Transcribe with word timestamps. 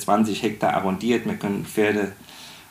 20 0.00 0.42
Hektar 0.42 0.74
arrondiert. 0.74 1.26
Wir 1.26 1.36
können 1.36 1.64
Pferde 1.64 2.12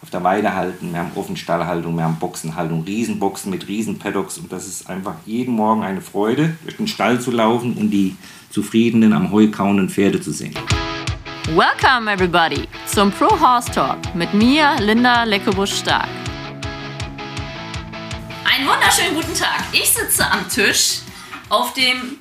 auf 0.02 0.10
der 0.10 0.23
Weide 0.23 0.55
halten. 0.55 0.91
Wir 0.91 1.00
haben 1.00 1.12
Offenstallhaltung, 1.16 1.96
wir 1.96 2.04
haben 2.04 2.18
Boxenhaltung, 2.20 2.84
Riesenboxen 2.84 3.52
mit 3.52 3.68
Riesenpaddocks. 3.68 4.38
Und 4.38 4.52
das 4.52 4.68
ist 4.68 4.89
einfach 4.89 5.16
jeden 5.25 5.55
Morgen 5.55 5.84
eine 5.84 6.02
Freude, 6.02 6.55
durch 6.63 6.77
den 6.77 6.88
Stall 6.88 7.20
zu 7.20 7.31
laufen 7.31 7.73
und 7.73 7.91
die 7.91 8.16
zufriedenen, 8.50 9.13
am 9.13 9.31
Heu 9.31 9.50
kauenden 9.50 9.89
Pferde 9.89 10.21
zu 10.21 10.31
sehen. 10.31 10.55
Welcome 11.55 12.12
everybody 12.12 12.68
zum 12.86 13.12
Pro 13.12 13.30
Horse 13.39 13.71
Talk 13.71 13.98
mit 14.16 14.34
mir, 14.34 14.75
Linda 14.80 15.23
Leckebusch-Stark. 15.23 16.07
Einen 18.46 18.68
wunderschönen 18.68 19.16
guten 19.16 19.34
Tag. 19.34 19.63
Ich 19.71 19.90
sitze 19.90 20.30
am 20.30 20.48
Tisch 20.48 20.99
auf 21.49 21.73
dem 21.73 22.20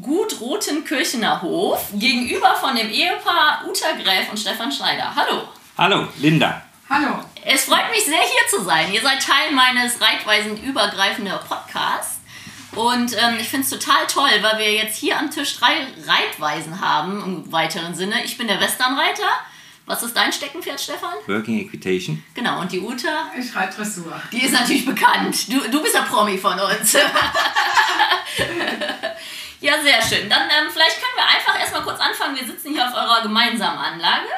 gut 0.00 0.40
roten 0.40 0.84
Kirchener 0.84 1.42
Hof 1.42 1.88
gegenüber 1.94 2.54
von 2.54 2.76
dem 2.76 2.90
Ehepaar 2.90 3.64
Uta 3.66 3.92
Gräf 4.02 4.30
und 4.30 4.38
Stefan 4.38 4.70
Schneider. 4.70 5.12
Hallo. 5.14 5.42
Hallo, 5.76 6.08
Linda. 6.18 6.62
Hallo. 6.88 7.18
Es 7.44 7.64
freut 7.64 7.90
mich 7.90 8.04
sehr, 8.04 8.20
hier 8.20 8.48
zu 8.50 8.64
sein. 8.64 8.92
Ihr 8.92 9.00
seid 9.00 9.22
Teil 9.22 9.52
meines 9.52 10.00
reitweisen 10.00 10.62
übergreifenden 10.62 11.38
Podcasts. 11.46 12.18
Und 12.74 13.14
ähm, 13.14 13.36
ich 13.40 13.48
finde 13.48 13.64
es 13.64 13.70
total 13.70 14.06
toll, 14.06 14.30
weil 14.42 14.58
wir 14.58 14.72
jetzt 14.72 14.96
hier 14.96 15.18
am 15.18 15.30
Tisch 15.30 15.58
drei 15.58 15.86
Reitweisen 16.06 16.80
haben 16.80 17.22
im 17.24 17.52
weiteren 17.52 17.94
Sinne. 17.94 18.24
Ich 18.24 18.38
bin 18.38 18.46
der 18.46 18.60
Westernreiter. 18.60 19.28
Was 19.86 20.02
ist 20.02 20.14
dein 20.14 20.32
Steckenpferd, 20.32 20.78
Stefan? 20.78 21.14
Working 21.26 21.60
Equitation. 21.60 22.22
Genau, 22.34 22.60
und 22.60 22.70
die 22.70 22.80
Uta? 22.80 23.30
Ich 23.38 23.56
reite 23.56 23.78
Dressur. 23.78 24.20
Die 24.30 24.44
ist 24.44 24.52
natürlich 24.52 24.84
bekannt. 24.84 25.50
Du, 25.50 25.60
du 25.70 25.82
bist 25.82 25.94
der 25.94 26.02
Promi 26.02 26.36
von 26.36 26.60
uns. 26.60 26.94
ja, 29.60 29.74
sehr 29.82 30.00
schön. 30.02 30.28
Dann 30.28 30.42
ähm, 30.42 30.70
vielleicht 30.70 31.00
können 31.00 31.16
wir 31.16 31.26
einfach 31.26 31.58
erstmal 31.58 31.82
kurz 31.82 32.00
anfangen. 32.00 32.36
Wir 32.36 32.46
sitzen 32.46 32.72
hier 32.72 32.86
auf 32.86 32.94
eurer 32.94 33.22
gemeinsamen 33.22 33.78
Anlage. 33.78 34.28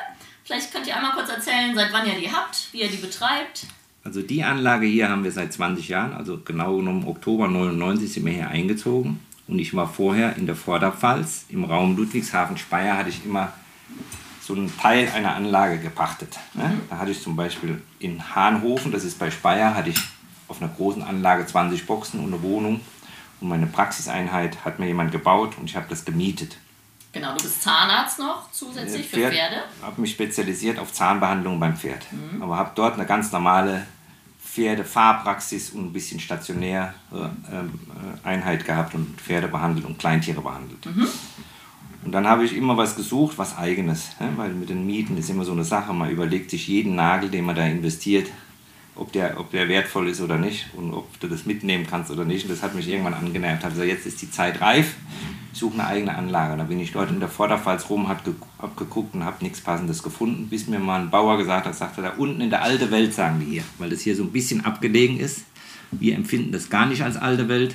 Vielleicht 0.45 0.73
könnt 0.73 0.87
ihr 0.87 0.97
einmal 0.97 1.13
kurz 1.13 1.29
erzählen, 1.29 1.75
seit 1.75 1.93
wann 1.93 2.07
ihr 2.07 2.19
die 2.19 2.33
habt, 2.33 2.73
wie 2.73 2.83
ihr 2.83 2.89
die 2.89 2.97
betreibt. 2.97 3.67
Also 4.03 4.23
die 4.23 4.43
Anlage 4.43 4.87
hier 4.87 5.09
haben 5.09 5.25
wir 5.25 5.33
seit 5.33 5.53
20 5.53 5.89
Jahren, 5.89 6.15
also 6.15 6.39
genau 6.39 6.79
genommen 6.79 7.07
Oktober 7.07 7.49
99 7.49 8.13
sind 8.13 8.25
wir 8.25 8.33
hier 8.33 8.49
eingezogen. 8.49 9.21
Und 9.47 9.59
ich 9.59 9.75
war 9.75 9.89
vorher 9.89 10.37
in 10.37 10.47
der 10.47 10.57
Vorderpfalz, 10.57 11.47
im 11.49 11.65
Raum 11.65 11.97
Ludwigshafen-Speyer 11.97 12.97
hatte 12.97 13.11
ich 13.11 13.25
immer 13.25 13.53
so 14.41 14.55
einen 14.55 14.77
Teil 14.79 15.09
einer 15.15 15.35
Anlage 15.35 15.79
gepachtet. 15.79 16.39
Ne? 16.55 16.81
Da 16.89 16.99
hatte 16.99 17.11
ich 17.11 17.21
zum 17.21 17.37
Beispiel 17.37 17.83
in 17.99 18.35
Hahnhofen, 18.35 18.91
das 18.91 19.05
ist 19.05 19.19
bei 19.19 19.31
Speyer, 19.31 19.75
hatte 19.75 19.91
ich 19.91 19.99
auf 20.49 20.63
einer 20.63 20.73
großen 20.73 21.03
Anlage 21.03 21.47
20 21.47 21.87
Boxen 21.87 22.21
und 22.21 22.33
eine 22.33 22.43
Wohnung. 22.43 22.81
Und 23.41 23.49
meine 23.49 23.67
Praxiseinheit 23.67 24.65
hat 24.65 24.79
mir 24.79 24.87
jemand 24.87 25.13
gebaut 25.13 25.57
und 25.59 25.69
ich 25.69 25.77
habe 25.77 25.87
das 25.89 26.05
gemietet. 26.05 26.57
Genau, 27.13 27.35
du 27.37 27.43
bist 27.43 27.63
Zahnarzt 27.63 28.19
noch 28.21 28.53
zusätzlich 28.53 29.09
für 29.09 29.17
Pferd, 29.17 29.33
Pferde. 29.33 29.57
habe 29.83 30.01
mich 30.01 30.13
spezialisiert 30.13 30.79
auf 30.79 30.93
Zahnbehandlung 30.93 31.59
beim 31.59 31.77
Pferd. 31.77 32.07
Aber 32.41 32.57
habe 32.57 32.71
dort 32.77 32.95
eine 32.95 33.07
ganz 33.07 33.33
normale 33.33 33.87
Pferdefahrpraxis 34.45 35.71
und 35.71 35.87
ein 35.87 35.93
bisschen 35.93 36.21
stationär 36.21 36.95
äh, 37.13 37.17
ähm, 37.55 37.81
äh, 38.25 38.29
Einheit 38.29 38.65
gehabt 38.65 38.95
und 38.95 39.21
Pferde 39.21 39.49
behandelt 39.49 39.87
und 39.87 39.99
Kleintiere 39.99 40.41
behandelt. 40.41 40.87
Und 42.05 42.13
dann 42.13 42.27
habe 42.27 42.45
ich 42.45 42.57
immer 42.57 42.77
was 42.77 42.97
gesucht, 42.97 43.39
was 43.39 43.59
eigenes. 43.59 44.19
Ne? 44.19 44.33
Weil 44.37 44.51
mit 44.51 44.71
den 44.71 44.87
Mieten 44.87 45.17
ist 45.19 45.31
immer 45.31 45.45
so 45.45 45.53
eine 45.53 45.65
Sache. 45.65 45.93
Man 45.93 46.11
überlegt 46.11 46.51
sich 46.51 46.67
jeden 46.67 46.95
Nagel, 46.95 47.29
den 47.29 47.45
man 47.45 47.57
da 47.57 47.65
investiert, 47.65 48.29
ob 48.95 49.13
der, 49.13 49.39
ob 49.41 49.51
der 49.51 49.69
wertvoll 49.69 50.09
ist 50.09 50.21
oder 50.21 50.37
nicht 50.37 50.67
und 50.77 50.93
ob 50.93 51.19
du 51.21 51.29
das 51.29 51.47
mitnehmen 51.47 51.87
kannst 51.89 52.11
oder 52.11 52.25
nicht. 52.25 52.45
Und 52.45 52.51
das 52.51 52.63
hat 52.63 52.75
mich 52.75 52.89
irgendwann 52.89 53.15
angenervt. 53.15 53.65
Also 53.65 53.83
jetzt 53.83 54.07
ist 54.07 54.21
die 54.23 54.31
Zeit 54.31 54.61
reif. 54.61 54.95
Ich 55.53 55.59
suche 55.59 55.75
eine 55.75 55.87
eigene 55.87 56.15
Anlage. 56.15 56.57
Da 56.57 56.65
bin 56.65 56.79
ich 56.79 56.93
dort 56.93 57.11
in 57.11 57.19
der 57.19 57.29
Vorderpfalz 57.29 57.89
rum, 57.91 58.09
habe 58.09 58.21
ge 58.25 58.35
geguckt 58.77 59.15
und 59.15 59.25
habe 59.25 59.43
nichts 59.43 59.61
Passendes 59.61 60.03
gefunden, 60.03 60.49
bis 60.49 60.69
mir 60.69 60.79
mal 60.79 61.01
ein 61.01 61.11
Bauer 61.11 61.39
gesagt 61.39 61.67
hat, 61.67 61.75
sagte, 61.75 62.03
da 62.03 62.11
unten 62.11 62.41
in 62.41 62.51
der 62.51 62.63
alte 62.63 62.91
Welt, 62.91 63.15
sagen 63.15 63.41
wir 63.41 63.47
hier, 63.47 63.65
weil 63.79 63.91
das 63.91 64.01
hier 64.01 64.15
so 64.15 64.23
ein 64.23 64.33
bisschen 64.33 64.65
abgelegen 64.65 65.19
ist. 65.19 65.45
Wir 65.91 66.15
empfinden 66.15 66.53
das 66.53 66.71
gar 66.71 66.87
nicht 66.87 67.03
als 67.03 67.17
alte 67.17 67.49
Welt. 67.49 67.75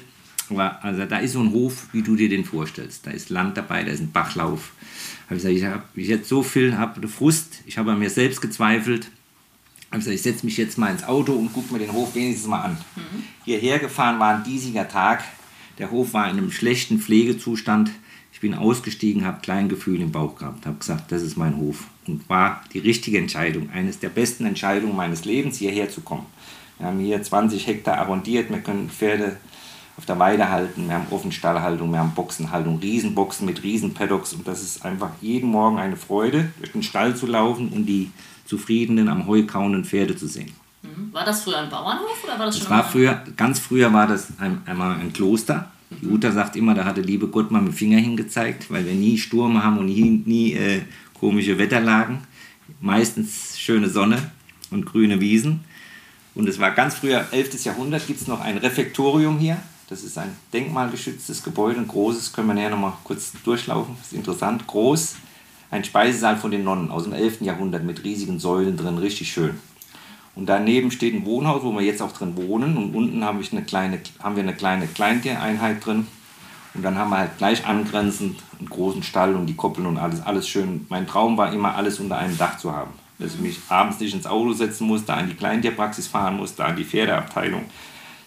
Aber 0.49 0.83
also 0.83 1.05
da 1.05 1.17
ist 1.17 1.33
so 1.33 1.41
ein 1.41 1.51
Hof, 1.51 1.87
wie 1.91 2.03
du 2.03 2.15
dir 2.15 2.29
den 2.29 2.45
vorstellst. 2.45 3.07
Da 3.07 3.11
ist 3.11 3.29
Land 3.29 3.57
dabei, 3.57 3.83
da 3.83 3.91
ist 3.91 3.99
ein 3.99 4.11
Bachlauf. 4.11 4.71
Hab 5.27 5.37
ich 5.37 5.43
gesagt, 5.43 5.55
ich 5.55 5.65
habe 5.65 5.83
jetzt 5.95 6.29
so 6.29 6.43
viel, 6.43 6.77
habe 6.77 7.07
Frust, 7.07 7.63
ich 7.65 7.77
habe 7.77 7.91
an 7.91 7.99
mir 7.99 8.09
selbst 8.09 8.41
gezweifelt. 8.41 9.09
Hab 9.91 9.99
ich 9.99 10.05
gesagt, 10.05 10.15
ich 10.15 10.21
setze 10.21 10.45
mich 10.45 10.57
jetzt 10.57 10.77
mal 10.77 10.91
ins 10.91 11.03
Auto 11.03 11.33
und 11.33 11.53
gucke 11.53 11.73
mir 11.73 11.79
den 11.79 11.93
Hof 11.93 12.15
wenigstens 12.15 12.47
mal 12.47 12.61
an. 12.61 12.77
Hierher 13.43 13.79
gefahren 13.79 14.19
war 14.19 14.35
ein 14.35 14.43
diesiger 14.43 14.87
Tag. 14.87 15.23
Der 15.77 15.91
Hof 15.91 16.13
war 16.13 16.29
in 16.29 16.37
einem 16.37 16.51
schlechten 16.51 16.99
Pflegezustand. 16.99 17.91
Ich 18.33 18.41
bin 18.41 18.53
ausgestiegen, 18.53 19.25
habe 19.25 19.39
klein 19.41 19.69
Gefühl 19.69 20.01
im 20.01 20.11
Bauch 20.11 20.35
gehabt, 20.35 20.65
habe 20.65 20.77
gesagt, 20.77 21.11
das 21.11 21.21
ist 21.21 21.37
mein 21.37 21.55
Hof. 21.55 21.85
Und 22.05 22.27
war 22.29 22.61
die 22.73 22.79
richtige 22.79 23.17
Entscheidung, 23.17 23.69
eines 23.69 23.99
der 23.99 24.09
besten 24.09 24.45
Entscheidungen 24.45 24.95
meines 24.95 25.23
Lebens, 25.23 25.57
hierher 25.57 25.89
zu 25.89 26.01
kommen. 26.01 26.25
Wir 26.77 26.87
haben 26.87 26.99
hier 26.99 27.23
20 27.23 27.65
Hektar 27.65 27.97
arrondiert, 27.97 28.49
wir 28.49 28.59
können 28.59 28.89
Pferde 28.89 29.37
auf 29.97 30.05
der 30.05 30.19
Weide 30.19 30.49
halten, 30.49 30.87
wir 30.87 30.95
haben 30.95 31.07
Offenstallhaltung, 31.09 31.89
wir 31.91 31.99
haben 31.99 32.13
Boxenhaltung, 32.13 32.79
Riesenboxen 32.79 33.45
mit 33.45 33.63
Riesenpaddocks 33.63 34.33
und 34.33 34.45
das 34.45 34.61
ist 34.61 34.83
einfach 34.83 35.11
jeden 35.21 35.49
Morgen 35.49 35.77
eine 35.77 35.95
Freude, 35.95 36.51
durch 36.59 36.73
den 36.73 36.83
Stall 36.83 37.15
zu 37.15 37.27
laufen 37.27 37.69
und 37.69 37.85
die 37.85 38.11
zufriedenen, 38.45 39.07
am 39.09 39.27
Heu 39.27 39.43
kauenden 39.43 39.83
Pferde 39.85 40.15
zu 40.15 40.27
sehen. 40.27 40.51
Mhm. 40.83 41.11
War 41.13 41.25
das 41.25 41.43
früher 41.43 41.57
ein 41.59 41.69
Bauernhof 41.69 42.23
oder 42.23 42.37
war 42.39 42.45
das 42.45 42.55
schon 42.57 42.63
Das 42.65 42.69
war 42.71 42.79
immer- 42.81 42.89
früher, 42.89 43.23
ganz 43.35 43.59
früher 43.59 43.91
war 43.91 44.07
das 44.07 44.27
ein, 44.39 44.61
einmal 44.65 44.99
ein 44.99 45.11
Kloster. 45.13 45.71
Die 46.01 46.07
Uta 46.07 46.31
sagt 46.31 46.55
immer, 46.55 46.73
da 46.73 46.83
hat 46.85 46.97
der 46.97 47.03
liebe 47.03 47.27
Gott 47.27 47.51
mal 47.51 47.61
mit 47.61 47.73
dem 47.73 47.75
Finger 47.75 47.99
hingezeigt, 47.99 48.69
weil 48.71 48.85
wir 48.85 48.93
nie 48.93 49.17
Sturm 49.17 49.63
haben 49.63 49.77
und 49.77 49.85
nie, 49.85 50.21
nie 50.25 50.53
äh, 50.53 50.81
komische 51.13 51.57
Wetterlagen. 51.57 52.19
Meistens 52.81 53.57
schöne 53.57 53.89
Sonne 53.89 54.31
und 54.71 54.85
grüne 54.85 55.19
Wiesen. 55.19 55.61
Und 56.33 56.49
es 56.49 56.59
war 56.59 56.71
ganz 56.71 56.95
früher, 56.95 57.25
11. 57.31 57.63
Jahrhundert, 57.63 58.05
gibt 58.07 58.19
es 58.21 58.27
noch 58.27 58.41
ein 58.41 58.57
Refektorium 58.57 59.37
hier. 59.37 59.57
Das 59.87 60.03
ist 60.03 60.17
ein 60.17 60.31
denkmalgeschütztes 60.51 61.43
Gebäude, 61.43 61.79
ein 61.79 61.87
großes, 61.87 62.33
können 62.33 62.47
wir 62.47 62.55
näher 62.55 62.71
noch 62.71 62.79
mal 62.79 62.93
kurz 63.03 63.31
durchlaufen, 63.43 63.95
das 63.99 64.07
ist 64.07 64.13
interessant, 64.13 64.65
groß. 64.65 65.15
Ein 65.75 65.83
Speisesaal 65.83 66.37
von 66.37 66.51
den 66.51 66.63
Nonnen 66.63 66.89
aus 66.89 67.03
dem 67.03 67.11
11. 67.11 67.41
Jahrhundert 67.41 67.83
mit 67.83 68.05
riesigen 68.05 68.39
Säulen 68.39 68.77
drin, 68.77 68.97
richtig 68.97 69.29
schön. 69.29 69.59
Und 70.33 70.47
daneben 70.47 70.89
steht 70.89 71.13
ein 71.13 71.25
Wohnhaus, 71.25 71.63
wo 71.63 71.73
wir 71.73 71.81
jetzt 71.81 72.01
auch 72.01 72.13
drin 72.13 72.37
wohnen. 72.37 72.77
Und 72.77 72.95
unten 72.95 73.25
habe 73.25 73.41
ich 73.41 73.51
eine 73.51 73.61
kleine, 73.61 73.99
haben 74.23 74.37
wir 74.37 74.43
eine 74.43 74.53
kleine 74.53 74.87
Kleintiereinheit 74.87 75.85
drin. 75.85 76.07
Und 76.75 76.81
dann 76.81 76.97
haben 76.97 77.09
wir 77.09 77.17
halt 77.17 77.37
gleich 77.37 77.67
angrenzend 77.67 78.41
einen 78.57 78.69
großen 78.69 79.03
Stall 79.03 79.35
und 79.35 79.47
die 79.47 79.57
Koppeln 79.57 79.85
und 79.85 79.97
alles, 79.97 80.21
alles 80.21 80.47
schön. 80.47 80.85
Mein 80.87 81.07
Traum 81.07 81.35
war 81.35 81.51
immer, 81.51 81.75
alles 81.75 81.99
unter 81.99 82.19
einem 82.19 82.37
Dach 82.37 82.57
zu 82.57 82.71
haben. 82.71 82.91
Dass 83.19 83.33
ich 83.33 83.41
mich 83.41 83.59
abends 83.67 83.99
nicht 83.99 84.13
ins 84.13 84.27
Auto 84.27 84.53
setzen 84.53 84.87
musste, 84.87 85.13
an 85.13 85.27
die 85.27 85.35
Kleintierpraxis 85.35 86.07
fahren 86.07 86.37
musste, 86.37 86.63
an 86.63 86.77
die 86.77 86.85
Pferdeabteilung. 86.85 87.65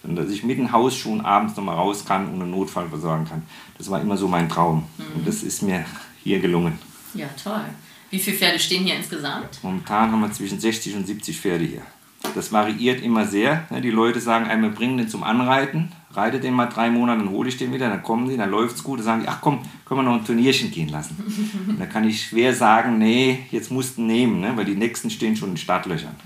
Sondern 0.02 0.26
dass 0.26 0.34
ich 0.34 0.44
mit 0.44 0.58
den 0.58 0.70
Hausschuhen 0.70 1.22
abends 1.22 1.56
nochmal 1.56 1.76
raus 1.76 2.04
kann 2.04 2.28
und 2.28 2.42
einen 2.42 2.50
Notfall 2.50 2.90
versorgen 2.90 3.24
kann. 3.24 3.44
Das 3.78 3.90
war 3.90 4.02
immer 4.02 4.18
so 4.18 4.28
mein 4.28 4.50
Traum. 4.50 4.84
Und 5.14 5.26
das 5.26 5.42
ist 5.42 5.62
mir 5.62 5.86
hier 6.22 6.40
gelungen. 6.40 6.87
Ja, 7.14 7.28
toll. 7.42 7.64
Wie 8.10 8.18
viele 8.18 8.36
Pferde 8.36 8.58
stehen 8.58 8.84
hier 8.84 8.96
insgesamt? 8.96 9.62
Momentan 9.62 10.10
haben 10.12 10.20
wir 10.20 10.32
zwischen 10.32 10.58
60 10.58 10.96
und 10.96 11.06
70 11.06 11.38
Pferde 11.38 11.64
hier. 11.64 11.82
Das 12.34 12.52
variiert 12.52 13.02
immer 13.02 13.26
sehr. 13.26 13.66
ne? 13.70 13.80
Die 13.80 13.90
Leute 13.90 14.20
sagen 14.20 14.46
einem, 14.46 14.62
wir 14.62 14.70
bringen 14.70 14.98
den 14.98 15.08
zum 15.08 15.22
Anreiten, 15.22 15.92
reite 16.12 16.40
den 16.40 16.54
mal 16.54 16.66
drei 16.66 16.90
Monate, 16.90 17.20
dann 17.20 17.30
hole 17.30 17.48
ich 17.48 17.56
den 17.56 17.72
wieder, 17.72 17.88
dann 17.88 18.02
kommen 18.02 18.28
die, 18.28 18.36
dann 18.36 18.50
läuft 18.50 18.76
es 18.76 18.82
gut. 18.82 18.98
Dann 18.98 19.06
sagen 19.06 19.22
die, 19.22 19.28
ach 19.28 19.40
komm, 19.40 19.60
können 19.84 20.00
wir 20.00 20.04
noch 20.04 20.14
ein 20.14 20.24
Turnierchen 20.24 20.70
gehen 20.70 20.88
lassen. 20.88 21.16
Und 21.68 21.78
da 21.78 21.86
kann 21.86 22.04
ich 22.08 22.26
schwer 22.26 22.54
sagen, 22.54 22.98
nee, 22.98 23.46
jetzt 23.50 23.70
musst 23.70 23.98
du 23.98 24.02
nehmen, 24.02 24.40
ne? 24.40 24.56
weil 24.56 24.64
die 24.64 24.74
nächsten 24.74 25.10
stehen 25.10 25.36
schon 25.36 25.50
in 25.50 25.56
Startlöchern. 25.56 26.16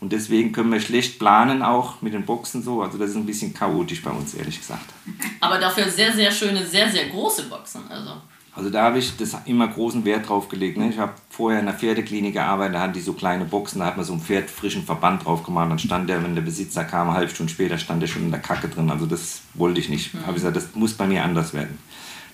Und 0.00 0.12
deswegen 0.12 0.52
können 0.52 0.70
wir 0.70 0.80
schlecht 0.80 1.18
planen, 1.18 1.62
auch 1.62 2.02
mit 2.02 2.12
den 2.12 2.26
Boxen 2.26 2.62
so. 2.62 2.82
Also 2.82 2.98
das 2.98 3.10
ist 3.10 3.16
ein 3.16 3.24
bisschen 3.24 3.54
chaotisch 3.54 4.02
bei 4.02 4.10
uns, 4.10 4.34
ehrlich 4.34 4.58
gesagt. 4.58 4.92
Aber 5.40 5.58
dafür 5.58 5.88
sehr, 5.88 6.12
sehr 6.12 6.30
schöne, 6.30 6.66
sehr, 6.66 6.90
sehr 6.90 7.08
große 7.08 7.44
Boxen. 7.44 7.88
Also. 7.88 8.10
Also 8.56 8.70
da 8.70 8.84
habe 8.84 8.98
ich 8.98 9.16
das 9.16 9.36
immer 9.46 9.66
großen 9.66 10.04
Wert 10.04 10.28
drauf 10.28 10.48
gelegt. 10.48 10.78
Ne? 10.78 10.88
Ich 10.88 10.98
habe 10.98 11.12
vorher 11.28 11.58
in 11.58 11.66
der 11.66 11.74
Pferdeklinik 11.74 12.34
gearbeitet, 12.34 12.76
da 12.76 12.80
hatten 12.82 12.92
die 12.92 13.00
so 13.00 13.12
kleine 13.12 13.44
Boxen, 13.44 13.80
da 13.80 13.86
hat 13.86 13.96
man 13.96 14.06
so 14.06 14.12
einen 14.12 14.22
pferdfrischen 14.22 14.84
Verband 14.84 15.24
drauf 15.24 15.42
gemacht. 15.42 15.70
Dann 15.70 15.78
stand 15.80 16.08
der, 16.08 16.22
wenn 16.22 16.36
der 16.36 16.42
Besitzer 16.42 16.84
kam, 16.84 17.08
eine 17.08 17.16
halbe 17.16 17.32
Stunde 17.32 17.52
später 17.52 17.78
stand 17.78 18.00
der 18.00 18.06
schon 18.06 18.22
in 18.22 18.30
der 18.30 18.40
Kacke 18.40 18.68
drin. 18.68 18.90
Also 18.90 19.06
das 19.06 19.42
wollte 19.54 19.80
ich 19.80 19.88
nicht. 19.88 20.14
Habe 20.14 20.30
ich 20.30 20.34
gesagt, 20.36 20.56
das 20.56 20.74
muss 20.74 20.94
bei 20.94 21.06
mir 21.06 21.24
anders 21.24 21.52
werden. 21.52 21.78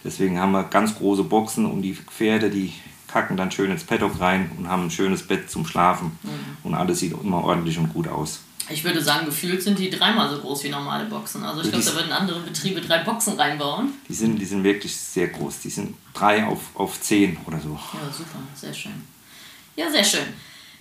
Deswegen 0.04 0.38
haben 0.38 0.52
wir 0.52 0.64
ganz 0.64 0.94
große 0.96 1.24
Boxen 1.24 1.64
und 1.64 1.82
die 1.82 1.94
Pferde, 1.94 2.50
die 2.50 2.72
kacken 3.08 3.36
dann 3.36 3.50
schön 3.50 3.70
ins 3.70 3.84
Paddock 3.84 4.20
rein 4.20 4.50
und 4.58 4.68
haben 4.68 4.84
ein 4.84 4.90
schönes 4.90 5.26
Bett 5.26 5.50
zum 5.50 5.66
Schlafen. 5.66 6.18
Und 6.62 6.74
alles 6.74 7.00
sieht 7.00 7.12
immer 7.12 7.44
ordentlich 7.44 7.78
und 7.78 7.92
gut 7.92 8.08
aus. 8.08 8.40
Ich 8.70 8.84
würde 8.84 9.02
sagen, 9.02 9.26
gefühlt 9.26 9.62
sind 9.62 9.78
die 9.78 9.90
dreimal 9.90 10.30
so 10.30 10.38
groß 10.38 10.64
wie 10.64 10.68
normale 10.68 11.04
Boxen. 11.06 11.44
Also 11.44 11.62
ich 11.62 11.70
glaube, 11.70 11.84
da 11.84 11.94
würden 11.94 12.12
andere 12.12 12.40
Betriebe 12.40 12.80
drei 12.80 12.98
Boxen 12.98 13.34
reinbauen. 13.38 13.92
Die 14.08 14.14
sind, 14.14 14.38
die 14.38 14.44
sind 14.44 14.62
wirklich 14.64 14.94
sehr 14.96 15.28
groß. 15.28 15.60
Die 15.60 15.70
sind 15.70 15.96
drei 16.14 16.44
auf, 16.44 16.60
auf 16.74 17.00
zehn 17.00 17.36
oder 17.46 17.58
so. 17.60 17.70
Ja, 17.70 18.12
super, 18.12 18.38
sehr 18.54 18.72
schön. 18.72 18.92
Ja, 19.76 19.90
sehr 19.90 20.04
schön. 20.04 20.26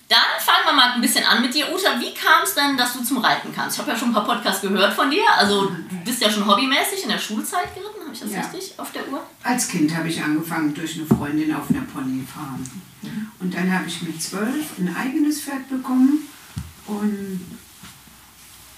Dann 0.08 0.18
fangen 0.40 0.66
wir 0.66 0.74
mal 0.74 0.94
ein 0.94 1.02
bisschen 1.02 1.24
an 1.24 1.42
mit 1.42 1.54
dir, 1.54 1.68
Uta. 1.72 2.00
Wie 2.00 2.14
kam 2.16 2.42
es 2.44 2.56
denn, 2.56 2.76
dass 2.76 2.94
du 2.94 3.04
zum 3.04 3.20
Reiten 3.20 3.54
kannst? 3.54 3.76
Ich 3.78 3.82
habe 3.82 3.92
ja 3.92 3.98
schon 3.98 4.10
ein 4.10 4.14
paar 4.14 4.26
Podcasts 4.26 4.62
gehört 4.62 4.94
von 4.94 5.12
dir. 5.12 5.22
Also 5.38 5.68
du 5.68 5.96
bist 6.04 6.20
ja 6.22 6.32
schon 6.32 6.48
hobbymäßig 6.48 7.04
in 7.04 7.10
der 7.10 7.20
Schulzeit 7.20 7.74
geritten, 7.76 8.02
habe 8.04 8.14
ich 8.14 8.20
das 8.20 8.32
Ja. 8.32 8.42
richtig 8.42 8.74
auf 8.80 8.92
der 8.92 9.08
Uhr? 9.08 9.22
Als 9.44 9.68
Kind 9.68 9.96
habe 9.96 10.10
ich 10.10 10.20
angefangen 10.22 10.74
durch 10.74 10.96
eine 10.96 11.06
Freundin 11.06 11.54
auf 11.54 11.70
einer 11.70 11.82
Ponyfarm. 11.82 12.64
Und 13.40 13.54
dann 13.54 13.72
habe 13.72 13.88
ich 13.88 14.02
mit 14.02 14.22
zwölf 14.22 14.80
ein 14.80 14.96
eigenes 14.96 15.42
Pferd 15.42 15.70
bekommen 15.70 16.28
und 16.88 17.59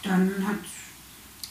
dann 0.04 0.32
hat, 0.48 0.58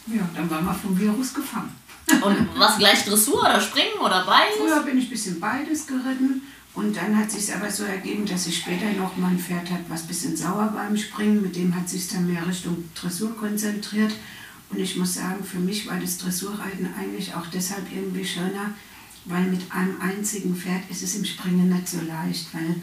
ja, 0.07 0.29
dann 0.35 0.51
war 0.51 0.63
man 0.63 0.75
vom 0.75 0.99
Virus 0.99 1.35
gefangen. 1.35 1.75
Und 2.23 2.49
was 2.57 2.79
gleich 2.79 3.05
Dressur 3.05 3.41
oder 3.41 3.61
Springen 3.61 3.99
oder 4.01 4.25
beides? 4.25 4.57
Früher 4.59 4.83
bin 4.83 4.99
ich 4.99 5.07
ein 5.07 5.11
bisschen 5.11 5.41
beides 5.41 5.87
geritten 5.87 6.43
und 6.75 6.97
dann 6.97 7.17
hat 7.17 7.31
sich 7.31 7.55
aber 7.55 7.71
so 7.71 7.85
ergeben, 7.85 8.27
dass 8.27 8.47
ich 8.47 8.59
später 8.59 8.91
noch 8.93 9.17
mal 9.17 9.29
ein 9.29 9.39
Pferd 9.39 9.71
hat, 9.71 9.81
was 9.89 10.03
ein 10.03 10.09
bisschen 10.09 10.37
sauer 10.37 10.73
beim 10.75 10.97
Springen, 10.97 11.43
mit 11.43 11.57
dem 11.57 11.75
hat 11.75 11.89
sich 11.89 12.09
dann 12.09 12.33
mehr 12.33 12.47
Richtung 12.47 12.85
Dressur 12.95 13.37
konzentriert. 13.37 14.13
Und 14.71 14.79
ich 14.79 14.97
muss 14.97 15.15
sagen, 15.15 15.43
für 15.45 15.59
mich 15.59 15.89
war 15.89 15.99
das 15.99 16.19
Dressurreiten 16.19 16.89
eigentlich 16.99 17.35
auch 17.35 17.47
deshalb 17.47 17.91
irgendwie 17.93 18.25
schöner, 18.25 18.73
weil 19.25 19.45
mit 19.45 19.61
einem 19.71 20.01
einzigen 20.01 20.55
Pferd 20.55 20.83
ist 20.91 21.03
es 21.03 21.17
im 21.17 21.25
Springen 21.25 21.69
nicht 21.69 21.89
so 21.89 21.99
leicht, 22.01 22.55
weil 22.55 22.77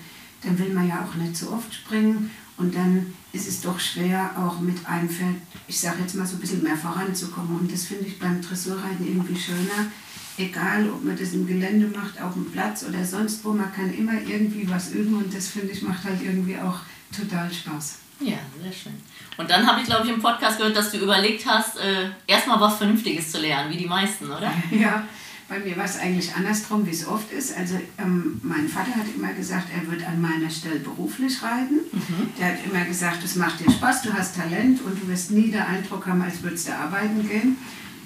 dann 0.44 0.60
will 0.60 0.74
man 0.74 0.88
ja 0.88 1.06
auch 1.06 1.16
nicht 1.16 1.36
so 1.36 1.52
oft 1.52 1.74
springen 1.74 2.30
und 2.58 2.76
dann 2.76 3.14
ist 3.38 3.48
es 3.48 3.62
doch 3.62 3.80
schwer, 3.80 4.32
auch 4.36 4.60
mit 4.60 4.86
einem 4.86 5.10
Pferd, 5.10 5.36
ich 5.68 5.80
sage 5.80 6.02
jetzt 6.02 6.16
mal 6.16 6.26
so 6.26 6.36
ein 6.36 6.40
bisschen 6.40 6.64
mehr 6.64 6.76
voranzukommen. 6.76 7.60
Und 7.60 7.72
das 7.72 7.86
finde 7.86 8.06
ich 8.06 8.20
beim 8.20 8.42
Dressurreiten 8.42 9.06
irgendwie 9.06 9.40
schöner. 9.40 9.92
Egal, 10.38 10.90
ob 10.90 11.04
man 11.04 11.18
das 11.18 11.34
im 11.34 11.48
Gelände 11.48 11.88
macht, 11.88 12.22
auf 12.22 12.34
dem 12.34 12.52
Platz 12.52 12.84
oder 12.88 13.04
sonst 13.04 13.44
wo, 13.44 13.54
man 13.54 13.74
kann 13.74 13.94
immer 13.94 14.14
irgendwie 14.22 14.70
was 14.70 14.92
üben 14.92 15.16
und 15.16 15.34
das 15.34 15.48
finde 15.48 15.72
ich 15.72 15.82
macht 15.82 16.04
halt 16.04 16.22
irgendwie 16.22 16.58
auch 16.58 16.80
total 17.16 17.52
Spaß. 17.52 18.00
Ja, 18.20 18.38
sehr 18.62 18.72
schön. 18.72 18.94
Und 19.38 19.50
dann 19.50 19.66
habe 19.66 19.82
ich, 19.82 19.86
glaube 19.86 20.06
ich, 20.06 20.14
im 20.14 20.22
Podcast 20.22 20.58
gehört, 20.58 20.76
dass 20.76 20.92
du 20.92 20.98
überlegt 20.98 21.46
hast, 21.46 21.78
äh, 21.78 22.10
erstmal 22.26 22.60
was 22.60 22.78
Vernünftiges 22.78 23.32
zu 23.32 23.40
lernen, 23.40 23.72
wie 23.72 23.78
die 23.78 23.86
meisten, 23.86 24.26
oder? 24.26 24.52
Ja, 24.72 25.08
bei 25.50 25.60
mir 25.60 25.78
war 25.78 25.86
es 25.86 25.98
eigentlich 25.98 26.36
andersrum, 26.36 26.86
wie 26.86 26.92
es 26.92 27.08
oft 27.08 27.32
ist. 27.32 27.56
Also 27.56 27.76
ähm, 27.98 28.40
mein 28.44 28.68
Vater 28.68 28.96
hat 28.96 29.06
immer 29.16 29.34
gesagt, 29.34 29.68
er 29.74 29.90
wird 29.90 30.06
an 30.06 30.20
meiner 30.22 30.50
Stelle 30.50 30.80
beruflich 30.80 31.42
reiten. 31.42 31.80
Mhm. 31.92 32.30
Der 32.38 32.48
hat 32.48 32.66
immer 32.66 32.84
gesagt, 32.84 33.24
es 33.24 33.36
macht 33.36 33.60
dir 33.60 33.72
Spaß, 33.72 34.02
du 34.02 34.14
hast 34.14 34.36
Talent 34.36 34.82
und 34.82 35.02
du 35.02 35.08
wirst 35.08 35.32
nie 35.32 35.50
den 35.50 35.62
Eindruck 35.62 36.06
haben, 36.06 36.22
als 36.22 36.44
würdest 36.44 36.68
du 36.68 36.76
arbeiten 36.76 37.28
gehen. 37.28 37.58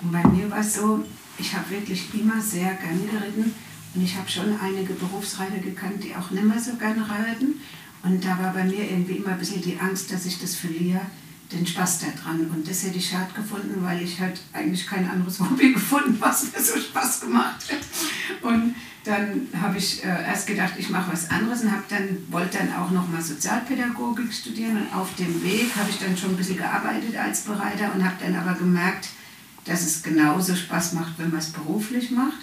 Und 0.03 0.11
bei 0.11 0.25
mir 0.27 0.51
war 0.51 0.59
es 0.59 0.75
so, 0.75 1.03
ich 1.37 1.55
habe 1.55 1.69
wirklich 1.71 2.13
immer 2.13 2.39
sehr 2.41 2.73
gern 2.73 3.09
geritten 3.09 3.53
und 3.95 4.03
ich 4.03 4.15
habe 4.15 4.29
schon 4.29 4.59
einige 4.59 4.93
Berufsreiter 4.93 5.57
gekannt, 5.57 6.03
die 6.03 6.15
auch 6.15 6.29
nicht 6.29 6.43
mehr 6.43 6.59
so 6.59 6.75
gerne 6.75 7.09
reiten. 7.09 7.59
Und 8.03 8.23
da 8.23 8.37
war 8.39 8.53
bei 8.53 8.63
mir 8.63 8.89
irgendwie 8.89 9.17
immer 9.17 9.29
ein 9.29 9.39
bisschen 9.39 9.61
die 9.61 9.79
Angst, 9.79 10.11
dass 10.11 10.25
ich 10.25 10.39
das 10.39 10.55
verliere 10.55 11.01
den 11.51 11.65
Spaß 11.65 11.99
daran. 11.99 12.49
Und 12.49 12.67
das 12.67 12.83
hätte 12.83 12.97
ich 12.97 13.09
schade 13.09 13.31
gefunden, 13.33 13.83
weil 13.83 14.01
ich 14.01 14.19
halt 14.19 14.39
eigentlich 14.53 14.87
kein 14.87 15.09
anderes 15.09 15.39
Hobby 15.41 15.73
gefunden, 15.73 16.17
was 16.19 16.51
mir 16.51 16.61
so 16.61 16.79
Spaß 16.79 17.21
gemacht 17.21 17.63
hat. 17.71 18.41
Und 18.41 18.75
dann 19.03 19.47
habe 19.59 19.77
ich 19.77 20.03
äh, 20.03 20.07
erst 20.07 20.45
gedacht, 20.45 20.73
ich 20.77 20.89
mache 20.89 21.11
was 21.11 21.29
anderes 21.31 21.61
und 21.61 21.71
habe 21.71 21.83
dann 21.89 22.17
wollte 22.29 22.59
dann 22.59 22.73
auch 22.73 22.91
noch 22.91 23.07
mal 23.07 23.21
Sozialpädagogik 23.21 24.31
studieren 24.31 24.77
und 24.77 24.95
auf 24.95 25.15
dem 25.15 25.43
Weg 25.43 25.75
habe 25.75 25.89
ich 25.89 25.97
dann 25.97 26.15
schon 26.15 26.31
ein 26.31 26.37
bisschen 26.37 26.57
gearbeitet 26.57 27.15
als 27.17 27.41
Bereiter 27.41 27.93
und 27.95 28.05
habe 28.05 28.15
dann 28.23 28.35
aber 28.35 28.53
gemerkt, 28.53 29.09
dass 29.65 29.81
es 29.81 30.03
genauso 30.03 30.55
Spaß 30.55 30.93
macht, 30.93 31.17
wenn 31.17 31.31
man 31.31 31.39
es 31.39 31.51
beruflich 31.51 32.11
macht. 32.11 32.37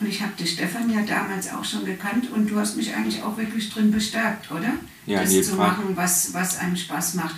Und 0.00 0.08
ich 0.08 0.22
habe 0.22 0.32
die 0.38 0.46
Stefan 0.46 0.90
ja 0.90 1.02
damals 1.02 1.52
auch 1.52 1.64
schon 1.64 1.84
gekannt 1.84 2.30
und 2.30 2.48
du 2.48 2.58
hast 2.58 2.76
mich 2.76 2.94
eigentlich 2.94 3.22
auch 3.22 3.36
wirklich 3.36 3.70
drin 3.70 3.90
bestärkt, 3.90 4.50
oder? 4.50 4.72
Ja, 5.06 5.20
das 5.20 5.32
zu 5.32 5.56
Fall. 5.56 5.68
machen, 5.68 5.84
was, 5.94 6.32
was 6.32 6.58
einem 6.58 6.76
Spaß 6.76 7.14
macht. 7.14 7.36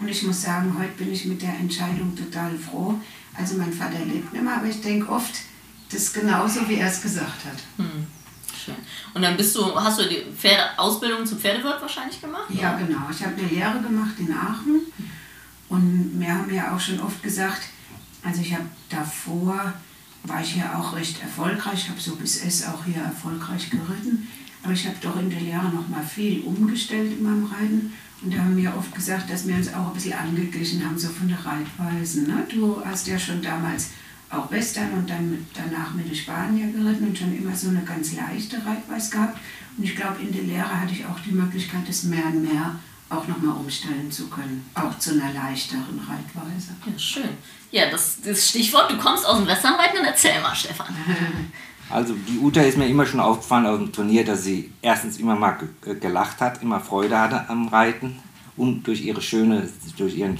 Und 0.00 0.08
ich 0.08 0.22
muss 0.22 0.42
sagen, 0.42 0.74
heute 0.78 0.92
bin 0.92 1.12
ich 1.12 1.24
mit 1.24 1.42
der 1.42 1.54
Entscheidung 1.54 2.14
total 2.16 2.56
froh. 2.56 2.94
Also 3.34 3.56
mein 3.56 3.72
Vater 3.72 3.98
lebt 3.98 4.32
nicht 4.32 4.42
mehr, 4.42 4.56
aber 4.56 4.66
ich 4.66 4.80
denke 4.80 5.08
oft, 5.10 5.34
das 5.90 6.02
ist 6.02 6.14
genauso, 6.14 6.68
wie 6.68 6.76
er 6.76 6.88
es 6.88 7.00
gesagt 7.00 7.44
hat. 7.44 7.58
Hm. 7.76 8.06
Schön. 8.64 8.74
Und 9.14 9.22
dann 9.22 9.36
bist 9.36 9.54
du, 9.56 9.74
hast 9.74 10.00
du 10.00 10.08
die 10.08 10.24
Pferde, 10.36 10.78
Ausbildung 10.78 11.24
zum 11.24 11.38
Pferdewirt 11.38 11.80
wahrscheinlich 11.80 12.20
gemacht? 12.20 12.50
Ja, 12.50 12.76
oder? 12.76 12.84
genau. 12.84 13.00
Ich 13.10 13.24
habe 13.24 13.34
eine 13.36 13.48
Lehre 13.48 13.80
gemacht 13.80 14.14
in 14.18 14.32
Aachen. 14.32 14.80
Und 15.68 16.18
wir 16.18 16.34
haben 16.34 16.52
ja 16.52 16.74
auch 16.74 16.80
schon 16.80 17.00
oft 17.00 17.22
gesagt, 17.22 17.62
also 18.22 18.40
ich 18.40 18.52
habe 18.52 18.64
davor, 18.88 19.72
war 20.24 20.40
ich 20.42 20.56
ja 20.56 20.78
auch 20.78 20.94
recht 20.96 21.22
erfolgreich, 21.22 21.84
ich 21.84 21.88
habe 21.88 22.00
so 22.00 22.16
bis 22.16 22.42
S 22.42 22.66
auch 22.66 22.84
hier 22.84 23.02
erfolgreich 23.02 23.70
geritten. 23.70 24.28
Aber 24.62 24.72
ich 24.72 24.86
habe 24.86 24.96
doch 25.00 25.16
in 25.16 25.30
der 25.30 25.40
Lehre 25.40 25.68
noch 25.68 25.88
mal 25.88 26.02
viel 26.02 26.42
umgestellt 26.42 27.12
in 27.12 27.22
meinem 27.22 27.46
Reiten. 27.46 27.92
Und 28.20 28.34
da 28.34 28.38
haben 28.38 28.56
wir 28.56 28.76
oft 28.76 28.94
gesagt, 28.94 29.30
dass 29.30 29.46
wir 29.46 29.54
uns 29.54 29.72
auch 29.72 29.88
ein 29.88 29.92
bisschen 29.94 30.12
angeglichen 30.12 30.84
haben, 30.84 30.98
so 30.98 31.08
von 31.08 31.28
der 31.28 31.38
Reitweise. 31.38 32.22
Ne? 32.22 32.46
Du 32.50 32.82
hast 32.84 33.06
ja 33.06 33.18
schon 33.18 33.40
damals 33.42 33.90
auch 34.30 34.50
Western 34.50 34.92
und 34.92 35.08
dann 35.08 35.30
mit, 35.30 35.40
danach 35.54 35.94
mit 35.94 36.08
den 36.08 36.14
Spanier 36.14 36.66
geritten 36.72 37.08
und 37.08 37.16
schon 37.16 37.36
immer 37.36 37.54
so 37.54 37.68
eine 37.68 37.82
ganz 37.82 38.14
leichte 38.14 38.56
Reitweise 38.64 39.10
gehabt. 39.10 39.38
Und 39.76 39.84
ich 39.84 39.94
glaube, 39.94 40.20
in 40.20 40.32
der 40.32 40.42
Lehre 40.42 40.80
hatte 40.80 40.92
ich 40.92 41.06
auch 41.06 41.18
die 41.20 41.30
Möglichkeit, 41.30 41.88
das 41.88 42.02
mehr 42.02 42.26
und 42.26 42.42
mehr 42.42 42.78
auch 43.08 43.26
nochmal 43.26 43.56
umstellen 43.56 44.10
zu 44.10 44.28
können. 44.28 44.68
Auch 44.74 44.98
zu 44.98 45.12
einer 45.12 45.32
leichteren 45.32 45.98
Reitweise. 45.98 46.72
Ja, 46.84 46.98
schön. 46.98 47.30
Ja, 47.70 47.90
das, 47.90 48.18
das 48.22 48.48
Stichwort, 48.48 48.90
du 48.90 48.98
kommst 48.98 49.24
aus 49.24 49.38
dem 49.38 49.46
Westernreiten, 49.46 49.96
dann 49.96 50.06
erzähl 50.06 50.40
mal, 50.40 50.54
Stefan. 50.54 50.94
Also 51.90 52.14
die 52.14 52.38
Uta 52.38 52.60
ist 52.60 52.76
mir 52.76 52.86
immer 52.86 53.06
schon 53.06 53.20
aufgefallen 53.20 53.66
auf 53.66 53.78
dem 53.78 53.92
Turnier, 53.92 54.24
dass 54.24 54.44
sie 54.44 54.70
erstens 54.82 55.18
immer 55.18 55.36
mal 55.36 55.58
gelacht 56.00 56.40
hat, 56.40 56.62
immer 56.62 56.80
Freude 56.80 57.18
hatte 57.18 57.48
am 57.48 57.68
Reiten 57.68 58.16
und 58.56 58.86
durch 58.86 59.02
ihre 59.02 59.22
schöne, 59.22 59.68
durch 59.96 60.16
ihren 60.16 60.38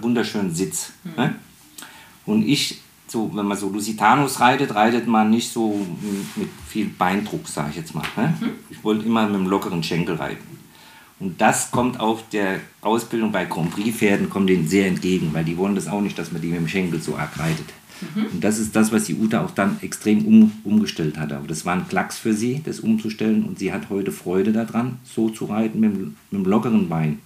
wunderschönen 0.00 0.54
Sitz. 0.54 0.92
Mhm. 1.04 1.12
Ne? 1.16 1.34
Und 2.24 2.48
ich, 2.48 2.80
so, 3.06 3.30
wenn 3.34 3.46
man 3.46 3.58
so 3.58 3.68
Lusitanus 3.68 4.40
reitet, 4.40 4.74
reitet 4.74 5.06
man 5.06 5.30
nicht 5.30 5.52
so 5.52 5.86
mit 6.34 6.48
viel 6.66 6.86
Beindruck, 6.86 7.46
sage 7.46 7.70
ich 7.70 7.76
jetzt 7.76 7.94
mal. 7.94 8.06
Ne? 8.16 8.34
Mhm. 8.40 8.50
Ich 8.70 8.82
wollte 8.82 9.04
immer 9.04 9.26
mit 9.26 9.34
einem 9.34 9.46
lockeren 9.48 9.82
Schenkel 9.82 10.16
reiten. 10.16 10.56
Und 11.18 11.40
das 11.40 11.70
kommt 11.70 11.98
auf 11.98 12.28
der 12.30 12.60
Ausbildung 12.82 13.32
bei 13.32 13.46
Grand 13.46 13.70
Prix-Pferden 13.70 14.28
kommt 14.28 14.50
denen 14.50 14.68
sehr 14.68 14.86
entgegen, 14.86 15.30
weil 15.32 15.44
die 15.44 15.56
wollen 15.56 15.74
das 15.74 15.88
auch 15.88 16.00
nicht, 16.00 16.18
dass 16.18 16.30
man 16.30 16.42
die 16.42 16.48
mit 16.48 16.58
dem 16.58 16.68
Schenkel 16.68 17.00
so 17.00 17.16
arg 17.16 17.38
reitet. 17.38 17.66
Mhm. 18.00 18.26
Und 18.34 18.44
das 18.44 18.58
ist 18.58 18.74
das, 18.76 18.92
was 18.92 19.04
die 19.04 19.14
Uta 19.14 19.44
auch 19.44 19.50
dann 19.50 19.78
extrem 19.82 20.24
um, 20.24 20.52
umgestellt 20.64 21.18
hat. 21.18 21.32
Aber 21.32 21.46
das 21.46 21.64
war 21.64 21.74
ein 21.74 21.88
Klacks 21.88 22.18
für 22.18 22.32
sie, 22.32 22.60
das 22.64 22.80
umzustellen. 22.80 23.44
Und 23.44 23.58
sie 23.58 23.72
hat 23.72 23.90
heute 23.90 24.12
Freude 24.12 24.52
daran, 24.52 24.98
so 25.04 25.28
zu 25.28 25.46
reiten 25.46 25.80
mit, 25.80 25.98
mit 25.98 26.12
einem 26.32 26.44
lockeren 26.44 26.88
Bein. 26.88 27.18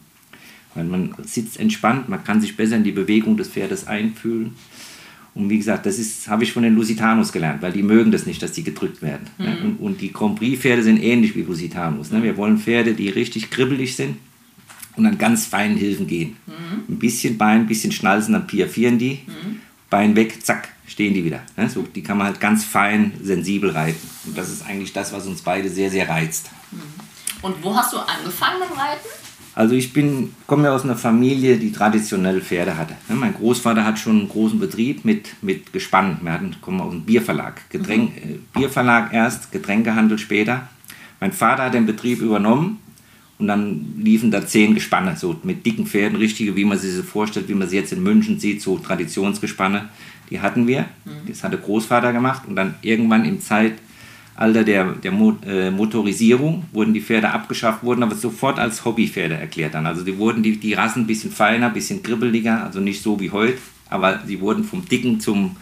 Weil 0.75 0.85
man 0.85 1.15
sitzt 1.25 1.59
entspannt, 1.59 2.09
man 2.09 2.23
kann 2.23 2.41
sich 2.41 2.57
besser 2.57 2.77
in 2.77 2.85
die 2.85 2.93
Bewegung 2.93 3.37
des 3.37 3.49
Pferdes 3.49 3.87
einfühlen. 3.87 4.55
Und 5.35 5.49
wie 5.49 5.59
gesagt, 5.59 5.87
das 5.87 6.29
habe 6.29 6.43
ich 6.43 6.53
von 6.53 6.63
den 6.63 6.75
Lusitanos 6.75 7.33
gelernt, 7.33 7.63
weil 7.63 7.73
die 7.73 7.83
mögen 7.83 8.11
das 8.11 8.27
nicht, 8.27 8.43
dass 8.43 8.53
die 8.53 8.65
gedrückt 8.65 9.01
werden. 9.01 9.29
Mhm. 9.39 9.45
Ne? 9.45 9.59
Und, 9.63 9.77
und, 9.77 10.01
die 10.01 10.13
Grand 10.13 10.37
Prix-Pferde 10.37 10.83
sind 10.83 11.03
ähnlich 11.03 11.37
wie 11.37 11.43
Lusitanos. 11.43 12.11
Ne? 12.11 12.23
Wir 12.23 12.37
wollen 12.37 12.59
Pferde, 12.59 12.95
die 12.95 13.09
richtig 13.09 13.51
kribbelig 13.51 13.97
sind 13.97 14.17
und 14.97 15.07
an 15.07 15.19
ganz 15.19 15.47
feinen 15.47 15.77
Hilfen 15.77 16.07
gehen. 16.07 16.37
Mhm. 16.47 16.95
Ein 16.95 16.99
bisschen 16.99 17.39
Bein, 17.39 17.61
ein 17.61 17.67
bisschen 17.67 17.93
Schnalzen, 17.93 18.33
dann 18.33 18.47
piafieren 18.47 18.99
die. 18.99 19.21
Mhm. 19.27 19.61
Bein 19.91 20.17
weg, 20.17 20.45
zack, 20.45 20.69
stehen 20.87 21.15
die 21.15 21.25
wieder. 21.25 21.43
Ne? 21.57 21.69
So, 21.69 21.83
die 21.83 22.03
kann 22.03 22.17
man 22.17 22.29
halt 22.29 22.41
ganz 22.41 22.65
fein, 22.65 23.13
sensibel 23.23 23.71
reiten. 23.71 24.09
Und 24.25 24.39
das 24.39 24.49
ist 24.49 24.65
eigentlich 24.65 24.93
das, 24.93 25.13
was 25.13 25.27
uns 25.27 25.43
beide 25.43 25.69
sehr, 25.69 25.91
sehr 25.91 26.09
reizt. 26.09 26.51
Mhm. 26.71 26.81
Und 27.43 27.63
wo 27.63 27.75
hast 27.75 27.93
du 27.93 27.99
angefangen 27.99 28.61
mit 28.61 28.71
Reiten? 28.79 29.09
Also 29.55 29.75
ich 29.75 29.93
bin, 29.93 30.35
komme 30.47 30.65
ja 30.65 30.75
aus 30.75 30.85
einer 30.85 30.97
Familie, 30.97 31.57
die 31.57 31.73
traditionell 31.73 32.41
Pferde 32.41 32.77
hatte. 32.77 32.95
Ne? 33.09 33.17
Mein 33.17 33.35
Großvater 33.35 33.85
hat 33.85 33.99
schon 33.99 34.21
einen 34.21 34.29
großen 34.29 34.61
Betrieb 34.61 35.05
mit, 35.05 35.31
mit 35.43 35.73
Gespann. 35.73 36.19
Wir 36.23 36.33
hatten, 36.33 36.57
kommen 36.61 36.81
aus 36.81 36.93
einem 36.93 37.03
Bierverlag. 37.03 37.69
Getränk, 37.69 38.25
mhm. 38.25 38.31
Äh, 38.31 38.39
Bierverlag 38.59 39.13
erst, 39.13 39.51
Getränkehandel 39.51 40.19
später. 40.19 40.69
Mein 41.19 41.33
Vater 41.33 41.65
hat 41.65 41.75
den 41.75 41.87
Betrieb 41.87 42.21
übernommen 42.21 42.79
und 43.41 43.47
dann 43.47 43.95
liefen 43.99 44.31
da 44.31 44.47
zehn 44.47 44.75
Gespanne, 44.75 45.17
so 45.17 45.35
mit 45.43 45.65
dicken 45.65 45.87
Pferden, 45.87 46.19
richtige, 46.19 46.55
wie 46.57 46.65
man 46.65 46.79
sie 46.79 46.91
sich 46.91 47.05
vorstellt, 47.05 47.49
wie 47.49 47.55
man 47.55 47.69
sie 47.69 47.77
jetzt 47.77 47.93
in 47.93 48.03
München 48.03 48.39
sieht, 48.39 48.61
so 48.61 48.79
Traditionsgespanne. 48.79 49.89
Die 50.29 50.41
hatten 50.41 50.67
wir. 50.67 50.83
Mhm. 51.05 51.29
Das 51.29 51.43
hatte 51.43 51.59
Großvater 51.59 52.13
gemacht 52.13 52.43
und 52.47 52.55
dann 52.55 52.75
irgendwann 52.83 53.25
im 53.25 53.41
Zeitalter 53.41 54.65
der, 54.65 54.93
der 54.93 55.13
äh, 55.47 55.71
Motorisierung 55.71 56.65
wurden 56.73 56.93
die 56.93 57.01
Pferde 57.01 57.31
abgeschafft, 57.31 57.83
wurden 57.83 58.03
aber 58.03 58.15
sofort 58.15 58.59
als 58.59 58.85
Hobbypferde 58.85 59.35
erklärt 59.35 59.75
dann. 59.75 59.87
Also 59.87 60.05
die 60.05 60.19
wurden 60.19 60.43
die, 60.43 60.59
die 60.59 60.75
Rassen 60.75 61.05
ein 61.05 61.07
bisschen 61.07 61.33
feiner, 61.33 61.69
ein 61.69 61.75
bisschen 61.75 62.03
kribbeliger, 62.03 62.65
also 62.65 62.79
nicht 62.81 63.03
so 63.03 63.19
wie 63.21 63.31
heute, 63.31 63.59
aber 63.89 64.21
sie 64.27 64.41
wurden 64.41 64.65
vom 64.65 64.87
dicken 64.87 65.19
zum 65.19 65.57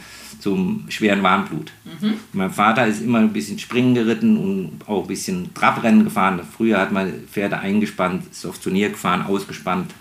zum 0.49 0.87
schweren 0.89 1.23
Warmblut. 1.23 1.73
Mhm. 1.85 2.15
Mein 2.33 2.51
Vater 2.51 2.87
ist 2.87 3.03
immer 3.03 3.19
ein 3.19 3.35
bisschen 3.35 3.59
Springen 3.59 3.95
geritten 3.95 4.39
und 4.39 4.89
auch 4.89 5.03
ein 5.03 5.07
bisschen 5.07 5.53
Trabrennen 5.53 6.05
gefahren. 6.05 6.41
Früher 6.57 6.79
hat 6.81 6.91
man 6.91 7.13
Pferde 7.31 7.59
eingespannt, 7.59 8.25
ist 8.31 8.47
auf 8.47 8.59
Turnier 8.59 8.89
gefahren, 8.89 9.27
ausgespannt, 9.27 9.93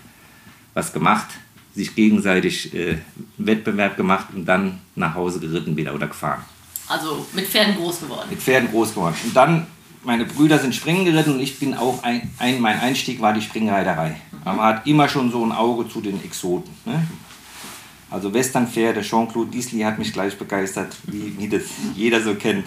was 0.72 0.94
gemacht, 0.94 1.26
sich 1.74 1.94
gegenseitig 1.94 2.74
äh, 2.74 2.96
Wettbewerb 3.36 3.98
gemacht 3.98 4.28
und 4.34 4.46
dann 4.46 4.78
nach 4.94 5.14
Hause 5.14 5.38
geritten 5.38 5.76
wieder 5.76 5.94
oder 5.94 6.06
gefahren. 6.06 6.42
Also 6.88 7.26
mit 7.34 7.46
Pferden 7.46 7.76
groß 7.76 8.00
geworden? 8.00 8.28
Mit 8.30 8.40
Pferden 8.40 8.70
groß 8.70 8.94
geworden. 8.94 9.16
Und 9.22 9.36
dann, 9.36 9.66
meine 10.02 10.24
Brüder 10.24 10.58
sind 10.58 10.74
Springen 10.74 11.04
geritten 11.04 11.34
und 11.34 11.40
ich 11.40 11.58
bin 11.58 11.74
auch, 11.74 12.02
ein, 12.02 12.30
ein 12.38 12.58
mein 12.58 12.80
Einstieg 12.80 13.20
war 13.20 13.34
die 13.34 13.42
Springreiterei. 13.42 14.16
Mhm. 14.32 14.38
Aber 14.46 14.56
man 14.56 14.66
hat 14.66 14.86
immer 14.86 15.10
schon 15.10 15.30
so 15.30 15.44
ein 15.44 15.52
Auge 15.52 15.86
zu 15.90 16.00
den 16.00 16.24
Exoten. 16.24 16.72
Ne? 16.86 17.06
Also 18.10 18.32
Westernpferde, 18.32 19.02
Jean-Claude 19.02 19.50
Disley 19.50 19.80
hat 19.80 19.98
mich 19.98 20.12
gleich 20.12 20.36
begeistert, 20.38 20.96
wie, 21.04 21.38
wie 21.38 21.48
das 21.48 21.62
jeder 21.94 22.22
so 22.22 22.34
kennt. 22.34 22.66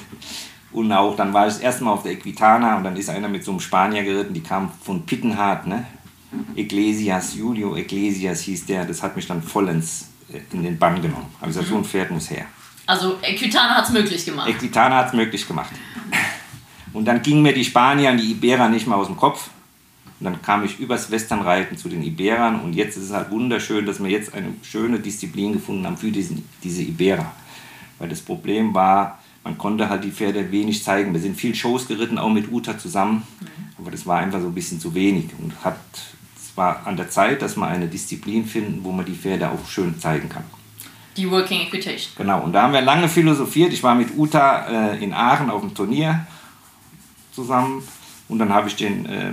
Und 0.72 0.92
auch, 0.92 1.16
dann 1.16 1.34
war 1.34 1.48
ich 1.48 1.54
das 1.54 1.62
erste 1.62 1.84
Mal 1.84 1.92
auf 1.92 2.04
der 2.04 2.14
Equitana 2.14 2.78
und 2.78 2.84
dann 2.84 2.96
ist 2.96 3.10
einer 3.10 3.28
mit 3.28 3.44
so 3.44 3.52
einem 3.52 3.60
Spanier 3.60 4.04
geritten, 4.04 4.34
die 4.34 4.42
kam 4.42 4.72
von 4.84 5.06
Pittenhardt, 5.06 5.68
ne? 5.68 5.86
Iglesias, 6.56 7.36
Julio 7.36 7.76
Iglesias 7.76 8.42
hieß 8.42 8.66
der, 8.66 8.86
das 8.86 9.04
hat 9.04 9.18
mich 9.18 9.28
dann 9.28 9.44
vollends 9.44 10.10
äh, 10.32 10.40
in 10.54 10.64
den 10.64 10.78
Bann 10.78 11.02
genommen. 11.02 11.28
Habe 11.42 11.52
ich 11.52 11.58
gesagt, 11.58 11.68
so 11.68 11.76
ein 11.76 11.84
Pferd 11.84 12.12
muss 12.12 12.30
her. 12.30 12.46
Also 12.86 13.18
Equitana 13.22 13.76
hat 13.76 13.86
es 13.86 13.92
möglich 13.92 14.24
gemacht. 14.24 14.50
Equitana 14.50 14.98
hat 14.98 15.08
es 15.08 15.14
möglich 15.14 15.46
gemacht. 15.46 15.72
Und 16.94 17.06
dann 17.06 17.22
gingen 17.22 17.42
mir 17.42 17.54
die 17.54 17.66
Spanier 17.66 18.12
und 18.12 18.18
die 18.18 18.32
Iberer 18.32 18.70
nicht 18.70 18.88
mehr 18.88 18.98
aus 18.98 19.08
dem 19.08 19.18
Kopf. 19.18 19.50
Und 20.22 20.26
dann 20.26 20.42
kam 20.44 20.64
ich 20.64 20.78
übers 20.78 21.10
Westernreiten 21.10 21.78
zu 21.78 21.90
den 21.90 22.04
Iberern 22.04 22.60
und 22.60 22.74
jetzt 22.74 22.96
ist 22.96 23.06
es 23.06 23.12
halt 23.12 23.32
wunderschön, 23.32 23.88
dass 23.88 24.04
wir 24.04 24.12
jetzt 24.12 24.36
eine 24.36 24.54
schöne 24.62 25.00
Disziplin 25.00 25.54
gefunden 25.54 25.84
haben 25.88 25.98
für 25.98 26.12
diesen, 26.12 26.48
diese 26.64 26.84
Iberer. 26.84 27.32
Weil 27.98 28.10
das 28.10 28.22
Problem 28.22 28.72
war, 28.76 29.18
man 29.44 29.58
konnte 29.58 29.90
halt 29.90 30.04
die 30.04 30.12
Pferde 30.12 30.52
wenig 30.52 30.84
zeigen. 30.84 31.12
Wir 31.12 31.20
sind 31.20 31.36
viel 31.36 31.56
Shows 31.56 31.88
geritten, 31.88 32.20
auch 32.20 32.30
mit 32.30 32.52
Uta 32.52 32.78
zusammen, 32.78 33.24
aber 33.80 33.90
das 33.90 34.06
war 34.06 34.20
einfach 34.20 34.40
so 34.40 34.46
ein 34.46 34.54
bisschen 34.54 34.80
zu 34.80 34.94
wenig 34.94 35.26
und 35.40 35.54
hat, 35.66 35.80
es 36.36 36.56
war 36.56 36.86
an 36.86 36.98
der 36.98 37.10
Zeit, 37.10 37.42
dass 37.42 37.58
wir 37.58 37.66
eine 37.66 37.88
Disziplin 37.88 38.46
finden, 38.46 38.84
wo 38.84 38.92
man 38.92 39.08
die 39.08 39.16
Pferde 39.16 39.50
auch 39.50 39.68
schön 39.68 40.00
zeigen 40.00 40.30
kann. 40.30 40.44
Die 41.18 41.32
Working 41.32 41.62
Equitation. 41.62 42.14
Genau, 42.16 42.42
und 42.44 42.54
da 42.54 42.62
haben 42.62 42.74
wir 42.74 42.82
lange 42.82 43.10
philosophiert. 43.10 43.74
Ich 43.74 43.82
war 43.82 43.96
mit 43.96 44.16
Uta 44.16 44.92
äh, 44.92 45.04
in 45.04 45.14
Aachen 45.14 45.50
auf 45.50 45.62
dem 45.62 45.74
Turnier 45.74 46.28
zusammen 47.32 47.82
und 48.30 48.38
dann 48.38 48.54
habe 48.54 48.68
ich 48.68 48.76
den 48.76 49.08
äh, 49.08 49.32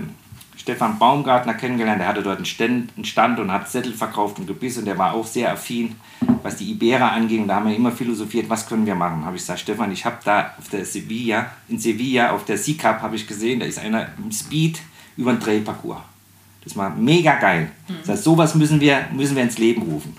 Stefan 0.69 0.99
Baumgartner 0.99 1.55
kennengelernt. 1.55 1.99
Der 1.99 2.09
hatte 2.09 2.23
dort 2.23 2.37
einen 2.37 2.45
Stand, 2.45 3.41
und 3.41 3.51
hat 3.51 3.71
Zettel 3.71 3.95
verkauft 3.95 4.39
und 4.39 4.47
Gebiss 4.47 4.77
und 4.77 4.85
der 4.85 4.99
war 4.99 5.15
auch 5.15 5.27
sehr 5.27 5.51
affin, 5.51 5.97
was 6.43 6.57
die 6.57 6.71
Ibera 6.71 7.09
anging. 7.09 7.49
Da 7.49 7.55
haben 7.55 7.71
wir 7.71 7.75
immer 7.75 7.91
philosophiert, 7.91 8.51
was 8.51 8.69
können 8.69 8.85
wir 8.85 8.95
machen. 8.95 9.25
Habe 9.25 9.37
ich 9.37 9.41
gesagt, 9.41 9.61
Stefan, 9.61 9.91
ich 9.93 10.05
habe 10.05 10.19
da 10.23 10.53
auf 10.59 10.69
der 10.69 10.85
Sevilla, 10.85 11.47
in 11.71 11.79
Sevilla 11.79 12.33
auf 12.33 12.45
der 12.45 12.59
C-Cup 12.59 13.01
habe 13.01 13.17
ich 13.17 13.27
gesehen, 13.27 13.61
da 13.61 13.65
ist 13.65 13.79
einer 13.79 14.09
im 14.19 14.31
Speed 14.31 14.79
über 15.17 15.31
einen 15.31 15.41
Drehparcours. 15.41 16.01
Das 16.63 16.77
war 16.77 16.91
mega 16.91 17.37
geil. 17.37 17.71
Mhm. 17.89 17.95
Das 18.01 18.09
heißt, 18.11 18.25
sowas 18.25 18.55
müssen 18.55 18.79
wir, 18.79 19.07
müssen 19.15 19.37
wir 19.37 19.45
ins 19.45 19.57
Leben 19.57 19.81
rufen. 19.81 20.15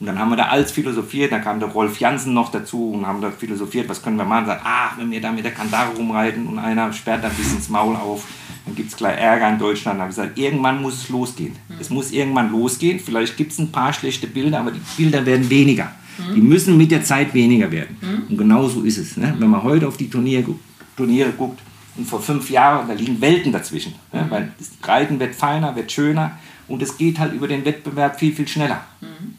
Und 0.00 0.06
dann 0.06 0.18
haben 0.18 0.30
wir 0.30 0.36
da 0.36 0.44
alles 0.44 0.70
philosophiert, 0.70 1.32
da 1.32 1.40
kam 1.40 1.58
der 1.58 1.70
Rolf 1.70 1.98
Jansen 1.98 2.32
noch 2.32 2.52
dazu 2.52 2.92
und 2.92 3.06
haben 3.06 3.20
da 3.20 3.32
philosophiert, 3.32 3.88
was 3.88 4.00
können 4.00 4.16
wir 4.16 4.24
machen. 4.24 4.46
Sagt, 4.46 4.64
ah, 4.64 4.92
wenn 4.96 5.10
wir 5.10 5.20
da 5.20 5.32
mit 5.32 5.44
der 5.44 5.52
Kandare 5.52 5.92
rumreiten 5.96 6.46
und 6.46 6.58
einer 6.58 6.92
sperrt 6.92 7.24
da 7.24 7.28
ein 7.28 7.34
bisschen 7.34 7.56
das 7.56 7.68
Maul 7.68 7.96
auf, 7.96 8.24
dann 8.64 8.76
gibt 8.76 8.90
es 8.90 8.96
gleich 8.96 9.18
Ärger 9.18 9.48
in 9.48 9.58
Deutschland. 9.58 9.98
Da 9.98 10.02
habe 10.02 10.12
ich 10.12 10.16
gesagt, 10.16 10.38
irgendwann 10.38 10.80
muss 10.82 11.02
es 11.02 11.08
losgehen. 11.08 11.52
Mhm. 11.68 11.74
Es 11.80 11.90
muss 11.90 12.12
irgendwann 12.12 12.52
losgehen. 12.52 13.00
Vielleicht 13.00 13.36
gibt 13.36 13.52
es 13.52 13.58
ein 13.58 13.72
paar 13.72 13.92
schlechte 13.92 14.28
Bilder, 14.28 14.60
aber 14.60 14.70
die 14.70 14.80
Bilder 14.96 15.26
werden 15.26 15.50
weniger. 15.50 15.90
Mhm. 16.18 16.34
Die 16.34 16.40
müssen 16.42 16.76
mit 16.76 16.92
der 16.92 17.02
Zeit 17.02 17.34
weniger 17.34 17.70
werden. 17.72 17.96
Mhm. 18.00 18.22
Und 18.30 18.38
genau 18.38 18.68
so 18.68 18.82
ist 18.82 18.98
es. 18.98 19.16
Ne? 19.16 19.34
Wenn 19.38 19.50
man 19.50 19.64
heute 19.64 19.88
auf 19.88 19.96
die 19.96 20.08
Turniere, 20.08 20.54
Turniere 20.96 21.30
guckt 21.30 21.60
und 21.96 22.06
vor 22.06 22.20
fünf 22.20 22.50
Jahren, 22.50 22.86
da 22.86 22.94
liegen 22.94 23.20
Welten 23.20 23.50
dazwischen. 23.50 23.94
Ne? 24.12 24.26
Weil 24.28 24.52
das 24.58 24.70
Reiten 24.86 25.18
wird 25.18 25.34
feiner, 25.34 25.74
wird 25.74 25.90
schöner 25.90 26.38
und 26.68 26.82
es 26.82 26.96
geht 26.96 27.18
halt 27.18 27.32
über 27.32 27.48
den 27.48 27.64
Wettbewerb 27.64 28.20
viel, 28.20 28.32
viel 28.32 28.46
schneller. 28.46 28.84
Mhm. 29.00 29.37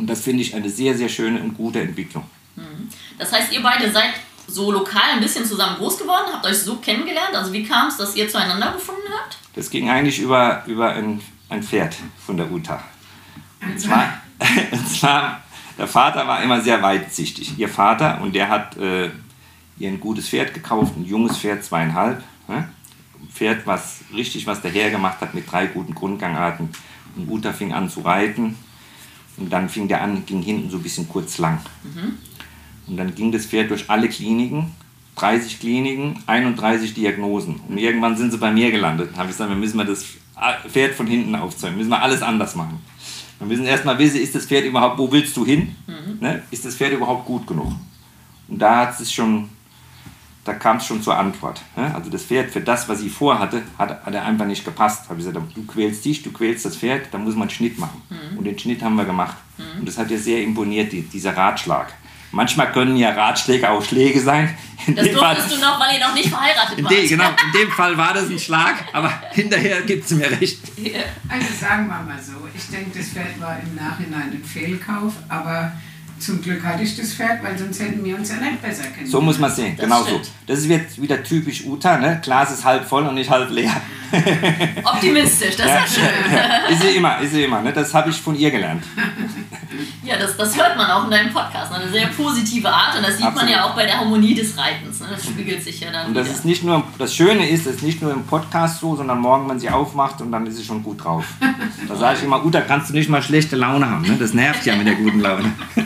Und 0.00 0.06
das 0.06 0.22
finde 0.22 0.42
ich 0.42 0.54
eine 0.54 0.70
sehr, 0.70 0.96
sehr 0.96 1.10
schöne 1.10 1.40
und 1.42 1.54
gute 1.58 1.78
Entwicklung. 1.78 2.24
Mhm. 2.56 2.88
Das 3.18 3.30
heißt, 3.32 3.52
ihr 3.52 3.62
beide 3.62 3.90
seid 3.92 4.14
so 4.46 4.72
lokal 4.72 5.10
ein 5.12 5.20
bisschen 5.20 5.44
zusammen 5.44 5.76
groß 5.76 5.98
geworden, 5.98 6.32
habt 6.32 6.46
euch 6.46 6.56
so 6.56 6.76
kennengelernt. 6.76 7.34
Also 7.34 7.52
wie 7.52 7.64
kam 7.64 7.88
es, 7.88 7.98
dass 7.98 8.16
ihr 8.16 8.26
zueinander 8.26 8.72
gefunden 8.72 9.08
habt? 9.10 9.36
Das 9.54 9.68
ging 9.68 9.90
eigentlich 9.90 10.18
über, 10.18 10.64
über 10.66 10.92
ein, 10.94 11.20
ein 11.50 11.62
Pferd 11.62 11.96
von 12.24 12.38
der 12.38 12.50
Uta. 12.50 12.82
Und 13.60 13.78
zwar, 13.78 14.22
und 14.72 14.88
zwar, 14.88 15.42
der 15.76 15.86
Vater 15.86 16.26
war 16.26 16.42
immer 16.42 16.62
sehr 16.62 16.82
weitsichtig. 16.82 17.58
Ihr 17.58 17.68
Vater, 17.68 18.22
und 18.22 18.34
der 18.34 18.48
hat 18.48 18.78
äh, 18.78 19.10
ihr 19.78 19.90
ein 19.90 20.00
gutes 20.00 20.30
Pferd 20.30 20.54
gekauft, 20.54 20.96
ein 20.96 21.04
junges 21.04 21.36
Pferd, 21.36 21.62
zweieinhalb. 21.62 22.24
Ne? 22.48 22.70
Ein 23.20 23.28
Pferd, 23.28 23.66
was 23.66 24.00
richtig 24.14 24.46
was 24.46 24.62
dahergemacht 24.62 25.20
hat 25.20 25.34
mit 25.34 25.50
drei 25.52 25.66
guten 25.66 25.94
Grundgangarten. 25.94 26.70
Und 27.16 27.30
Uta 27.30 27.52
fing 27.52 27.74
an 27.74 27.90
zu 27.90 28.00
reiten 28.00 28.56
und 29.40 29.50
dann 29.50 29.68
fing 29.68 29.88
der 29.88 30.02
an, 30.02 30.24
ging 30.26 30.42
hinten 30.42 30.70
so 30.70 30.76
ein 30.76 30.82
bisschen 30.82 31.08
kurz 31.08 31.38
lang. 31.38 31.60
Mhm. 31.82 32.18
Und 32.86 32.96
dann 32.96 33.14
ging 33.14 33.32
das 33.32 33.46
Pferd 33.46 33.70
durch 33.70 33.88
alle 33.88 34.08
Kliniken, 34.08 34.72
30 35.16 35.60
Kliniken, 35.60 36.22
31 36.26 36.94
Diagnosen. 36.94 37.60
Und 37.68 37.78
irgendwann 37.78 38.16
sind 38.16 38.30
sie 38.30 38.38
bei 38.38 38.50
mir 38.50 38.70
gelandet. 38.70 39.10
Da 39.12 39.18
habe 39.18 39.30
ich 39.30 39.36
gesagt, 39.36 39.50
wir 39.50 39.56
müssen 39.56 39.76
mal 39.76 39.86
das 39.86 40.04
Pferd 40.68 40.94
von 40.94 41.06
hinten 41.06 41.34
aufzäumen, 41.34 41.78
müssen 41.78 41.90
wir 41.90 42.02
alles 42.02 42.22
anders 42.22 42.54
machen. 42.54 42.78
Wir 43.38 43.46
müssen 43.46 43.64
erstmal 43.64 43.98
wissen, 43.98 44.20
ist 44.20 44.34
das 44.34 44.46
Pferd 44.46 44.66
überhaupt, 44.66 44.98
wo 44.98 45.10
willst 45.10 45.36
du 45.36 45.46
hin? 45.46 45.74
Mhm. 45.86 46.18
Ne? 46.20 46.42
Ist 46.50 46.64
das 46.64 46.76
Pferd 46.76 46.92
überhaupt 46.92 47.24
gut 47.26 47.46
genug? 47.46 47.72
Und 48.48 48.58
da 48.58 48.86
hat 48.86 49.00
es 49.00 49.12
schon, 49.12 49.48
da 50.44 50.54
kam 50.54 50.78
es 50.78 50.86
schon 50.86 51.02
zur 51.02 51.16
Antwort. 51.16 51.60
Ne? 51.76 51.94
Also 51.94 52.10
das 52.10 52.24
Pferd 52.24 52.50
für 52.50 52.60
das, 52.60 52.88
was 52.88 53.02
ich 53.02 53.12
vorhatte, 53.12 53.62
hat, 53.78 54.04
hat 54.04 54.14
er 54.14 54.24
einfach 54.24 54.46
nicht 54.46 54.64
gepasst. 54.64 55.08
Habe 55.08 55.20
ich 55.20 55.26
gesagt, 55.26 55.46
du 55.54 55.66
quälst 55.66 56.04
dich, 56.04 56.22
du 56.22 56.32
quälst 56.32 56.64
das 56.64 56.76
Pferd, 56.76 57.08
da 57.10 57.18
muss 57.18 57.34
man 57.34 57.42
einen 57.42 57.50
Schnitt 57.50 57.78
machen. 57.78 58.02
Mhm. 58.08 58.38
Und 58.38 58.44
den 58.44 58.58
Schnitt 58.58 58.82
haben 58.82 58.96
wir 58.96 59.04
gemacht. 59.04 59.36
Mhm. 59.58 59.80
Und 59.80 59.88
das 59.88 59.98
hat 59.98 60.08
dir 60.10 60.18
sehr 60.18 60.42
imponiert, 60.42 60.92
die, 60.92 61.02
dieser 61.02 61.36
Ratschlag. 61.36 61.92
Manchmal 62.32 62.70
können 62.72 62.96
ja 62.96 63.10
Ratschläge 63.10 63.68
auch 63.68 63.82
Schläge 63.82 64.20
sein. 64.20 64.56
In 64.86 64.94
das 64.94 65.10
durftest 65.10 65.48
Fall, 65.48 65.56
du 65.56 65.60
noch, 65.60 65.80
weil 65.80 65.98
ihr 65.98 66.06
noch 66.06 66.14
nicht 66.14 66.28
verheiratet 66.28 66.82
wart. 66.82 66.92
De, 66.92 67.08
genau, 67.08 67.28
in 67.28 67.60
dem 67.60 67.70
Fall 67.72 67.98
war 67.98 68.14
das 68.14 68.30
ein 68.30 68.38
Schlag, 68.38 68.76
aber 68.92 69.12
hinterher 69.32 69.82
gibt 69.82 70.04
es 70.04 70.12
mir 70.12 70.30
recht. 70.30 70.60
Also 71.28 71.46
sagen 71.60 71.88
wir 71.88 72.00
mal 72.00 72.22
so, 72.22 72.48
ich 72.56 72.66
denke, 72.68 72.96
das 72.96 73.08
Pferd 73.08 73.40
war 73.40 73.58
im 73.60 73.74
Nachhinein 73.74 74.30
ein 74.30 74.44
Fehlkauf, 74.44 75.14
aber 75.28 75.72
zum 76.20 76.40
Glück 76.42 76.62
hatte 76.62 76.82
ich 76.82 76.96
das 76.96 77.14
Pferd, 77.14 77.42
weil 77.42 77.58
sonst 77.58 77.80
hätten 77.80 78.04
wir 78.04 78.16
uns 78.16 78.28
ja 78.30 78.36
nicht 78.36 78.62
besser 78.62 78.84
kennen. 78.84 79.06
So 79.06 79.20
muss 79.20 79.38
man 79.38 79.50
sehen, 79.50 79.76
genau 79.76 80.02
so. 80.02 80.20
Das 80.46 80.60
ist 80.60 80.66
jetzt 80.66 81.00
wieder 81.00 81.22
typisch 81.22 81.64
Uta, 81.64 81.98
ne? 81.98 82.20
Glas 82.22 82.52
ist 82.52 82.64
halb 82.64 82.84
voll 82.84 83.06
und 83.06 83.14
nicht 83.14 83.30
halb 83.30 83.50
leer. 83.50 83.80
Optimistisch, 84.84 85.56
das 85.56 85.66
ja, 85.66 85.84
ist 85.84 85.96
ja 85.96 86.02
schön. 86.02 86.74
Ist 86.74 86.82
sie 86.82 86.96
immer, 86.96 87.20
ist 87.20 87.32
sie 87.32 87.44
immer. 87.44 87.62
Ne? 87.62 87.72
Das 87.72 87.94
habe 87.94 88.10
ich 88.10 88.20
von 88.20 88.36
ihr 88.36 88.50
gelernt. 88.50 88.82
Ja, 90.02 90.16
das, 90.16 90.36
das 90.36 90.56
hört 90.56 90.76
man 90.76 90.90
auch 90.90 91.04
in 91.04 91.10
deinem 91.10 91.32
Podcast. 91.32 91.72
Ne? 91.72 91.78
Eine 91.78 91.90
sehr 91.90 92.06
positive 92.08 92.68
Art 92.68 92.96
und 92.96 93.02
das 93.02 93.16
sieht 93.16 93.26
Absolut. 93.26 93.48
man 93.48 93.58
ja 93.58 93.64
auch 93.64 93.74
bei 93.74 93.84
der 93.86 93.98
Harmonie 93.98 94.34
des 94.34 94.56
Reitens. 94.56 95.00
Ne? 95.00 95.08
Das 95.10 95.24
spiegelt 95.24 95.62
sich 95.62 95.80
ja 95.80 95.90
dann. 95.90 96.08
Und 96.08 96.14
das 96.14 96.26
wieder. 96.26 96.36
ist 96.36 96.44
nicht 96.44 96.64
nur, 96.64 96.84
das 96.98 97.14
Schöne 97.14 97.48
ist, 97.48 97.66
es 97.66 97.76
ist 97.76 97.82
nicht 97.82 98.02
nur 98.02 98.12
im 98.12 98.24
Podcast 98.24 98.80
so, 98.80 98.96
sondern 98.96 99.18
morgen, 99.20 99.48
wenn 99.48 99.60
sie 99.60 99.70
aufmacht 99.70 100.20
und 100.20 100.32
dann 100.32 100.46
ist 100.46 100.56
sie 100.56 100.64
schon 100.64 100.82
gut 100.82 101.04
drauf. 101.04 101.24
Da 101.88 101.96
sage 101.96 102.18
ich 102.18 102.24
immer, 102.24 102.40
gut, 102.40 102.54
da 102.54 102.60
kannst 102.60 102.90
du 102.90 102.94
nicht 102.94 103.08
mal 103.08 103.22
schlechte 103.22 103.56
Laune 103.56 103.88
haben. 103.88 104.02
Ne? 104.02 104.16
Das 104.18 104.34
nervt 104.34 104.64
ja 104.66 104.76
mit 104.76 104.86
der 104.86 104.94
guten 104.94 105.20
Laune. 105.20 105.52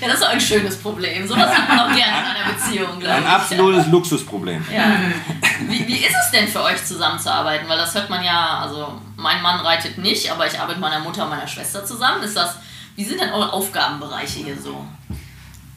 ja, 0.00 0.08
das 0.08 0.18
ist 0.18 0.24
auch 0.24 0.30
ein 0.30 0.40
schönes 0.40 0.76
Problem. 0.76 1.26
So 1.26 1.36
was 1.36 1.56
hat 1.56 1.68
man 1.68 1.78
auch 1.80 1.96
gerne 1.96 2.18
in 2.18 2.36
einer 2.36 2.52
Beziehung, 2.54 3.00
glaube 3.00 3.18
ich. 3.18 3.24
Ein 3.24 3.26
absolutes 3.26 3.86
Luxusproblem. 3.88 4.64
Ja. 4.72 4.96
Wie, 5.68 5.86
wie 5.86 5.98
ist 5.98 6.16
es 6.24 6.30
denn 6.30 6.48
für 6.48 6.62
euch 6.62 6.84
zusammenzuarbeiten? 6.84 7.68
Weil 7.68 7.78
das 7.78 7.94
hört 7.94 8.10
man 8.10 8.22
ja, 8.22 8.60
also 8.60 9.00
mein 9.16 9.42
Mann 9.42 9.60
reitet 9.60 9.98
nicht, 9.98 10.30
aber 10.30 10.46
ich 10.46 10.58
arbeite 10.58 10.78
mit 10.78 10.90
meiner 10.90 11.02
Mutter 11.02 11.24
und 11.24 11.30
meiner 11.30 11.48
Schwester 11.48 11.84
zusammen. 11.84 12.22
Ist 12.22 12.36
das, 12.36 12.56
wie 12.94 13.04
sind 13.04 13.20
denn 13.20 13.30
eure 13.30 13.52
Aufgabenbereiche 13.52 14.44
hier 14.44 14.60
so? 14.60 14.86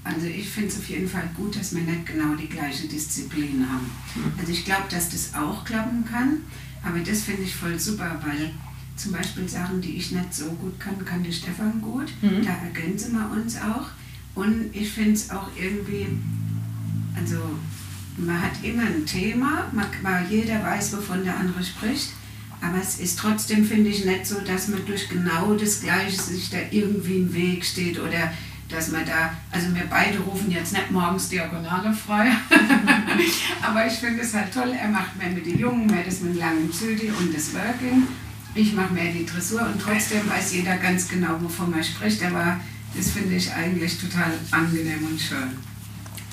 Also 0.03 0.27
ich 0.27 0.47
finde 0.47 0.69
es 0.69 0.77
auf 0.77 0.89
jeden 0.89 1.07
Fall 1.07 1.29
gut, 1.35 1.55
dass 1.55 1.75
wir 1.75 1.81
nicht 1.81 2.05
genau 2.05 2.35
die 2.35 2.47
gleiche 2.49 2.87
Disziplin 2.87 3.65
haben. 3.69 3.89
Mhm. 4.15 4.33
Also 4.39 4.51
ich 4.51 4.65
glaube, 4.65 4.85
dass 4.89 5.09
das 5.09 5.33
auch 5.33 5.63
klappen 5.63 6.05
kann, 6.05 6.43
aber 6.83 6.99
das 6.99 7.21
finde 7.21 7.43
ich 7.43 7.55
voll 7.55 7.77
super, 7.79 8.19
weil 8.25 8.51
zum 8.95 9.11
Beispiel 9.13 9.47
Sachen, 9.47 9.81
die 9.81 9.97
ich 9.97 10.11
nicht 10.11 10.33
so 10.33 10.45
gut 10.45 10.79
kann, 10.79 11.03
kann 11.05 11.23
die 11.23 11.31
Stefan 11.31 11.81
gut. 11.81 12.07
Mhm. 12.21 12.45
Da 12.45 12.51
ergänzen 12.63 13.13
wir 13.13 13.31
uns 13.31 13.57
auch. 13.57 13.87
Und 14.35 14.69
ich 14.73 14.89
finde 14.89 15.13
es 15.13 15.29
auch 15.31 15.47
irgendwie, 15.57 16.07
also 17.15 17.37
man 18.17 18.41
hat 18.41 18.63
immer 18.63 18.83
ein 18.83 19.05
Thema, 19.05 19.65
man, 19.71 19.87
jeder 20.29 20.63
weiß, 20.63 20.93
wovon 20.97 21.23
der 21.23 21.37
andere 21.37 21.63
spricht. 21.63 22.09
Aber 22.61 22.77
es 22.81 22.99
ist 22.99 23.19
trotzdem, 23.19 23.65
finde 23.65 23.89
ich, 23.89 24.05
nicht 24.05 24.25
so, 24.25 24.39
dass 24.41 24.67
man 24.67 24.85
durch 24.85 25.07
genau 25.07 25.53
das 25.53 25.81
Gleiche 25.81 26.21
sich 26.21 26.49
da 26.49 26.57
irgendwie 26.71 27.17
im 27.17 27.33
Weg 27.33 27.63
steht 27.63 27.99
oder 27.99 28.31
dass 28.67 28.91
man 28.91 29.05
da, 29.05 29.33
also 29.51 29.73
wir 29.73 29.85
beide 29.89 30.19
rufen 30.19 30.51
jetzt 30.51 30.73
nicht 30.73 30.91
morgens 30.91 31.29
Diagonale 31.29 31.91
frei, 31.91 32.31
aber 33.61 33.87
ich 33.87 33.93
finde 33.93 34.21
es 34.21 34.33
halt 34.33 34.53
toll, 34.53 34.71
er 34.79 34.89
macht 34.89 35.17
mehr 35.17 35.29
mit 35.29 35.45
den 35.45 35.57
Jungen, 35.57 35.87
mehr 35.87 36.03
das 36.03 36.21
mit 36.21 36.37
langen 36.37 36.71
Züge 36.71 37.11
und 37.13 37.35
das 37.35 37.53
Working. 37.53 38.07
Ich 38.53 38.73
mache 38.73 38.93
mehr 38.93 39.11
die 39.11 39.25
Dressur 39.25 39.61
und 39.61 39.81
trotzdem 39.81 40.29
weiß 40.29 40.53
jeder 40.53 40.77
ganz 40.77 41.07
genau, 41.07 41.41
wovon 41.41 41.71
man 41.71 41.83
spricht, 41.83 42.23
aber 42.23 42.59
das 42.95 43.11
finde 43.11 43.35
ich 43.35 43.51
eigentlich 43.51 43.99
total 43.99 44.33
angenehm 44.51 45.07
und 45.09 45.19
schön. 45.19 45.57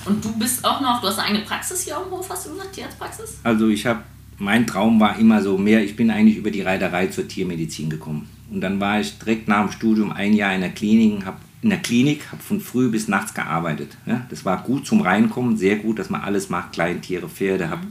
Und 0.05 0.25
du 0.25 0.33
bist 0.39 0.65
auch 0.65 0.81
noch, 0.81 1.01
du 1.01 1.09
hast 1.09 1.19
eine 1.19 1.29
eigene 1.29 1.45
Praxis 1.45 1.83
hier 1.83 1.97
am 1.97 2.11
Hof, 2.11 2.29
hast 2.31 2.47
du 2.47 2.51
gesagt, 2.53 2.73
Tierarztpraxis? 2.73 3.39
Also 3.43 3.69
ich 3.69 3.85
habe, 3.87 4.03
mein 4.39 4.67
Traum 4.67 5.01
war 5.01 5.19
immer 5.19 5.43
so 5.43 5.57
mehr, 5.59 5.83
ich 5.83 5.97
bin 5.97 6.11
eigentlich 6.11 6.37
über 6.37 6.51
die 6.51 6.63
Reiterei 6.63 7.07
zur 7.07 7.27
Tiermedizin 7.27 7.91
gekommen. 7.91 8.29
Und 8.51 8.61
dann 8.61 8.81
war 8.81 9.01
ich 9.01 9.19
direkt 9.19 9.49
nach 9.49 9.67
dem 9.67 9.73
Studium 9.73 10.13
ein 10.13 10.35
Jahr 10.35 10.55
in 10.55 10.61
der 10.61 10.71
Klinik, 10.71 11.25
habe 11.25 11.39
in 11.63 11.71
der 11.71 11.81
Klinik, 11.81 12.31
habe 12.31 12.43
von 12.43 12.61
früh 12.61 12.91
bis 12.91 13.09
nachts 13.09 13.35
gearbeitet. 13.35 13.97
Ja, 14.07 14.27
das 14.31 14.45
war 14.45 14.63
gut 14.63 14.87
zum 14.87 15.01
Reinkommen, 15.01 15.57
sehr 15.57 15.77
gut, 15.77 15.99
dass 15.99 16.11
man 16.11 16.21
alles 16.21 16.49
macht, 16.49 16.73
Kleintiere, 16.73 17.29
Pferde, 17.29 17.71
habe 17.71 17.87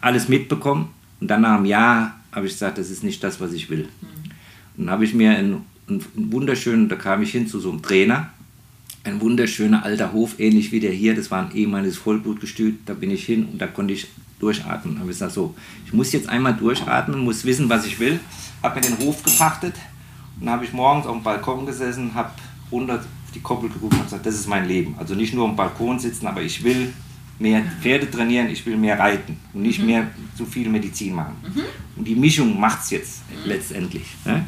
alles 0.00 0.28
mitbekommen. 0.28 0.88
Und 1.20 1.28
dann 1.28 1.42
nach 1.42 1.56
einem 1.56 1.66
Jahr 1.66 2.18
habe 2.32 2.46
ich 2.46 2.52
gesagt, 2.52 2.78
das 2.78 2.90
ist 2.90 3.04
nicht 3.04 3.22
das, 3.22 3.40
was 3.40 3.52
ich 3.52 3.70
will. 3.70 3.88
Mhm. 4.00 4.30
Und 4.76 4.86
dann 4.86 4.90
habe 4.90 5.04
ich 5.04 5.14
mir 5.14 5.30
einen, 5.30 5.64
einen 5.88 6.32
wunderschönen, 6.32 6.88
da 6.88 6.96
kam 6.96 7.22
ich 7.22 7.30
hin 7.30 7.46
zu 7.46 7.60
so 7.60 7.70
einem 7.70 7.82
Trainer, 7.82 8.30
ein 9.04 9.20
wunderschöner 9.20 9.84
alter 9.84 10.12
Hof, 10.12 10.38
ähnlich 10.38 10.72
wie 10.72 10.80
der 10.80 10.90
hier. 10.90 11.14
Das 11.14 11.30
war 11.30 11.46
ein 11.46 11.54
ehemaliges 11.54 11.96
Vollblutgestüt. 11.96 12.80
Da 12.86 12.94
bin 12.94 13.10
ich 13.10 13.24
hin 13.24 13.46
und 13.46 13.60
da 13.60 13.68
konnte 13.68 13.94
ich 13.94 14.08
durchatmen. 14.38 14.98
Habe 14.98 15.10
ich 15.10 15.16
gesagt, 15.16 15.32
so, 15.32 15.54
ich 15.84 15.92
muss 15.92 16.12
jetzt 16.12 16.28
einmal 16.28 16.54
durchatmen, 16.54 17.20
muss 17.20 17.44
wissen, 17.44 17.68
was 17.68 17.86
ich 17.86 17.98
will. 17.98 18.20
Habe 18.62 18.80
mir 18.80 18.86
den 18.86 18.98
Hof 18.98 19.22
gepachtet 19.22 19.74
und 20.40 20.48
habe 20.48 20.64
ich 20.64 20.72
morgens 20.72 21.06
auf 21.06 21.14
dem 21.14 21.22
Balkon 21.22 21.66
gesessen, 21.66 22.14
habe 22.14 22.30
runter 22.70 22.96
auf 22.96 23.32
die 23.34 23.40
Koppel 23.40 23.68
geguckt 23.68 23.94
und 23.94 24.04
gesagt, 24.04 24.26
das 24.26 24.34
ist 24.34 24.48
mein 24.48 24.66
Leben. 24.66 24.94
Also 24.98 25.14
nicht 25.14 25.34
nur 25.34 25.48
am 25.48 25.56
Balkon 25.56 25.98
sitzen, 25.98 26.26
aber 26.26 26.42
ich 26.42 26.62
will 26.62 26.92
mehr 27.38 27.62
Pferde 27.80 28.10
trainieren, 28.10 28.48
ich 28.48 28.64
will 28.64 28.76
mehr 28.76 28.98
reiten 28.98 29.38
und 29.52 29.62
nicht 29.62 29.80
mhm. 29.80 29.86
mehr 29.86 30.10
so 30.36 30.44
viel 30.44 30.68
Medizin 30.68 31.14
machen. 31.14 31.36
Mhm. 31.42 31.62
Und 31.96 32.08
die 32.08 32.14
Mischung 32.14 32.58
macht 32.58 32.82
es 32.82 32.90
jetzt 32.90 33.22
letztendlich. 33.44 34.06
Ne? 34.24 34.44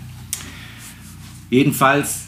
Jedenfalls 1.51 2.28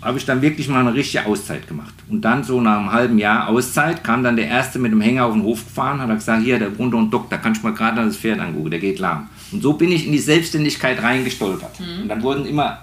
habe 0.00 0.18
ich 0.18 0.24
dann 0.24 0.42
wirklich 0.42 0.68
mal 0.68 0.80
eine 0.80 0.94
richtige 0.94 1.26
Auszeit 1.26 1.66
gemacht. 1.66 1.94
Und 2.08 2.22
dann 2.22 2.44
so 2.44 2.60
nach 2.60 2.78
einem 2.78 2.92
halben 2.92 3.18
Jahr 3.18 3.48
Auszeit 3.48 4.02
kam 4.04 4.22
dann 4.22 4.36
der 4.36 4.48
Erste 4.48 4.78
mit 4.78 4.92
dem 4.92 5.00
Hänger 5.00 5.26
auf 5.26 5.32
den 5.32 5.42
Hof 5.42 5.64
gefahren, 5.64 6.00
hat 6.00 6.08
gesagt, 6.14 6.42
hier, 6.42 6.58
der 6.58 6.68
Runde 6.68 6.96
und 6.96 7.10
Dock, 7.10 7.30
da 7.30 7.36
kannst 7.36 7.62
du 7.62 7.68
mal 7.68 7.74
gerade 7.74 8.04
das 8.04 8.16
Pferd 8.16 8.40
angucken, 8.40 8.70
der 8.70 8.80
geht 8.80 8.98
lahm. 8.98 9.28
Und 9.50 9.62
so 9.62 9.74
bin 9.74 9.92
ich 9.92 10.06
in 10.06 10.12
die 10.12 10.18
Selbstständigkeit 10.18 11.02
reingestolpert. 11.02 11.80
Mhm. 11.80 12.02
Und 12.02 12.08
dann 12.08 12.22
wurden 12.22 12.46
immer 12.46 12.78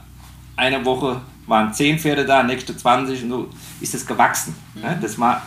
eine 0.55 0.83
Woche 0.85 1.21
waren 1.49 1.73
10 1.73 1.99
Pferde 1.99 2.25
da, 2.25 2.43
nächste 2.43 2.77
20 2.77 3.23
und 3.23 3.29
so 3.29 3.49
ist 3.81 3.93
das 3.93 4.05
gewachsen. 4.05 4.53
Mhm. 4.75 4.81
Ne? 4.81 4.99
Das 5.01 5.17
war 5.19 5.41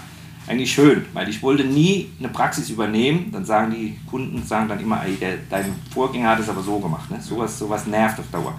eigentlich 0.46 0.72
schön, 0.72 1.04
weil 1.12 1.28
ich 1.28 1.42
wollte 1.42 1.64
nie 1.64 2.10
eine 2.18 2.28
Praxis 2.28 2.68
übernehmen. 2.70 3.30
Dann 3.30 3.44
sagen 3.44 3.70
die 3.70 3.96
Kunden, 4.10 4.42
sagen 4.44 4.68
dann 4.68 4.80
immer, 4.80 5.04
ey, 5.04 5.14
der, 5.14 5.38
dein 5.48 5.72
Vorgänger 5.94 6.30
hat 6.30 6.40
es 6.40 6.48
aber 6.48 6.62
so 6.62 6.78
gemacht. 6.80 7.10
Ne? 7.10 7.20
Sowas, 7.20 7.56
sowas 7.58 7.86
nervt 7.86 8.18
auf 8.18 8.26
Dauer. 8.32 8.58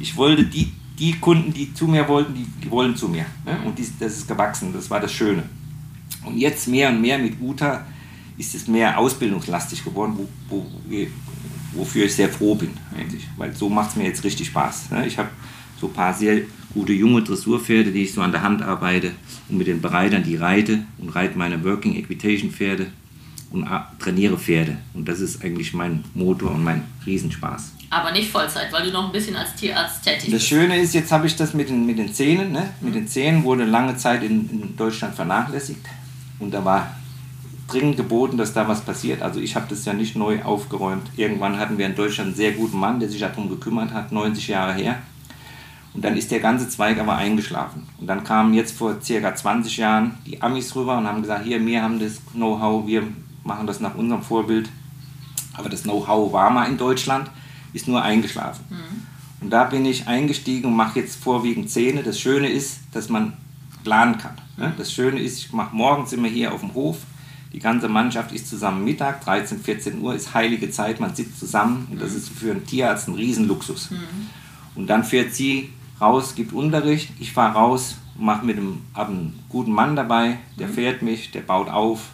Ich 0.00 0.16
wollte 0.16 0.44
die, 0.44 0.72
die 0.98 1.12
Kunden, 1.12 1.52
die 1.52 1.72
zu 1.72 1.86
mir 1.86 2.06
wollten, 2.08 2.34
die, 2.34 2.46
die 2.62 2.70
wollen 2.70 2.96
zu 2.96 3.08
mir. 3.08 3.26
Ne? 3.44 3.58
Und 3.64 3.78
dies, 3.78 3.92
das 3.98 4.18
ist 4.18 4.28
gewachsen, 4.28 4.72
das 4.72 4.90
war 4.90 5.00
das 5.00 5.12
Schöne. 5.12 5.44
Und 6.24 6.36
jetzt 6.36 6.66
mehr 6.68 6.88
und 6.88 7.00
mehr 7.00 7.18
mit 7.18 7.40
Uta 7.40 7.86
ist 8.36 8.54
es 8.54 8.66
mehr 8.66 8.98
ausbildungslastig 8.98 9.84
geworden, 9.84 10.14
wo, 10.16 10.28
wo, 10.48 10.66
wofür 11.72 12.06
ich 12.06 12.14
sehr 12.14 12.28
froh 12.28 12.54
bin, 12.54 12.70
eigentlich. 12.96 13.26
Weil 13.36 13.54
so 13.54 13.68
macht 13.68 13.90
es 13.90 13.96
mir 13.96 14.04
jetzt 14.04 14.24
richtig 14.24 14.48
Spaß. 14.48 14.90
Ne? 14.90 15.06
Ich 15.06 15.18
habe 15.18 15.28
so 15.80 15.86
ein 15.86 15.92
paar 15.92 16.12
sehr 16.12 16.42
gute 16.74 16.92
junge 16.92 17.22
Dressurpferde, 17.22 17.92
die 17.92 18.02
ich 18.02 18.12
so 18.12 18.20
an 18.20 18.32
der 18.32 18.42
Hand 18.42 18.62
arbeite 18.62 19.12
und 19.48 19.58
mit 19.58 19.66
den 19.66 19.80
Bereitern 19.80 20.22
die 20.22 20.36
reite 20.36 20.80
und 20.98 21.10
reite 21.10 21.38
meine 21.38 21.62
Working 21.64 21.94
Equitation 21.96 22.50
Pferde 22.50 22.88
und 23.50 23.66
trainiere 23.98 24.38
Pferde. 24.38 24.78
Und 24.94 25.08
das 25.08 25.20
ist 25.20 25.42
eigentlich 25.42 25.72
mein 25.72 26.04
Motor 26.14 26.52
und 26.52 26.64
mein 26.64 26.84
Riesenspaß. 27.06 27.72
Aber 27.90 28.12
nicht 28.12 28.30
Vollzeit, 28.30 28.70
weil 28.72 28.84
du 28.84 28.90
noch 28.90 29.06
ein 29.06 29.12
bisschen 29.12 29.34
als 29.34 29.54
Tierarzt 29.54 30.02
tätig 30.02 30.24
bist. 30.24 30.34
Das 30.34 30.44
Schöne 30.44 30.78
ist, 30.78 30.94
jetzt 30.94 31.10
habe 31.10 31.26
ich 31.26 31.36
das 31.36 31.54
mit 31.54 31.70
den, 31.70 31.86
mit 31.86 31.98
den 31.98 32.12
Zähnen. 32.12 32.52
Ne? 32.52 32.70
Mit 32.80 32.94
den 32.94 33.08
Zähnen 33.08 33.44
wurde 33.44 33.64
lange 33.64 33.96
Zeit 33.96 34.22
in, 34.22 34.48
in 34.50 34.76
Deutschland 34.76 35.14
vernachlässigt. 35.14 35.86
Und 36.38 36.52
da 36.52 36.64
war 36.64 36.94
dringend 37.66 37.96
geboten, 37.96 38.36
dass 38.36 38.52
da 38.52 38.68
was 38.68 38.82
passiert. 38.82 39.22
Also 39.22 39.40
ich 39.40 39.56
habe 39.56 39.66
das 39.68 39.84
ja 39.84 39.92
nicht 39.92 40.16
neu 40.16 40.42
aufgeräumt. 40.42 41.08
Irgendwann 41.16 41.58
hatten 41.58 41.78
wir 41.78 41.86
in 41.86 41.94
Deutschland 41.94 42.28
einen 42.28 42.36
sehr 42.36 42.52
guten 42.52 42.78
Mann, 42.78 43.00
der 43.00 43.08
sich 43.08 43.20
darum 43.20 43.48
gekümmert 43.48 43.92
hat, 43.92 44.12
90 44.12 44.48
Jahre 44.48 44.74
her. 44.74 44.98
Und 45.94 46.04
dann 46.04 46.16
ist 46.16 46.30
der 46.30 46.40
ganze 46.40 46.68
Zweig 46.68 46.98
aber 46.98 47.16
eingeschlafen. 47.16 47.86
Und 47.98 48.06
dann 48.06 48.22
kamen 48.24 48.54
jetzt 48.54 48.76
vor 48.76 49.00
circa 49.02 49.34
20 49.34 49.76
Jahren 49.78 50.18
die 50.26 50.40
Amis 50.40 50.74
rüber 50.76 50.98
und 50.98 51.06
haben 51.06 51.22
gesagt, 51.22 51.44
hier, 51.44 51.64
wir 51.64 51.82
haben 51.82 51.98
das 51.98 52.20
Know-how, 52.32 52.86
wir 52.86 53.02
machen 53.44 53.66
das 53.66 53.80
nach 53.80 53.94
unserem 53.94 54.22
Vorbild. 54.22 54.68
Aber 55.54 55.68
das 55.68 55.82
Know-how 55.82 56.32
war 56.32 56.50
mal 56.50 56.66
in 56.66 56.76
Deutschland, 56.76 57.30
ist 57.72 57.88
nur 57.88 58.02
eingeschlafen. 58.02 58.64
Mhm. 58.70 59.06
Und 59.40 59.50
da 59.50 59.64
bin 59.64 59.86
ich 59.86 60.06
eingestiegen 60.08 60.66
und 60.66 60.76
mache 60.76 61.00
jetzt 61.00 61.22
vorwiegend 61.22 61.70
Zähne. 61.70 62.02
Das 62.02 62.18
Schöne 62.18 62.48
ist, 62.48 62.80
dass 62.92 63.08
man 63.08 63.34
planen 63.84 64.18
kann. 64.18 64.34
Ne? 64.56 64.72
Das 64.76 64.92
Schöne 64.92 65.20
ist, 65.20 65.38
ich 65.38 65.52
mache 65.52 65.74
morgens 65.74 66.12
immer 66.12 66.28
hier 66.28 66.52
auf 66.52 66.60
dem 66.60 66.74
Hof. 66.74 66.98
Die 67.52 67.60
ganze 67.60 67.88
Mannschaft 67.88 68.32
ist 68.32 68.48
zusammen 68.48 68.84
Mittag, 68.84 69.24
13, 69.24 69.60
14 69.60 70.00
Uhr 70.00 70.14
ist 70.14 70.34
heilige 70.34 70.70
Zeit, 70.70 71.00
man 71.00 71.14
sitzt 71.14 71.38
zusammen 71.38 71.88
und 71.90 72.00
das 72.00 72.14
ist 72.14 72.28
für 72.28 72.50
einen 72.50 72.66
Tierarzt 72.66 73.08
ein 73.08 73.14
Riesenluxus. 73.14 73.90
Mhm. 73.90 73.96
Und 74.74 74.86
dann 74.88 75.02
fährt 75.02 75.32
sie 75.32 75.70
raus, 75.98 76.34
gibt 76.34 76.52
Unterricht, 76.52 77.10
ich 77.18 77.32
fahre 77.32 77.54
raus, 77.54 77.96
mache 78.18 78.44
mit 78.44 78.58
einem, 78.58 78.82
einen 78.92 79.38
guten 79.48 79.72
Mann 79.72 79.96
dabei, 79.96 80.38
der 80.58 80.68
mhm. 80.68 80.72
fährt 80.72 81.02
mich, 81.02 81.30
der 81.30 81.40
baut 81.40 81.68
auf, 81.70 82.10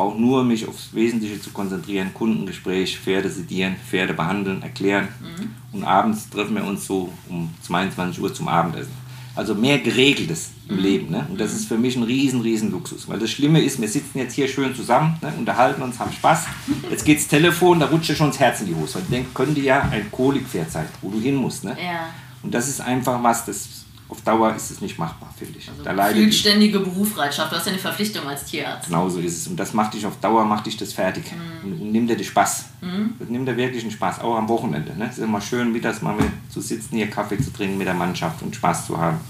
braucht 0.00 0.18
nur 0.18 0.42
mich 0.44 0.66
aufs 0.66 0.94
Wesentliche 0.94 1.42
zu 1.42 1.50
konzentrieren, 1.50 2.14
Kundengespräch, 2.14 2.98
Pferde 2.98 3.28
sedieren, 3.28 3.76
Pferde 3.86 4.14
behandeln, 4.14 4.62
erklären 4.62 5.08
mhm. 5.20 5.50
und 5.72 5.84
abends 5.84 6.30
treffen 6.30 6.54
wir 6.54 6.64
uns 6.64 6.86
so 6.86 7.12
um 7.28 7.50
22 7.60 8.18
Uhr 8.22 8.32
zum 8.32 8.48
Abendessen. 8.48 8.92
Also 9.36 9.54
mehr 9.54 9.78
Geregeltes 9.78 10.52
im 10.70 10.76
mhm. 10.76 10.82
Leben. 10.82 11.10
Ne? 11.10 11.26
Und 11.28 11.38
das 11.38 11.52
ist 11.52 11.66
für 11.66 11.76
mich 11.76 11.96
ein 11.96 12.02
riesen, 12.04 12.40
riesen 12.40 12.70
Luxus. 12.70 13.08
Weil 13.08 13.18
das 13.18 13.30
Schlimme 13.30 13.60
ist, 13.60 13.78
wir 13.78 13.88
sitzen 13.88 14.16
jetzt 14.16 14.32
hier 14.32 14.48
schön 14.48 14.74
zusammen, 14.74 15.18
ne? 15.20 15.34
unterhalten 15.38 15.82
uns, 15.82 15.98
haben 15.98 16.12
Spaß. 16.12 16.46
Jetzt 16.90 17.04
geht's 17.04 17.28
Telefon, 17.28 17.78
da 17.78 17.86
rutscht 17.86 18.08
dir 18.08 18.14
schon 18.14 18.28
das 18.28 18.40
Herz 18.40 18.62
in 18.62 18.68
die 18.68 18.74
Hose. 18.74 18.94
Weil 18.94 19.02
ich 19.02 19.08
denke, 19.10 19.28
könnte 19.34 19.60
ja 19.60 19.82
ein 19.82 20.10
Kolikpferd 20.10 20.70
sein, 20.70 20.86
wo 21.02 21.10
du 21.10 21.20
hin 21.20 21.34
musst. 21.34 21.62
Ne? 21.62 21.76
Ja. 21.78 22.08
Und 22.42 22.54
das 22.54 22.68
ist 22.68 22.80
einfach 22.80 23.22
was, 23.22 23.44
das 23.44 23.84
auf 24.10 24.22
Dauer 24.22 24.54
ist 24.54 24.70
es 24.70 24.80
nicht 24.80 24.98
machbar, 24.98 25.32
finde 25.38 25.58
ich. 25.58 25.68
Also 25.68 25.84
da 25.84 26.32
ständige 26.32 26.80
Berufsbereitschaft, 26.80 27.52
du 27.52 27.56
hast 27.56 27.66
ja 27.66 27.72
eine 27.72 27.80
Verpflichtung 27.80 28.26
als 28.26 28.44
Tierarzt. 28.44 28.86
Genau 28.86 29.08
so 29.08 29.20
ist 29.20 29.38
es. 29.38 29.46
Und 29.46 29.56
das 29.56 29.72
macht 29.72 29.94
dich 29.94 30.04
auf 30.04 30.18
Dauer, 30.20 30.44
macht 30.44 30.66
dich 30.66 30.76
das 30.76 30.92
fertig. 30.92 31.24
Mhm. 31.32 31.64
Und, 31.64 31.80
und 31.80 31.92
nimmt 31.92 32.10
dir 32.10 32.16
den 32.16 32.24
Spaß. 32.24 32.64
Mhm. 32.80 33.14
Das 33.18 33.28
nimmt 33.28 33.46
dir 33.46 33.56
wirklich 33.56 33.82
einen 33.82 33.92
Spaß, 33.92 34.20
auch 34.20 34.36
am 34.36 34.48
Wochenende. 34.48 34.96
Ne? 34.96 35.06
Es 35.06 35.18
ist 35.18 35.24
immer 35.24 35.40
schön, 35.40 35.72
mittags 35.72 36.02
mal 36.02 36.16
zu 36.48 36.60
sitzen, 36.60 36.96
hier 36.96 37.08
Kaffee 37.08 37.38
zu 37.38 37.52
trinken 37.52 37.78
mit 37.78 37.86
der 37.86 37.94
Mannschaft 37.94 38.42
und 38.42 38.54
Spaß 38.54 38.88
zu 38.88 38.98
haben. 38.98 39.20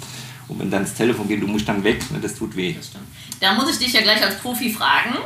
Und 0.48 0.58
wenn 0.58 0.70
dann 0.70 0.82
das 0.82 0.94
Telefon 0.94 1.28
geht, 1.28 1.42
du 1.42 1.46
musst 1.46 1.68
dann 1.68 1.84
weg, 1.84 2.10
ne? 2.10 2.18
das 2.18 2.34
tut 2.34 2.56
weh. 2.56 2.72
Das 2.72 2.86
stimmt. 2.86 3.04
Da 3.38 3.52
muss 3.54 3.70
ich 3.70 3.78
dich 3.78 3.92
ja 3.92 4.00
gleich 4.00 4.22
als 4.24 4.38
Profi 4.38 4.70
fragen. 4.70 5.16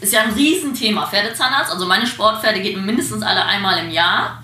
Ist 0.00 0.12
ja 0.12 0.22
ein 0.22 0.32
Riesenthema, 0.32 1.06
Pferdezahnarzt. 1.06 1.72
Also 1.72 1.86
meine 1.86 2.06
Sportpferde 2.06 2.60
gehen 2.60 2.84
mindestens 2.84 3.22
alle 3.22 3.44
einmal 3.44 3.82
im 3.84 3.90
Jahr. 3.90 4.42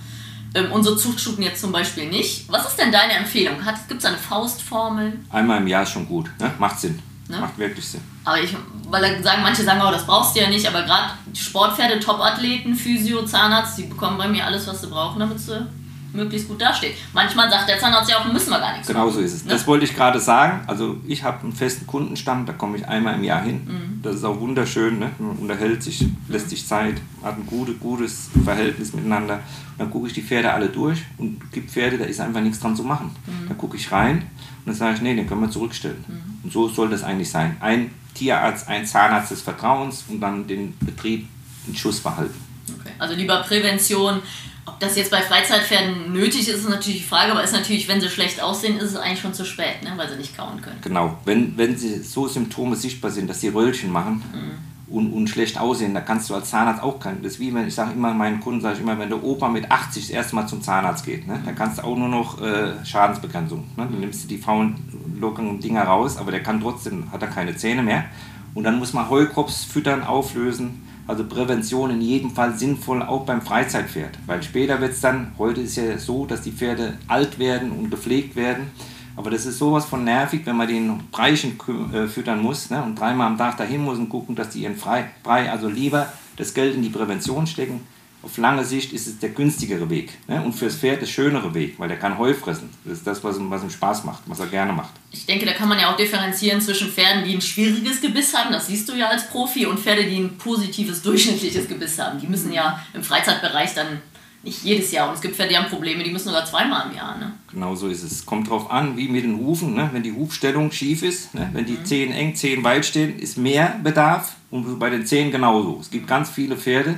Ähm, 0.57 0.73
unsere 0.73 0.97
Zuchtstuten 0.97 1.43
jetzt 1.43 1.61
zum 1.61 1.71
Beispiel 1.71 2.09
nicht. 2.09 2.51
Was 2.51 2.67
ist 2.67 2.79
denn 2.79 2.91
deine 2.91 3.13
Empfehlung? 3.13 3.57
Gibt 3.89 4.01
es 4.01 4.07
eine 4.07 4.17
Faustformel? 4.17 5.19
Einmal 5.29 5.61
im 5.61 5.67
Jahr 5.67 5.83
ist 5.83 5.91
schon 5.91 6.09
gut. 6.09 6.31
Ne? 6.41 6.51
Macht 6.59 6.81
Sinn. 6.81 6.99
Ne? 7.29 7.39
Macht 7.39 7.59
wirklich 7.59 7.87
Sinn. 7.87 8.01
Aber 8.25 8.41
ich, 8.41 8.57
weil 8.89 9.23
sagen, 9.23 9.43
manche 9.43 9.63
sagen, 9.65 9.83
oh, 9.87 9.91
das 9.91 10.07
brauchst 10.07 10.35
du 10.35 10.41
ja 10.41 10.49
nicht, 10.49 10.67
aber 10.67 10.83
gerade 10.85 11.11
Sportpferde, 11.35 12.01
Topathleten, 12.01 12.75
Physio, 12.75 13.27
Zahnarzt, 13.27 13.77
die 13.77 13.83
bekommen 13.83 14.17
bei 14.17 14.29
mir 14.29 14.47
alles, 14.47 14.67
was 14.67 14.81
sie 14.81 14.87
brauchen, 14.87 15.21
damit 15.21 15.39
sie 15.39 15.67
möglichst 16.13 16.49
gut 16.49 16.61
dasteht. 16.61 16.95
Manchmal 17.13 17.51
sagt 17.51 17.69
der 17.69 17.79
Zahnarzt 17.79 18.11
ja 18.11 18.19
auch, 18.19 18.33
müssen 18.33 18.51
wir 18.51 18.59
gar 18.59 18.73
nichts 18.73 18.89
Genau 18.89 19.11
so 19.11 19.21
ist 19.21 19.35
es. 19.35 19.45
Ne? 19.45 19.53
Das 19.53 19.67
wollte 19.67 19.85
ich 19.85 19.95
gerade 19.95 20.19
sagen. 20.21 20.61
Also 20.67 20.97
ich 21.07 21.23
habe 21.23 21.43
einen 21.43 21.53
festen 21.53 21.87
Kundenstamm, 21.87 22.47
da 22.47 22.53
komme 22.53 22.77
ich 22.77 22.87
einmal 22.89 23.15
im 23.15 23.25
Jahr 23.25 23.43
hin. 23.43 23.63
Mhm. 23.65 24.03
Das 24.03 24.17
ist 24.17 24.25
auch 24.25 24.41
wunderschön. 24.41 24.99
Ne? 24.99 25.11
Man 25.19 25.37
unterhält 25.37 25.83
sich, 25.83 26.07
lässt 26.29 26.51
sich 26.51 26.67
Zeit, 26.67 26.97
hat 27.23 27.37
ein 27.37 27.47
gute, 27.47 27.75
gutes 27.75 28.31
Verhältnis 28.45 28.93
miteinander. 28.93 29.35
Und 29.35 29.79
dann 29.79 29.91
gucke 29.91 30.07
ich 30.09 30.13
die 30.13 30.23
Pferde 30.23 30.53
alle 30.53 30.69
durch 30.69 31.01
und 31.19 31.53
gibt 31.53 31.71
Pferde, 31.71 31.99
da 31.99 32.05
ist 32.05 32.21
einfach 32.21 32.41
nichts 32.41 32.61
dran 32.61 32.75
zu 32.75 32.83
machen. 32.83 33.15
Mhm. 33.27 33.49
Da 33.49 33.55
gucke 33.55 33.77
ich 33.77 33.93
rein 33.93 34.19
und 34.19 34.67
dann 34.67 34.75
sage 34.75 34.95
ich, 34.97 35.03
nee, 35.03 35.15
den 35.15 35.29
können 35.29 35.43
wir 35.43 35.51
zurückstellen. 35.51 36.05
Mhm. 36.07 36.45
Und 36.45 36.53
so 36.53 36.69
soll 36.69 36.89
das 36.89 37.03
eigentlich 37.03 37.31
sein. 37.31 37.57
Ein 37.61 37.91
Tierarzt, 38.15 38.69
ein 38.69 38.87
Zahnarzt 38.87 39.31
des 39.31 39.43
Vertrauens 39.43 40.05
und 40.09 40.21
dann 40.21 40.47
den 40.47 40.77
Betrieb 40.81 41.29
in 41.67 41.77
Schuss 41.77 42.01
behalten. 42.01 42.35
Okay. 42.81 42.93
Also 42.99 43.15
lieber 43.15 43.43
Prävention 43.43 44.23
ob 44.67 44.81
das 44.81 44.97
jetzt 44.97 45.13
bei 45.13 45.23
Freizeitpferden 45.23 46.13
nötig 46.13 46.49
ist, 46.49 46.59
ist 46.59 46.69
natürlich 46.69 47.03
die 47.03 47.09
Frage, 47.09 47.31
aber 47.33 47.43
ist 47.43 47.53
natürlich, 47.53 47.89
wenn 47.89 48.01
sie 48.01 48.09
schlecht 48.09 48.43
aussehen, 48.43 48.79
ist 48.79 48.91
es 48.91 48.97
eigentlich 48.97 49.21
schon 49.21 49.33
zu 49.33 49.45
spät, 49.45 49.83
ne? 49.83 49.93
weil 49.97 50.09
sie 50.09 50.17
nicht 50.17 50.37
kauen 50.37 50.61
können. 50.61 50.79
Genau, 50.83 51.17
wenn, 51.25 51.57
wenn 51.57 51.77
sie 51.77 52.03
so 52.03 52.27
Symptome 52.27 52.75
sichtbar 52.75 53.13
sind, 53.13 53.31
dass 53.31 53.41
sie 53.41 53.49
Röllchen 53.49 53.93
machen 53.93 54.23
mhm. 54.35 54.95
und, 54.95 55.13
und 55.13 55.29
schlecht 55.29 55.59
aussehen, 55.59 55.95
da 55.95 56.01
kannst 56.01 56.29
du 56.29 56.35
als 56.35 56.51
Zahnarzt 56.51 56.83
auch 56.83 56.99
keinen. 56.99 57.23
Das 57.23 57.35
ist 57.35 57.41
wie 57.41 57.55
wenn 57.55 57.69
ich 57.69 57.75
sage 57.75 57.93
immer 57.93 58.13
meinen 58.13 58.41
Kunden, 58.41 58.61
sage 58.61 58.75
ich 58.75 58.81
immer, 58.81 58.99
wenn 58.99 59.09
der 59.09 59.23
Opa 59.23 59.49
mit 59.49 59.71
80 59.71 60.09
das 60.09 60.11
erste 60.11 60.35
Mal 60.35 60.49
zum 60.49 60.61
Zahnarzt 60.61 61.07
geht, 61.07 61.29
ne? 61.29 61.41
dann 61.45 61.55
kannst 61.55 61.79
du 61.79 61.85
auch 61.85 61.97
nur 61.97 62.09
noch 62.09 62.43
äh, 62.43 62.85
Schadensbegrenzung. 62.85 63.61
Ne? 63.77 63.89
Dann 63.89 64.01
nimmst 64.01 64.25
du 64.25 64.29
die 64.29 64.39
faulen, 64.39 64.75
lockeren 65.21 65.61
Dinger 65.61 65.85
raus, 65.85 66.17
aber 66.17 66.33
der 66.33 66.43
kann 66.43 66.61
trotzdem, 66.61 67.13
hat 67.13 67.23
er 67.23 67.29
keine 67.29 67.57
Zähne 67.57 67.85
mehr. 67.85 68.07
Und 68.53 68.65
dann 68.65 68.79
muss 68.79 68.93
man 68.93 69.09
Heukrops 69.09 69.65
füttern, 69.65 70.03
auflösen 70.03 70.86
also 71.07 71.25
Prävention 71.25 71.91
in 71.91 72.01
jedem 72.01 72.31
Fall 72.31 72.57
sinnvoll, 72.57 73.03
auch 73.03 73.25
beim 73.25 73.43
Freizeitpferd. 73.43 74.19
Weil 74.27 74.43
später 74.43 74.81
wird 74.81 74.93
es 74.93 75.01
dann, 75.01 75.33
heute 75.39 75.61
ist 75.61 75.77
ja 75.77 75.99
so, 75.99 76.27
dass 76.27 76.43
die 76.43 76.53
Pferde 76.53 76.95
alt 77.07 77.39
werden 77.39 77.71
und 77.71 77.91
gepflegt 77.91 78.37
werden. 78.37 78.71
Aber 79.17 79.31
das 79.31 79.47
ist 79.47 79.59
sowas 79.59 79.87
von 79.87 80.05
nervig, 80.05 80.43
wenn 80.45 80.57
man 80.57 80.69
den 80.69 81.01
Breichen 81.11 81.59
äh, 81.93 82.07
füttern 82.07 82.43
muss 82.43 82.69
ne, 82.71 82.83
und 82.83 83.01
dreimal 83.01 83.29
am 83.29 83.39
Tag 83.39 83.57
dahin 83.57 83.83
muss 83.83 83.99
und 83.99 84.11
gucken, 84.11 84.35
dass 84.35 84.51
die 84.51 84.63
ihren 84.63 84.77
Brei, 84.77 85.51
also 85.51 85.69
lieber 85.69 86.13
das 86.37 86.53
Geld 86.53 86.75
in 86.75 86.83
die 86.83 86.91
Prävention 86.91 87.47
stecken, 87.47 87.81
auf 88.23 88.39
lange 88.39 88.65
Sicht 88.65 88.93
ist 88.93 89.07
es 89.07 89.19
der 89.19 89.31
günstigere 89.31 89.89
Weg. 89.89 90.11
Ne? 90.27 90.43
Und 90.43 90.53
fürs 90.53 90.77
Pferd 90.77 91.01
der 91.01 91.07
schönere 91.07 91.55
Weg, 91.55 91.79
weil 91.79 91.89
der 91.89 91.99
kann 91.99 92.19
Heu 92.19 92.35
fressen. 92.35 92.71
Das 92.85 92.99
ist 92.99 93.07
das, 93.07 93.23
was 93.23 93.39
ihm, 93.39 93.51
was 93.51 93.63
ihm 93.63 93.71
Spaß 93.71 94.05
macht, 94.05 94.23
was 94.27 94.41
er 94.41 94.47
gerne 94.47 94.73
macht. 94.73 94.95
Ich 95.13 95.27
denke, 95.27 95.47
da 95.47 95.53
kann 95.53 95.69
man 95.69 95.79
ja 95.79 95.93
auch 95.93 95.97
differenzieren 95.97 96.61
zwischen 96.61 96.89
Pferden, 96.89 97.25
die 97.25 97.35
ein 97.35 97.41
schwieriges 97.41 98.01
Gebiss 98.01 98.35
haben, 98.35 98.53
das 98.53 98.67
siehst 98.67 98.89
du 98.89 98.95
ja 98.95 99.09
als 99.09 99.29
Profi, 99.29 99.67
und 99.67 99.79
Pferde, 99.79 100.05
die 100.05 100.19
ein 100.19 100.39
positives, 100.39 101.03
durchschnittliches 101.03 101.69
Gebiss 101.69 101.99
haben. 101.99 102.21
Die 102.21 102.27
müssen 102.27 102.53
ja 102.53 102.83
im 102.95 103.03
Freizeitbereich 103.03 103.75
dann 103.75 104.01
nicht 104.47 104.63
jedes 104.65 104.93
Jahr. 104.93 105.09
Und 105.09 105.17
es 105.17 105.21
gibt 105.21 105.37
Pferde, 105.37 105.51
die 105.51 105.59
haben 105.59 105.69
Probleme, 105.69 106.03
die 106.03 106.11
müssen 106.11 106.29
sogar 106.29 106.47
zweimal 106.47 106.89
im 106.89 106.97
Jahr. 106.97 107.19
Ne? 107.19 107.33
Genau 107.53 107.75
so 107.75 107.89
ist 107.89 108.03
es. 108.03 108.25
Kommt 108.25 108.49
drauf 108.49 108.71
an, 108.71 108.97
wie 108.97 109.09
mit 109.09 109.25
den 109.25 109.37
Hufen. 109.39 109.75
Ne? 109.75 109.91
Wenn 109.93 110.03
die 110.03 110.13
Hufstellung 110.13 110.73
schief 110.73 111.03
ist, 111.03 111.35
ne? 111.35 111.51
wenn 111.53 111.67
die 111.67 111.83
Zehen 111.83 112.13
eng, 112.13 112.35
Zehen 112.35 112.65
weit 112.65 112.87
stehen, 112.87 113.19
ist 113.19 113.37
mehr 113.37 113.79
Bedarf. 113.83 114.37
Und 114.51 114.79
bei 114.79 114.89
den 114.89 115.05
Zehen 115.05 115.31
genauso. 115.31 115.79
Es 115.81 115.91
gibt 115.91 116.07
ganz 116.07 116.31
viele 116.31 116.57
Pferde, 116.57 116.97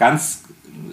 ganz, 0.00 0.42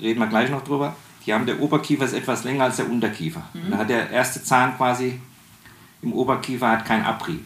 reden 0.02 0.20
wir 0.20 0.28
gleich 0.28 0.52
noch 0.52 0.64
drüber, 0.64 0.96
die 1.26 1.34
haben 1.34 1.46
der 1.46 1.60
Oberkiefer 1.62 2.06
ist 2.06 2.14
etwas 2.14 2.44
länger 2.44 2.66
als 2.66 2.76
der 2.76 2.90
Unterkiefer. 2.90 3.42
Da 3.72 3.78
hat 3.78 3.90
der 3.90 4.12
erste 4.12 4.44
Zahn 4.44 4.78
quasi 4.78 5.20
im 6.04 6.14
Oberkiefer 6.14 6.70
hat 6.70 6.86
keinen 6.86 7.04
Abrieb. 7.04 7.44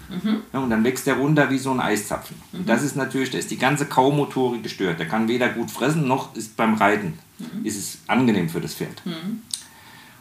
Ja, 0.52 0.60
und 0.60 0.70
dann 0.70 0.84
wächst 0.84 1.08
der 1.08 1.16
runter 1.16 1.50
wie 1.50 1.58
so 1.58 1.72
ein 1.72 1.80
Eiszapfen. 1.80 2.36
Und 2.52 2.68
das 2.68 2.84
ist 2.84 2.98
natürlich, 2.98 3.30
da 3.30 3.38
ist 3.38 3.50
die 3.50 3.58
ganze 3.58 3.86
Kaumotorik 3.86 4.62
gestört. 4.62 5.00
Der 5.00 5.08
kann 5.08 5.28
weder 5.30 5.50
gut 5.50 5.72
fressen, 5.72 6.08
noch 6.08 6.36
ist 6.36 6.58
beim 6.58 6.74
Reiten 6.74 7.18
ist 7.64 7.78
es 7.78 8.00
angenehm 8.08 8.50
für 8.50 8.60
das 8.60 8.74
Pferd. 8.76 9.02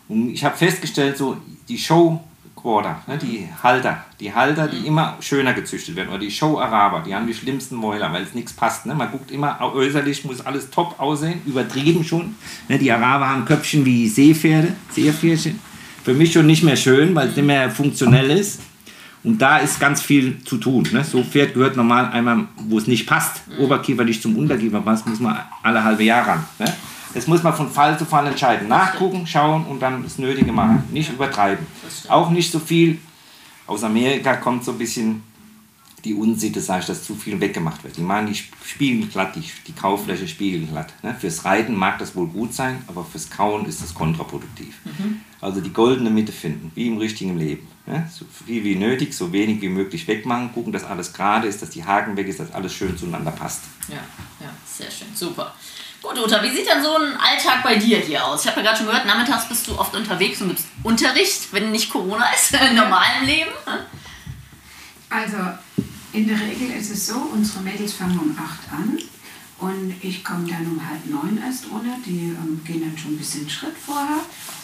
Und 0.08 0.30
ich 0.30 0.44
habe 0.44 0.56
festgestellt, 0.56 1.16
so 1.16 1.36
die 1.68 1.78
Show 1.78 2.22
Quarter, 2.60 3.00
ne, 3.06 3.18
die 3.18 3.48
Halter, 3.62 4.04
die 4.18 4.34
Halter, 4.34 4.68
die 4.68 4.86
immer 4.86 5.16
schöner 5.20 5.54
gezüchtet 5.54 5.96
werden, 5.96 6.08
oder 6.10 6.18
die 6.18 6.30
Show 6.30 6.58
Araber, 6.58 7.02
die 7.06 7.14
haben 7.14 7.26
die 7.26 7.34
schlimmsten 7.34 7.76
Mäuler, 7.76 8.12
weil 8.12 8.22
es 8.22 8.34
nichts 8.34 8.52
passt. 8.52 8.86
Ne? 8.86 8.94
Man 8.94 9.10
guckt 9.10 9.30
immer, 9.30 9.58
äußerlich 9.60 10.24
muss 10.24 10.40
alles 10.40 10.70
top 10.70 10.98
aussehen, 10.98 11.40
übertrieben 11.46 12.04
schon. 12.04 12.34
Ne? 12.68 12.78
Die 12.78 12.90
Araber 12.90 13.28
haben 13.28 13.44
Köpfchen 13.44 13.84
wie 13.84 14.08
Seepferde, 14.08 14.74
Seepferdchen. 14.90 15.58
Für 16.02 16.14
mich 16.14 16.32
schon 16.32 16.46
nicht 16.46 16.62
mehr 16.62 16.76
schön, 16.76 17.14
weil 17.14 17.28
es 17.28 17.36
nicht 17.36 17.46
mehr 17.46 17.70
funktionell 17.70 18.30
ist. 18.30 18.60
Und 19.22 19.38
da 19.38 19.58
ist 19.58 19.78
ganz 19.78 20.00
viel 20.00 20.42
zu 20.44 20.56
tun. 20.56 20.88
Ne? 20.92 21.04
So 21.04 21.22
Pferd 21.22 21.54
gehört 21.54 21.76
normal 21.76 22.10
einmal, 22.10 22.46
wo 22.56 22.78
es 22.78 22.86
nicht 22.86 23.06
passt, 23.06 23.42
Oberkiefer 23.58 24.04
nicht 24.04 24.22
zum 24.22 24.36
Unterkiefer 24.36 24.80
passt, 24.80 25.06
muss 25.06 25.20
man 25.20 25.38
alle 25.62 25.84
halbe 25.84 26.04
Jahr 26.04 26.26
ran. 26.26 26.44
Ne? 26.58 26.72
Das 27.12 27.26
muss 27.26 27.42
man 27.42 27.52
von 27.54 27.70
Fall 27.70 27.98
zu 27.98 28.06
Fall 28.06 28.26
entscheiden. 28.26 28.68
Nachgucken, 28.68 29.26
schauen 29.26 29.66
und 29.66 29.80
dann 29.80 30.02
das 30.02 30.18
Nötige 30.18 30.52
machen. 30.52 30.84
Nicht 30.92 31.12
übertreiben. 31.12 31.66
Auch 32.08 32.30
nicht 32.30 32.50
so 32.50 32.58
viel. 32.58 32.98
Aus 33.66 33.84
Amerika 33.84 34.36
kommt 34.36 34.64
so 34.64 34.72
ein 34.72 34.78
bisschen 34.78 35.22
die 36.04 36.14
Unsitte, 36.14 36.60
sage 36.60 36.80
ich, 36.80 36.86
dass 36.86 37.04
zu 37.04 37.14
viel 37.14 37.38
weggemacht 37.40 37.84
wird. 37.84 37.96
Die 37.96 38.00
machen 38.00 38.26
die 38.26 38.34
Spiegel 38.34 39.06
glatt, 39.08 39.36
die, 39.36 39.44
die 39.66 39.72
Kaufläche 39.72 40.26
spiegelglatt. 40.26 40.94
Ne? 41.02 41.14
Fürs 41.18 41.44
Reiten 41.44 41.74
mag 41.76 41.98
das 41.98 42.16
wohl 42.16 42.26
gut 42.26 42.54
sein, 42.54 42.78
aber 42.86 43.04
fürs 43.04 43.28
Kauen 43.28 43.66
ist 43.66 43.82
das 43.82 43.92
kontraproduktiv. 43.92 44.74
Also 45.40 45.60
die 45.60 45.72
goldene 45.72 46.10
Mitte 46.10 46.32
finden, 46.32 46.70
wie 46.74 46.86
im 46.86 46.98
richtigen 46.98 47.38
Leben. 47.38 47.66
Ne? 47.86 48.08
So 48.12 48.26
viel 48.46 48.62
wie 48.62 48.74
nötig, 48.74 49.14
so 49.14 49.32
wenig 49.32 49.62
wie 49.62 49.70
möglich 49.70 50.06
wegmachen, 50.06 50.52
gucken, 50.52 50.72
dass 50.72 50.84
alles 50.84 51.12
gerade 51.12 51.48
ist, 51.48 51.62
dass 51.62 51.70
die 51.70 51.84
Haken 51.84 52.16
weg 52.16 52.28
ist, 52.28 52.40
dass 52.40 52.52
alles 52.52 52.74
schön 52.74 52.96
zueinander 52.96 53.30
passt. 53.30 53.62
Ja, 53.88 53.96
ja, 54.38 54.50
sehr 54.66 54.90
schön, 54.90 55.08
super. 55.14 55.54
Gut, 56.02 56.18
Uta, 56.18 56.42
wie 56.42 56.50
sieht 56.50 56.66
denn 56.66 56.82
so 56.82 56.96
ein 56.96 57.16
Alltag 57.16 57.62
bei 57.62 57.76
dir 57.76 57.98
hier 57.98 58.24
aus? 58.24 58.42
Ich 58.42 58.50
habe 58.50 58.60
ja 58.60 58.66
gerade 58.66 58.78
schon 58.78 58.86
gehört, 58.86 59.06
nachmittags 59.06 59.48
bist 59.48 59.66
du 59.66 59.78
oft 59.78 59.94
unterwegs 59.94 60.40
und 60.40 60.48
gibst 60.48 60.66
Unterricht, 60.82 61.52
wenn 61.52 61.70
nicht 61.70 61.90
Corona 61.90 62.26
ist, 62.32 62.52
im 62.70 62.76
normalen 62.76 63.24
Leben. 63.24 63.50
Also 65.08 65.36
in 66.12 66.28
der 66.28 66.38
Regel 66.38 66.70
ist 66.70 66.90
es 66.90 67.06
so, 67.06 67.16
unsere 67.32 67.60
Mädels 67.60 67.94
fangen 67.94 68.18
um 68.18 68.36
8 68.38 68.72
an 68.72 68.98
und 69.58 69.94
ich 70.02 70.24
komme 70.24 70.46
dann 70.48 70.66
um 70.66 70.80
halb 70.86 71.04
neun 71.06 71.42
erst 71.44 71.70
runter. 71.70 71.96
Die 72.04 72.34
ähm, 72.36 72.60
gehen 72.64 72.80
dann 72.80 72.96
schon 72.96 73.12
ein 73.12 73.18
bisschen 73.18 73.48
Schritt 73.48 73.76
vorher 73.76 74.20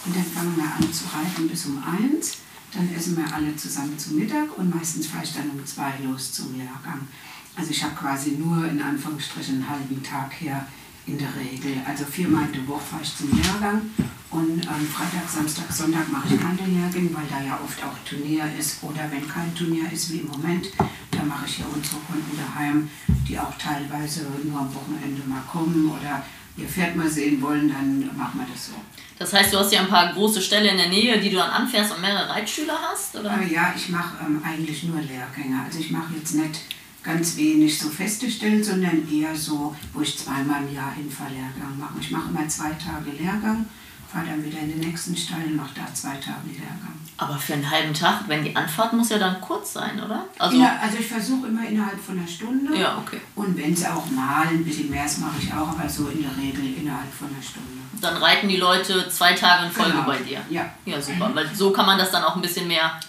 und 0.07 0.15
dann 0.15 0.25
fangen 0.25 0.57
wir 0.57 0.65
an 0.65 0.93
zu 0.93 1.05
reiten 1.07 1.49
bis 1.49 1.67
um 1.67 1.83
1. 1.83 2.39
Dann 2.73 2.95
essen 2.95 3.17
wir 3.17 3.35
alle 3.35 3.57
zusammen 3.57 3.99
zu 3.99 4.15
Mittag 4.15 4.57
und 4.57 4.75
meistens 4.75 5.07
fahre 5.07 5.25
ich 5.25 5.33
dann 5.33 5.51
um 5.51 5.65
2 5.65 5.99
los 6.05 6.33
zum 6.33 6.57
Lehrgang. 6.57 7.09
Also 7.57 7.71
ich 7.71 7.83
habe 7.83 7.95
quasi 7.95 8.33
nur 8.33 8.69
in 8.69 8.81
Anführungsstrichen 8.81 9.57
einen 9.57 9.69
halben 9.69 10.03
Tag 10.03 10.35
hier 10.35 10.67
in 11.07 11.19
der 11.19 11.35
Regel. 11.37 11.81
Also 11.87 12.05
viermal 12.05 12.47
der 12.55 12.67
Woche 12.69 12.83
fahre 12.91 13.03
ich 13.03 13.17
zum 13.17 13.31
Lehrgang 13.33 13.83
und 14.31 14.65
ähm, 14.65 14.87
Freitag, 14.93 15.29
Samstag, 15.29 15.73
Sonntag 15.73 16.11
mache 16.13 16.35
ich 16.35 16.41
keine 16.41 16.69
Lehrgänge, 16.69 17.15
weil 17.15 17.27
da 17.31 17.43
ja 17.43 17.59
oft 17.65 17.83
auch 17.83 17.97
Turnier 18.05 18.45
ist. 18.59 18.83
Oder 18.83 19.11
wenn 19.11 19.27
kein 19.27 19.55
Turnier 19.55 19.91
ist, 19.91 20.13
wie 20.13 20.19
im 20.19 20.29
Moment, 20.29 20.69
dann 21.13 21.29
mache 21.29 21.47
ich 21.47 21.59
ja 21.59 21.65
unsere 21.73 22.01
Kunden 22.01 22.37
daheim, 22.37 22.91
die 23.27 23.39
auch 23.39 23.57
teilweise 23.57 24.27
nur 24.45 24.61
am 24.61 24.75
Wochenende 24.75 25.23
mal 25.27 25.43
kommen 25.51 25.91
oder 25.91 26.23
ihr 26.57 26.69
Pferd 26.69 26.97
mal 26.97 27.09
sehen 27.09 27.41
wollen, 27.43 27.69
dann 27.69 28.17
machen 28.17 28.41
wir 28.41 28.47
das 28.53 28.67
so. 28.67 28.73
Das 29.19 29.33
heißt, 29.33 29.53
du 29.53 29.59
hast 29.59 29.73
ja 29.73 29.81
ein 29.81 29.89
paar 29.89 30.13
große 30.13 30.43
Ställe 30.43 30.71
in 30.71 30.77
der 30.77 30.89
Nähe, 30.89 31.19
die 31.19 31.31
du 31.31 31.37
dann 31.37 31.51
anfährst 31.51 31.95
und 31.95 32.03
mehrere 32.03 32.29
Reitschüler 32.29 32.79
hast? 32.91 33.17
Oder? 33.17 33.31
Aber 33.31 33.43
ja, 33.43 33.73
ich 33.75 33.89
mache 33.89 34.25
ähm, 34.25 34.43
eigentlich 34.45 34.83
nur 34.85 35.01
Lehrgänge. 35.01 35.63
Also 35.65 35.79
ich 35.79 35.91
mache 35.91 36.15
jetzt 36.15 36.35
nicht 36.35 36.61
ganz 37.03 37.37
wenig 37.37 37.79
so 37.79 37.89
feste 37.89 38.31
Stellen, 38.31 38.63
sondern 38.63 39.11
eher 39.11 39.35
so, 39.35 39.75
wo 39.95 40.03
ich 40.03 40.19
zweimal 40.19 40.63
im 40.65 40.75
Jahr 40.75 40.93
Hinfahrlehrgang 40.93 41.79
mache. 41.79 41.95
Ich 42.01 42.11
mache 42.11 42.29
immer 42.31 42.47
zwei 42.49 42.71
Tage 42.71 43.11
Lehrgang, 43.13 43.65
fahre 44.13 44.27
dann 44.27 44.45
wieder 44.45 44.59
in 44.59 44.71
den 44.71 44.81
nächsten 44.81 45.17
Stall 45.17 45.45
und 45.47 45.57
mache 45.57 45.75
da 45.77 45.95
zwei 45.95 46.17
Tage 46.17 46.49
Lehrgang. 46.49 46.99
Aber 47.19 47.37
für 47.39 47.55
einen 47.55 47.71
halben 47.71 47.95
Tag, 47.95 48.25
wenn 48.27 48.45
die 48.45 48.55
Anfahrt 48.55 48.93
muss 48.93 49.09
ja 49.09 49.19
dann 49.19 49.41
kurz 49.41 49.73
sein, 49.73 49.99
oder? 50.05 50.27
Also, 50.39 50.59
Ja, 50.61 50.79
also 50.83 50.99
ich 50.99 51.07
versuche 51.07 51.47
immer 51.47 51.67
innerhalb 51.67 51.99
von 51.99 52.19
einer 52.19 52.29
Stunde. 52.29 52.77
Ja, 52.79 52.99
okay. 52.99 53.21
Und 53.35 53.57
wenn 53.57 53.73
es 53.73 53.85
auch 53.87 54.05
mal 54.11 54.47
ein 54.49 54.63
bisschen 54.65 54.91
mehr 54.91 55.07
ist, 55.07 55.19
mache 55.21 55.37
ich 55.41 55.51
auch, 55.53 55.69
aber 55.69 55.89
so 55.89 56.09
in 56.09 56.21
der 56.23 56.37
Regel 56.37 56.75
innerhalb 56.79 57.11
von 57.13 57.29
einer 57.29 57.43
Stunde. 57.43 57.69
dann 58.03 58.19
reiten 58.19 58.49
die 58.49 58.59
Leute 58.59 59.09
zwei 59.09 59.33
Tage 59.33 59.65
in 59.67 59.73
Folge 59.73 59.93
Genau. 59.93 60.05
bei 60.05 60.19
dir. 60.19 60.41
Ja. 60.51 60.67
Ja, 60.85 61.01
super. 61.01 61.31
Weil 61.33 61.49
so 61.55 61.71
kann 61.73 61.87
man 61.87 61.97
das 61.99 62.11
dann 62.11 62.23
auch 62.23 62.37
ein 62.37 62.43
bisschen 62.43 62.69
mehr 62.69 63.01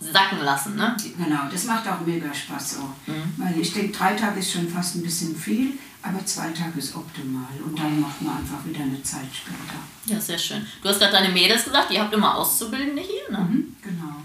sacken 0.00 0.40
lassen, 0.40 0.74
ne? 0.74 0.96
Genau, 1.16 1.42
das 1.50 1.64
macht 1.66 1.86
auch 1.88 2.00
mega 2.04 2.34
Spaß 2.34 2.72
so. 2.72 2.90
Weil 3.36 3.56
ich 3.60 3.72
denke, 3.72 3.96
drei 3.96 4.14
Tage 4.14 4.40
ist 4.40 4.50
schon 4.52 4.68
fast 4.68 4.96
ein 4.96 5.02
bisschen 5.04 5.36
viel, 5.36 5.78
aber 6.02 6.24
zwei 6.26 6.50
Tage 6.50 6.78
ist 6.78 6.96
optimal. 6.96 7.46
Und 7.64 7.78
dann 7.78 8.00
macht 8.00 8.20
man 8.22 8.38
einfach 8.38 8.64
wieder 8.64 8.80
eine 8.80 9.02
Zeit 9.02 9.28
später. 9.32 9.78
Ja, 10.06 10.20
sehr 10.20 10.38
schön. 10.38 10.66
Du 10.82 10.88
hast 10.88 10.98
gerade 10.98 11.12
deine 11.12 11.28
Mädels 11.28 11.64
gesagt, 11.64 11.90
ihr 11.92 12.00
habt 12.00 12.12
immer 12.12 12.36
Auszubildende 12.36 13.02
hier, 13.02 13.30
ne? 13.30 13.44
Mhm, 13.44 13.76
genau. 13.80 14.16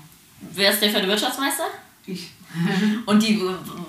Wer 0.53 0.71
ist 0.71 0.81
der 0.81 0.89
Pferdewirtschaftsmeister? 0.89 1.65
Ich. 2.05 2.31
Und 3.05 3.21
die, 3.21 3.41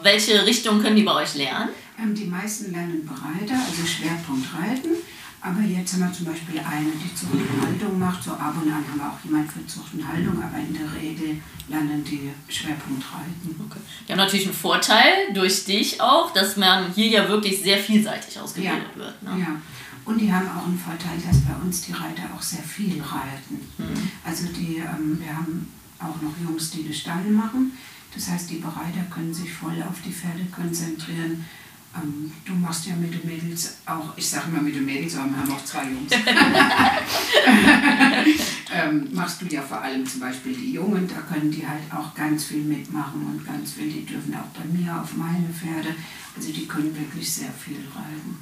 welche 0.03 0.45
Richtung 0.45 0.83
können 0.83 0.97
die 0.97 1.03
bei 1.03 1.15
euch 1.15 1.35
lernen? 1.35 1.71
Ähm, 2.01 2.15
die 2.15 2.27
meisten 2.27 2.73
lernen 2.73 3.05
Bereiter, 3.07 3.55
also 3.55 3.87
Schwerpunkt 3.87 4.47
Reiten. 4.55 4.91
Aber 5.41 5.61
jetzt 5.61 5.93
haben 5.95 6.01
wir 6.01 6.13
zum 6.13 6.27
Beispiel 6.27 6.59
eine, 6.59 6.91
die 6.91 7.15
Zucht 7.15 7.33
und 7.33 7.63
Haltung 7.63 7.99
macht. 7.99 8.23
So 8.23 8.33
ab 8.33 8.55
und 8.61 8.71
an 8.71 8.85
haben 8.85 8.99
wir 8.99 9.07
auch 9.07 9.25
jemand 9.25 9.51
für 9.51 9.65
Zucht 9.67 9.95
und 9.95 10.07
Haltung, 10.07 10.43
aber 10.43 10.59
in 10.59 10.75
der 10.75 10.93
Regel 11.01 11.41
lernen 11.69 12.03
die 12.05 12.31
Schwerpunkt 12.49 13.05
Reiten. 13.05 13.55
Okay. 13.67 13.79
Die 14.07 14.13
haben 14.13 14.19
natürlich 14.19 14.47
einen 14.47 14.55
Vorteil 14.55 15.33
durch 15.35 15.65
dich 15.65 16.01
auch, 16.01 16.33
dass 16.33 16.57
man 16.57 16.93
hier 16.93 17.07
ja 17.07 17.29
wirklich 17.29 17.63
sehr 17.63 17.79
vielseitig 17.79 18.39
ausgebildet 18.41 18.97
wird. 18.97 19.23
Ne? 19.23 19.31
Ja. 19.39 19.57
Und 20.05 20.19
die 20.19 20.33
haben 20.33 20.49
auch 20.49 20.67
einen 20.67 20.79
Vorteil, 20.79 21.19
dass 21.25 21.43
bei 21.43 21.55
uns 21.63 21.83
die 21.83 21.93
Reiter 21.93 22.23
auch 22.35 22.43
sehr 22.43 22.63
viel 22.63 23.01
reiten. 23.01 23.61
Mhm. 23.77 24.11
Also 24.25 24.47
die, 24.49 24.79
ähm, 24.79 25.21
wir 25.21 25.37
haben 25.37 25.71
auch 25.99 26.21
noch 26.23 26.33
Jungs, 26.43 26.71
die 26.71 26.83
den 26.83 26.95
Stall 26.95 27.25
machen. 27.25 27.73
Das 28.15 28.29
heißt, 28.31 28.51
die 28.51 28.57
Bereiter 28.57 29.03
können 29.11 29.35
sich 29.35 29.53
voll 29.53 29.83
auf 29.83 30.01
die 30.05 30.13
Pferde 30.13 30.45
konzentrieren. 30.51 31.45
Ähm, 32.03 32.33
du 32.45 32.53
machst 32.55 32.87
ja 32.87 32.95
mit 32.95 33.13
den 33.13 33.27
Mädels 33.27 33.79
auch, 33.87 34.17
ich 34.17 34.29
sage 34.29 34.51
mal 34.51 34.63
mit 34.63 34.75
den 34.75 34.85
Mädels, 34.85 35.17
aber 35.17 35.31
wir 35.31 35.39
haben 35.39 35.53
auch 35.53 35.65
zwei 35.65 35.85
Jungs. 35.85 36.13
ähm, 38.75 39.09
machst 39.13 39.43
du 39.43 39.47
ja 39.47 39.63
vor 39.63 39.81
allem 39.81 40.07
zum 40.07 40.21
Beispiel 40.21 40.55
die 40.55 40.73
Jungen, 40.73 41.09
da 41.09 41.21
können 41.33 41.51
die 41.51 41.67
halt 41.67 41.83
auch 41.93 42.15
ganz 42.15 42.45
viel 42.45 42.63
mitmachen 42.63 43.27
und 43.27 43.47
ganz 43.47 43.73
viel, 43.73 43.91
die 43.91 44.05
dürfen 44.05 44.35
auch 44.35 44.59
bei 44.59 44.65
mir 44.65 45.01
auf 45.01 45.15
meine 45.15 45.49
Pferde. 45.49 45.95
Also 46.37 46.53
die 46.53 46.67
können 46.67 46.95
wirklich 46.97 47.33
sehr 47.33 47.53
viel 47.53 47.79
reiten. 47.95 48.39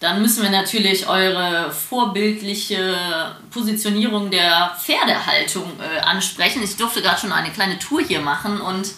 Dann 0.00 0.22
müssen 0.22 0.44
wir 0.44 0.50
natürlich 0.50 1.08
eure 1.08 1.72
vorbildliche 1.72 3.34
Positionierung 3.50 4.30
der 4.30 4.76
Pferdehaltung 4.80 5.72
äh, 5.80 5.98
ansprechen. 6.00 6.62
Ich 6.62 6.76
durfte 6.76 7.02
gerade 7.02 7.20
schon 7.20 7.32
eine 7.32 7.50
kleine 7.50 7.80
Tour 7.80 8.00
hier 8.00 8.20
machen 8.20 8.60
und 8.60 8.92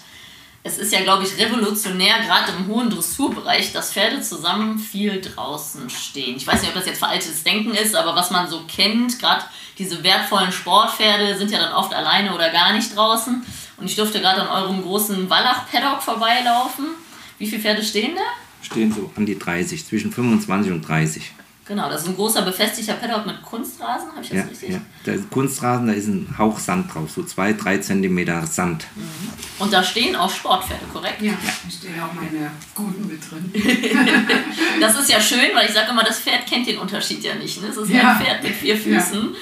es 0.63 0.77
ist 0.77 0.93
ja, 0.93 1.01
glaube 1.01 1.25
ich, 1.25 1.39
revolutionär, 1.39 2.21
gerade 2.21 2.53
im 2.53 2.67
hohen 2.67 2.91
Dressurbereich, 2.91 3.73
dass 3.73 3.93
Pferde 3.93 4.21
zusammen 4.21 4.79
viel 4.79 5.21
draußen 5.21 5.89
stehen. 5.89 6.37
Ich 6.37 6.47
weiß 6.47 6.61
nicht, 6.61 6.69
ob 6.69 6.75
das 6.75 6.87
jetzt 6.87 6.99
veraltetes 6.99 7.43
Denken 7.43 7.73
ist, 7.73 7.95
aber 7.95 8.15
was 8.15 8.31
man 8.31 8.49
so 8.49 8.63
kennt, 8.69 9.19
gerade 9.19 9.45
diese 9.79 10.05
wertvollen 10.05 10.53
Sportpferde 10.53 11.39
sind 11.39 11.51
ja 11.51 11.59
dann 11.59 11.73
oft 11.73 11.95
alleine 11.95 12.35
oder 12.35 12.51
gar 12.51 12.75
nicht 12.75 12.95
draußen. 12.95 13.43
Und 13.79 13.87
ich 13.87 13.97
durfte 13.97 14.21
gerade 14.21 14.43
an 14.43 14.49
eurem 14.49 14.83
großen 14.83 15.31
Wallach-Paddock 15.31 16.03
vorbeilaufen. 16.03 16.89
Wie 17.39 17.47
viele 17.47 17.63
Pferde 17.63 17.83
stehen 17.83 18.15
da? 18.15 18.23
Stehen 18.63 18.93
so 18.93 19.11
an 19.17 19.25
die 19.25 19.39
30, 19.39 19.87
zwischen 19.87 20.13
25 20.13 20.73
und 20.73 20.83
30. 20.83 21.33
Genau, 21.67 21.89
das 21.89 22.03
ist 22.03 22.09
ein 22.09 22.17
großer 22.17 22.43
befestigter 22.43 22.95
Paddock 22.95 23.27
mit 23.27 23.43
Kunstrasen, 23.43 24.09
habe 24.11 24.23
ich 24.23 24.29
das 24.31 24.39
Ja, 24.39 24.43
richtig? 24.45 24.71
ja. 24.71 24.81
Da 25.05 25.13
ist 25.13 25.31
Kunstrasen, 25.31 25.87
da 25.87 25.93
ist 25.93 26.09
ein 26.09 26.35
Hauch 26.37 26.59
Sand 26.59 26.93
drauf, 26.93 27.09
so 27.15 27.23
zwei, 27.23 27.53
drei 27.53 27.79
Zentimeter 27.79 28.45
Sand. 28.45 28.87
Und 29.61 29.73
da 29.73 29.85
stehen 29.85 30.17
auch 30.17 30.31
Sportpferde, 30.35 30.85
korrekt? 30.93 31.23
Ja, 31.23 31.33
da 31.33 31.71
stehen 31.71 32.01
auch 32.01 32.13
meine 32.13 32.51
Guten 32.75 33.07
mit 33.07 33.21
drin. 33.31 33.53
Das 34.81 34.99
ist 34.99 35.11
ja 35.11 35.21
schön, 35.21 35.51
weil 35.55 35.67
ich 35.69 35.73
sage 35.75 35.91
immer, 35.91 36.03
das 36.03 36.19
Pferd 36.21 36.47
kennt 36.47 36.67
den 36.67 36.79
Unterschied 36.79 37.23
ja 37.23 37.35
nicht. 37.35 37.61
Ne? 37.63 37.69
Es 37.69 37.77
ist 37.77 37.91
ja. 37.91 37.97
Ja. 37.99 38.13
ein 38.17 38.25
Pferd 38.25 38.43
mit 38.43 38.55
vier 38.55 38.77
Füßen. 38.77 39.35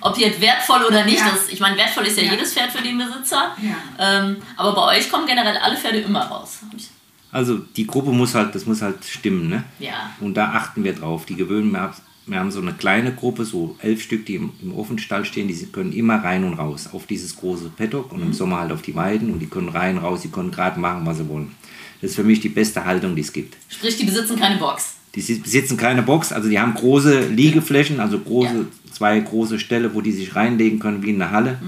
Ob 0.00 0.16
jetzt 0.18 0.40
wertvoll 0.40 0.82
oder 0.84 1.04
nicht, 1.04 1.18
Ja. 1.18 1.30
das, 1.30 1.48
ich 1.48 1.58
meine, 1.58 1.76
wertvoll 1.76 2.06
ist 2.06 2.16
ja, 2.16 2.22
Ja. 2.24 2.32
jedes 2.32 2.52
Pferd 2.54 2.70
für 2.70 2.82
den 2.82 2.96
Besitzer. 2.98 3.56
Ja. 3.60 3.74
Ähm, 3.98 4.36
aber 4.56 4.74
bei 4.74 4.96
euch 4.96 5.10
kommen 5.10 5.26
generell 5.26 5.56
alle 5.58 5.76
Pferde 5.76 5.98
immer 6.00 6.20
raus. 6.26 6.58
Hab 6.64 6.74
ich- 6.78 6.88
Also 7.32 7.58
die 7.76 7.86
Gruppe 7.86 8.12
muss 8.12 8.34
halt, 8.34 8.54
das 8.54 8.66
muss 8.66 8.82
halt 8.82 9.04
stimmen, 9.04 9.48
ne? 9.48 9.64
Ja. 9.78 10.10
Und 10.20 10.34
da 10.36 10.52
achten 10.52 10.84
wir 10.84 10.92
drauf. 10.94 11.26
Die 11.26 11.34
gewöhnen 11.36 11.70
wir 11.72 11.92
wir 12.28 12.40
haben 12.40 12.50
so 12.50 12.60
eine 12.60 12.72
kleine 12.72 13.14
Gruppe, 13.14 13.44
so 13.44 13.76
elf 13.80 14.02
Stück, 14.02 14.26
die 14.26 14.34
im, 14.34 14.50
im 14.60 14.74
Offenstall 14.74 15.24
stehen, 15.24 15.46
die 15.46 15.54
können 15.66 15.92
immer 15.92 16.16
rein 16.24 16.42
und 16.42 16.54
raus 16.54 16.88
auf 16.92 17.06
dieses 17.06 17.36
große 17.36 17.70
Paddock 17.76 18.10
und 18.12 18.20
im 18.20 18.32
Sommer 18.32 18.58
halt 18.58 18.72
auf 18.72 18.82
die 18.82 18.96
Weiden 18.96 19.30
und 19.30 19.38
die 19.38 19.46
können 19.46 19.68
rein, 19.68 19.96
raus, 19.98 20.22
die 20.22 20.28
können 20.28 20.50
gerade 20.50 20.80
machen, 20.80 21.06
was 21.06 21.18
sie 21.18 21.28
wollen. 21.28 21.52
Das 22.00 22.10
ist 22.10 22.16
für 22.16 22.24
mich 22.24 22.40
die 22.40 22.48
beste 22.48 22.84
Haltung, 22.84 23.14
die 23.14 23.20
es 23.22 23.32
gibt. 23.32 23.56
Sprich, 23.68 23.96
die 23.96 24.06
besitzen 24.06 24.36
keine 24.36 24.56
Box. 24.58 24.94
Die 25.14 25.20
si- 25.20 25.38
besitzen 25.38 25.76
keine 25.76 26.02
Box, 26.02 26.32
also 26.32 26.48
die 26.48 26.58
haben 26.58 26.74
große 26.74 27.28
Liegeflächen, 27.28 28.00
also 28.00 28.18
große, 28.18 28.66
zwei 28.90 29.20
große 29.20 29.60
Ställe, 29.60 29.94
wo 29.94 30.00
die 30.00 30.10
sich 30.12 30.34
reinlegen 30.34 30.80
können, 30.80 31.04
wie 31.04 31.10
in 31.10 31.20
der 31.20 31.30
Halle. 31.30 31.58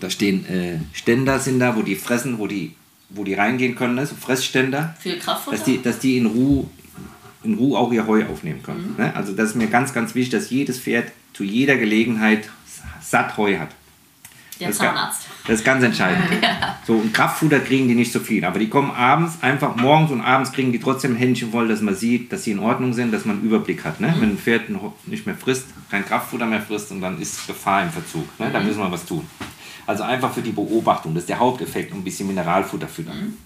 Da 0.00 0.08
stehen 0.08 0.46
äh, 0.46 0.78
Ständer 0.94 1.38
sind 1.40 1.58
da, 1.60 1.76
wo 1.76 1.82
die 1.82 1.94
fressen, 1.96 2.38
wo 2.38 2.46
die, 2.46 2.72
wo 3.10 3.24
die 3.24 3.34
reingehen 3.34 3.74
können, 3.74 3.94
ne? 3.94 4.06
so 4.06 4.14
Fressständer 4.14 4.94
Für 5.00 5.16
Kraftfutter. 5.16 5.56
dass 5.56 5.64
die, 5.64 5.82
dass 5.82 5.98
die 5.98 6.18
in 6.18 6.26
Ruhe, 6.26 6.66
in 7.42 7.54
Ruhe 7.54 7.78
auch 7.78 7.92
ihr 7.92 8.06
Heu 8.06 8.24
aufnehmen 8.26 8.62
können. 8.62 8.94
Ne? 8.98 9.14
Also 9.14 9.32
das 9.32 9.50
ist 9.50 9.56
mir 9.56 9.68
ganz, 9.68 9.92
ganz 9.92 10.14
wichtig, 10.14 10.32
dass 10.32 10.50
jedes 10.50 10.80
Pferd 10.80 11.12
zu 11.32 11.44
jeder 11.44 11.76
Gelegenheit 11.76 12.48
satt 13.00 13.36
Heu 13.36 13.58
hat. 13.58 13.68
der 14.58 14.68
das 14.68 14.76
ist 14.76 14.82
Zahnarzt. 14.82 15.26
Das 15.46 15.56
ist 15.56 15.64
ganz 15.64 15.84
entscheidend. 15.84 16.24
So, 16.86 16.96
und 16.96 17.14
Kraftfutter 17.14 17.60
kriegen 17.60 17.88
die 17.88 17.94
nicht 17.94 18.12
so 18.12 18.20
viel. 18.20 18.44
Aber 18.44 18.58
die 18.58 18.68
kommen 18.68 18.90
abends, 18.90 19.38
einfach 19.40 19.74
morgens 19.74 20.10
und 20.10 20.20
abends 20.20 20.52
kriegen 20.52 20.70
die 20.70 20.78
trotzdem 20.78 21.12
ein 21.12 21.16
Händchen 21.16 21.50
voll, 21.50 21.66
dass 21.66 21.80
man 21.80 21.94
sieht, 21.94 22.30
dass 22.30 22.44
sie 22.44 22.50
in 22.50 22.58
Ordnung 22.58 22.92
sind, 22.92 23.10
dass 23.10 23.24
man 23.24 23.36
einen 23.36 23.46
Überblick 23.46 23.86
hat. 23.86 24.00
Ne? 24.00 24.14
Wenn 24.18 24.32
ein 24.32 24.38
Pferd 24.38 24.64
nicht 25.06 25.24
mehr 25.24 25.34
frisst, 25.34 25.68
kein 25.90 26.04
Kraftfutter 26.04 26.44
mehr 26.44 26.60
frisst 26.60 26.90
und 26.90 27.00
dann 27.00 27.18
ist 27.22 27.46
Gefahr 27.46 27.84
im 27.84 27.90
Verzug. 27.90 28.28
Ne? 28.38 28.50
Da 28.52 28.60
müssen 28.60 28.80
wir 28.80 28.92
was 28.92 29.06
tun. 29.06 29.26
Also 29.86 30.02
einfach 30.02 30.32
für 30.32 30.42
die 30.42 30.52
Beobachtung, 30.52 31.14
das 31.14 31.24
ist 31.24 31.28
der 31.28 31.38
Haupteffekt, 31.38 31.92
und 31.92 31.98
ein 31.98 32.04
bisschen 32.04 32.26
Mineralfutter 32.26 32.88
füttern. 32.88 33.36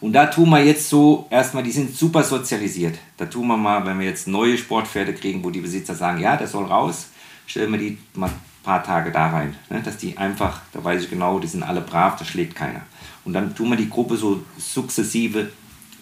Und 0.00 0.12
da 0.12 0.26
tun 0.26 0.50
wir 0.50 0.62
jetzt 0.62 0.88
so, 0.88 1.26
erstmal, 1.30 1.64
die 1.64 1.72
sind 1.72 1.94
super 1.94 2.22
sozialisiert. 2.22 2.98
Da 3.16 3.26
tun 3.26 3.48
wir 3.48 3.56
mal, 3.56 3.84
wenn 3.84 3.98
wir 3.98 4.06
jetzt 4.06 4.28
neue 4.28 4.56
Sportpferde 4.56 5.12
kriegen, 5.14 5.42
wo 5.42 5.50
die 5.50 5.60
Besitzer 5.60 5.94
sagen, 5.94 6.20
ja, 6.20 6.36
der 6.36 6.46
soll 6.46 6.66
raus, 6.66 7.08
stellen 7.46 7.72
wir 7.72 7.78
die 7.78 7.98
mal 8.14 8.28
ein 8.28 8.40
paar 8.62 8.84
Tage 8.84 9.10
da 9.10 9.30
rein. 9.30 9.56
Ne? 9.70 9.82
Dass 9.82 9.96
die 9.96 10.16
einfach, 10.16 10.60
da 10.72 10.84
weiß 10.84 11.02
ich 11.02 11.10
genau, 11.10 11.40
die 11.40 11.48
sind 11.48 11.64
alle 11.64 11.80
brav, 11.80 12.16
da 12.16 12.24
schlägt 12.24 12.54
keiner. 12.54 12.82
Und 13.24 13.32
dann 13.32 13.54
tun 13.54 13.70
wir 13.70 13.76
die 13.76 13.90
Gruppe 13.90 14.16
so 14.16 14.42
sukzessive 14.56 15.50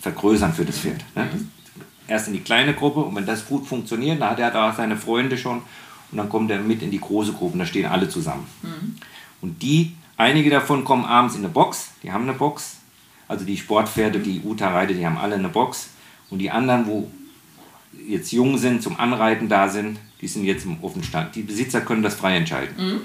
vergrößern 0.00 0.52
für 0.52 0.64
das 0.64 0.78
Pferd. 0.78 1.02
Ne? 1.14 1.28
Erst 2.06 2.28
in 2.28 2.34
die 2.34 2.40
kleine 2.40 2.74
Gruppe 2.74 3.00
und 3.00 3.16
wenn 3.16 3.26
das 3.26 3.46
gut 3.46 3.66
funktioniert, 3.66 4.20
dann 4.20 4.30
hat 4.30 4.38
er 4.38 4.50
da 4.50 4.72
seine 4.72 4.96
Freunde 4.96 5.38
schon 5.38 5.62
und 6.12 6.18
dann 6.18 6.28
kommt 6.28 6.50
er 6.50 6.60
mit 6.60 6.82
in 6.82 6.90
die 6.90 7.00
große 7.00 7.32
Gruppe 7.32 7.54
und 7.54 7.58
da 7.58 7.66
stehen 7.66 7.86
alle 7.86 8.08
zusammen. 8.08 8.46
Und 9.40 9.62
die, 9.62 9.94
einige 10.16 10.50
davon 10.50 10.84
kommen 10.84 11.04
abends 11.04 11.34
in 11.34 11.44
eine 11.44 11.52
Box, 11.52 11.90
die 12.02 12.12
haben 12.12 12.24
eine 12.24 12.34
Box. 12.34 12.76
Also 13.28 13.44
die 13.44 13.56
Sportpferde, 13.56 14.20
die 14.20 14.40
Uta 14.40 14.70
reitet, 14.70 14.98
die 14.98 15.06
haben 15.06 15.18
alle 15.18 15.34
eine 15.34 15.48
Box. 15.48 15.90
Und 16.30 16.38
die 16.38 16.50
anderen, 16.50 16.86
wo 16.86 17.10
jetzt 18.06 18.32
jung 18.32 18.58
sind, 18.58 18.82
zum 18.82 18.98
Anreiten 18.98 19.48
da 19.48 19.68
sind, 19.68 19.98
die 20.20 20.28
sind 20.28 20.44
jetzt 20.44 20.64
im 20.64 20.82
Offenstand. 20.82 21.34
Die 21.34 21.42
Besitzer 21.42 21.80
können 21.80 22.02
das 22.02 22.14
frei 22.14 22.36
entscheiden. 22.36 23.02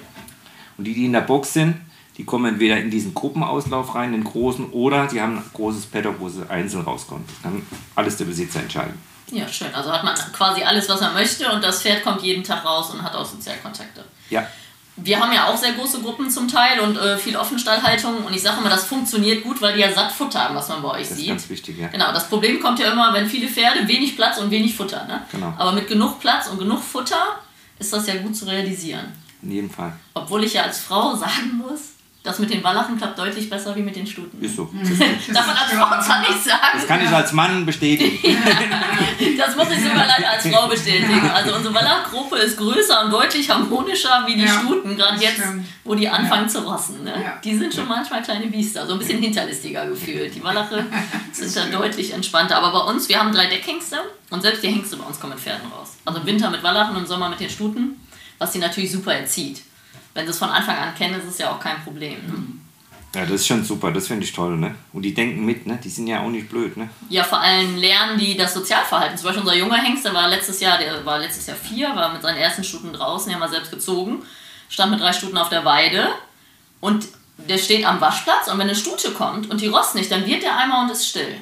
Und 0.78 0.86
die, 0.86 0.94
die 0.94 1.06
in 1.06 1.14
der 1.14 1.22
Box 1.22 1.54
sind, 1.54 1.76
die 2.18 2.26
kommen 2.26 2.54
entweder 2.54 2.78
in 2.78 2.92
diesen 2.92 3.14
Gruppenauslauf 3.14 3.96
rein, 3.96 4.12
den 4.12 4.24
großen, 4.24 4.70
oder 4.72 5.08
die 5.08 5.22
haben 5.22 5.38
ein 5.38 5.44
großes 5.54 5.88
Paddock, 5.88 6.20
wo 6.20 6.30
sie 6.30 6.48
einzeln 6.50 6.84
rauskommen. 6.84 7.24
Das 7.28 7.42
kann 7.42 7.62
alles 7.96 8.18
der 8.18 8.26
Besitzer 8.26 8.62
entscheiden. 8.62 8.94
Ja, 9.32 9.48
schön. 9.48 9.74
Also 9.74 9.92
hat 9.92 10.04
man 10.04 10.16
quasi 10.34 10.62
alles, 10.62 10.90
was 10.90 11.02
er 11.02 11.14
möchte 11.14 11.50
und 11.52 11.64
das 11.64 11.82
Pferd 11.82 12.04
kommt 12.04 12.22
jeden 12.22 12.44
Tag 12.44 12.66
raus 12.66 12.92
und 12.92 13.02
hat 13.02 13.16
auch 13.16 13.26
Sozialkontakte. 13.26 14.04
Ja, 14.30 14.46
Wir 14.98 15.20
haben 15.20 15.32
ja 15.34 15.48
auch 15.48 15.58
sehr 15.58 15.72
große 15.74 16.02
Gruppen 16.02 16.30
zum 16.30 16.48
Teil 16.48 16.80
und 16.82 16.98
äh, 16.98 17.18
viel 17.18 17.36
Offenstallhaltung 17.36 18.26
und 18.26 18.34
ich 18.34 18.42
sage 18.42 18.60
immer, 18.60 18.70
das 18.70 18.86
funktioniert 18.86 19.44
gut, 19.44 19.62
weil 19.62 19.74
die 19.74 19.80
ja 19.80 19.92
satt 19.92 20.12
Futter 20.12 20.44
haben, 20.44 20.56
was 20.56 20.68
man 20.70 20.82
bei 20.82 20.90
euch 20.90 21.02
das 21.04 21.12
ist 21.12 21.18
sieht. 21.18 21.28
ganz 21.30 21.50
wichtig, 21.50 21.78
ja. 21.80 21.88
Genau, 21.88 22.12
das 22.12 22.28
Problem 22.28 22.60
kommt 22.60 22.80
ja 22.80 22.92
immer, 22.92 23.14
wenn 23.14 23.28
viele 23.28 23.48
Pferde, 23.48 23.88
wenig 23.88 24.16
Platz 24.16 24.38
und 24.38 24.52
wenig 24.52 24.76
Futter. 24.76 25.06
Ne? 25.06 25.22
Genau. 25.32 25.54
Aber 25.58 25.72
mit 25.72 25.88
genug 25.88 26.20
Platz 26.20 26.48
und 26.48 26.60
genug 26.60 26.82
Futter 26.84 27.40
ist 27.80 27.92
das 27.94 28.06
ja 28.06 28.16
gut 28.18 28.36
zu 28.36 28.46
realisieren. 28.46 29.12
In 29.42 29.52
jedem 29.52 29.70
Fall. 29.70 29.94
Obwohl 30.14 30.44
ich 30.44 30.54
ja 30.54 30.64
als 30.64 30.80
Frau 30.80 31.16
sagen 31.16 31.58
muss, 31.58 31.94
das 32.24 32.38
mit 32.38 32.52
den 32.52 32.64
Wallachen 32.64 32.98
klappt 32.98 33.18
deutlich 33.18 33.50
besser 33.50 33.76
wie 33.76 33.82
mit 33.82 33.96
den 33.96 34.06
Stuten. 34.06 34.40
Ist 34.44 34.56
so. 34.56 34.66
Darf 35.34 35.48
man 35.48 35.56
als 35.58 35.72
Frau 35.72 36.02
zwar 36.02 36.20
nicht 36.20 36.44
sagen. 36.44 36.62
Das 36.76 36.88
kann 36.88 37.02
ich 37.04 37.10
als 37.10 37.32
Mann 37.34 37.66
bestätigen. 37.66 38.20
Das 39.38 39.56
muss 39.56 39.68
ich 39.72 39.80
sogar 39.82 40.06
leider 40.08 40.30
als 40.32 40.48
Frau 40.48 40.68
bestätigen. 40.68 41.30
Also 41.34 41.56
unsere 41.56 41.74
Wallachgruppe 41.74 42.38
ist 42.38 42.58
größer 42.58 43.06
und 43.06 43.12
deutlich 43.12 43.50
harmonischer 43.50 44.24
wie 44.26 44.36
die 44.36 44.44
Ja, 44.46 44.60
Stuten, 44.60 44.96
gerade 44.96 45.20
jetzt, 45.22 45.38
stimmt. 45.40 45.66
wo 45.84 45.96
die 45.96 46.08
anfangen 46.10 46.48
zu 46.50 46.60
rossen. 46.60 47.04
Ne? 47.04 47.14
Ja. 47.24 47.40
Die 47.44 47.56
sind 47.58 47.74
schon 47.74 47.88
manchmal 47.88 48.22
kleine 48.22 48.48
Biester, 48.48 48.86
so 48.86 48.94
ein 48.94 49.00
bisschen 49.00 49.20
hinterlistiger 49.20 49.86
gefühlt. 49.88 50.34
Die 50.36 50.44
Wallache 50.44 50.86
sind 51.32 51.56
da 51.56 51.66
deutlich 51.78 52.14
entspannter. 52.14 52.58
Aber 52.58 52.72
bei 52.72 52.92
uns, 52.92 53.10
wir 53.10 53.20
haben 53.20 53.32
drei 53.32 53.48
Deckhengste 53.48 53.98
und 54.30 54.42
selbst 54.42 54.64
die 54.64 54.68
Hengste 54.70 54.98
bei 54.98 55.06
uns 55.06 55.20
kommen 55.20 55.34
mit 55.34 55.42
Pferden 55.42 55.72
raus. 55.72 55.92
Also 56.06 56.20
im 56.20 56.26
Winter 56.26 56.50
mit 56.50 56.62
Wallachen 56.64 56.96
und 56.96 57.02
im 57.04 57.08
Sommer 57.08 57.30
mit 57.30 57.40
den 57.40 57.50
Stuten, 57.50 58.00
was 58.38 58.54
sie 58.54 58.60
natürlich 58.60 58.92
super 58.92 59.14
erzieht. 59.16 59.62
Wenn 60.14 60.26
sie 60.26 60.32
es 60.32 60.38
von 60.38 60.50
Anfang 60.50 60.78
an 60.78 60.96
kennen, 60.96 61.20
ist 61.20 61.28
es 61.28 61.38
ja 61.38 61.52
auch 61.52 61.60
kein 61.60 61.82
Problem. 61.84 62.18
Ne? 62.28 62.62
Ja, 63.14 63.24
das 63.24 63.42
ist 63.42 63.48
schon 63.48 63.64
super, 63.66 63.92
das 63.92 64.08
finde 64.08 64.24
ich 64.24 64.32
toll, 64.32 64.56
ne? 64.56 64.74
Und 64.94 65.02
die 65.02 65.14
denken 65.14 65.46
mit, 65.46 65.68
ne? 65.68 65.78
Die 65.84 65.90
sind 65.90 66.08
ja 66.08 66.22
auch 66.22 66.30
nicht 66.30 66.50
blöd, 66.50 66.78
ne? 66.78 66.90
Ja, 67.10 67.26
vor 67.26 67.42
allem 67.42 67.76
lernen 67.76 68.18
die 68.18 68.38
das 68.38 68.54
Sozialverhalten. 68.54 69.18
Zum 69.18 69.26
Beispiel 69.26 69.44
unser 69.44 69.56
junger 69.56 69.78
Hengst, 69.78 70.06
der 70.06 70.14
war 70.14 70.30
letztes 70.30 70.62
Jahr, 70.62 70.78
der 70.78 71.06
war 71.06 71.20
letztes 71.20 71.46
Jahr 71.48 71.58
vier, 71.58 71.94
war 71.94 72.14
mit 72.14 72.22
seinen 72.22 72.38
ersten 72.38 72.64
Stuten 72.64 72.94
draußen, 72.94 73.28
den 73.28 73.36
haben 73.36 73.46
wir 73.46 73.54
selbst 73.54 73.72
gezogen, 73.72 74.24
stand 74.70 74.92
mit 74.92 75.02
drei 75.02 75.12
Stuten 75.12 75.38
auf 75.38 75.50
der 75.50 75.66
Weide 75.66 76.08
und 76.80 77.06
der 77.38 77.58
steht 77.58 77.86
am 77.86 78.00
Waschplatz 78.00 78.48
und 78.48 78.58
wenn 78.60 78.70
eine 78.70 78.76
Stute 78.76 79.12
kommt 79.12 79.50
und 79.50 79.60
die 79.60 79.68
rost 79.68 79.96
nicht, 79.96 80.10
dann 80.10 80.26
wird 80.26 80.44
der 80.44 80.58
einmal 80.58 80.86
und 80.86 80.92
ist 80.92 81.08
still. 81.08 81.36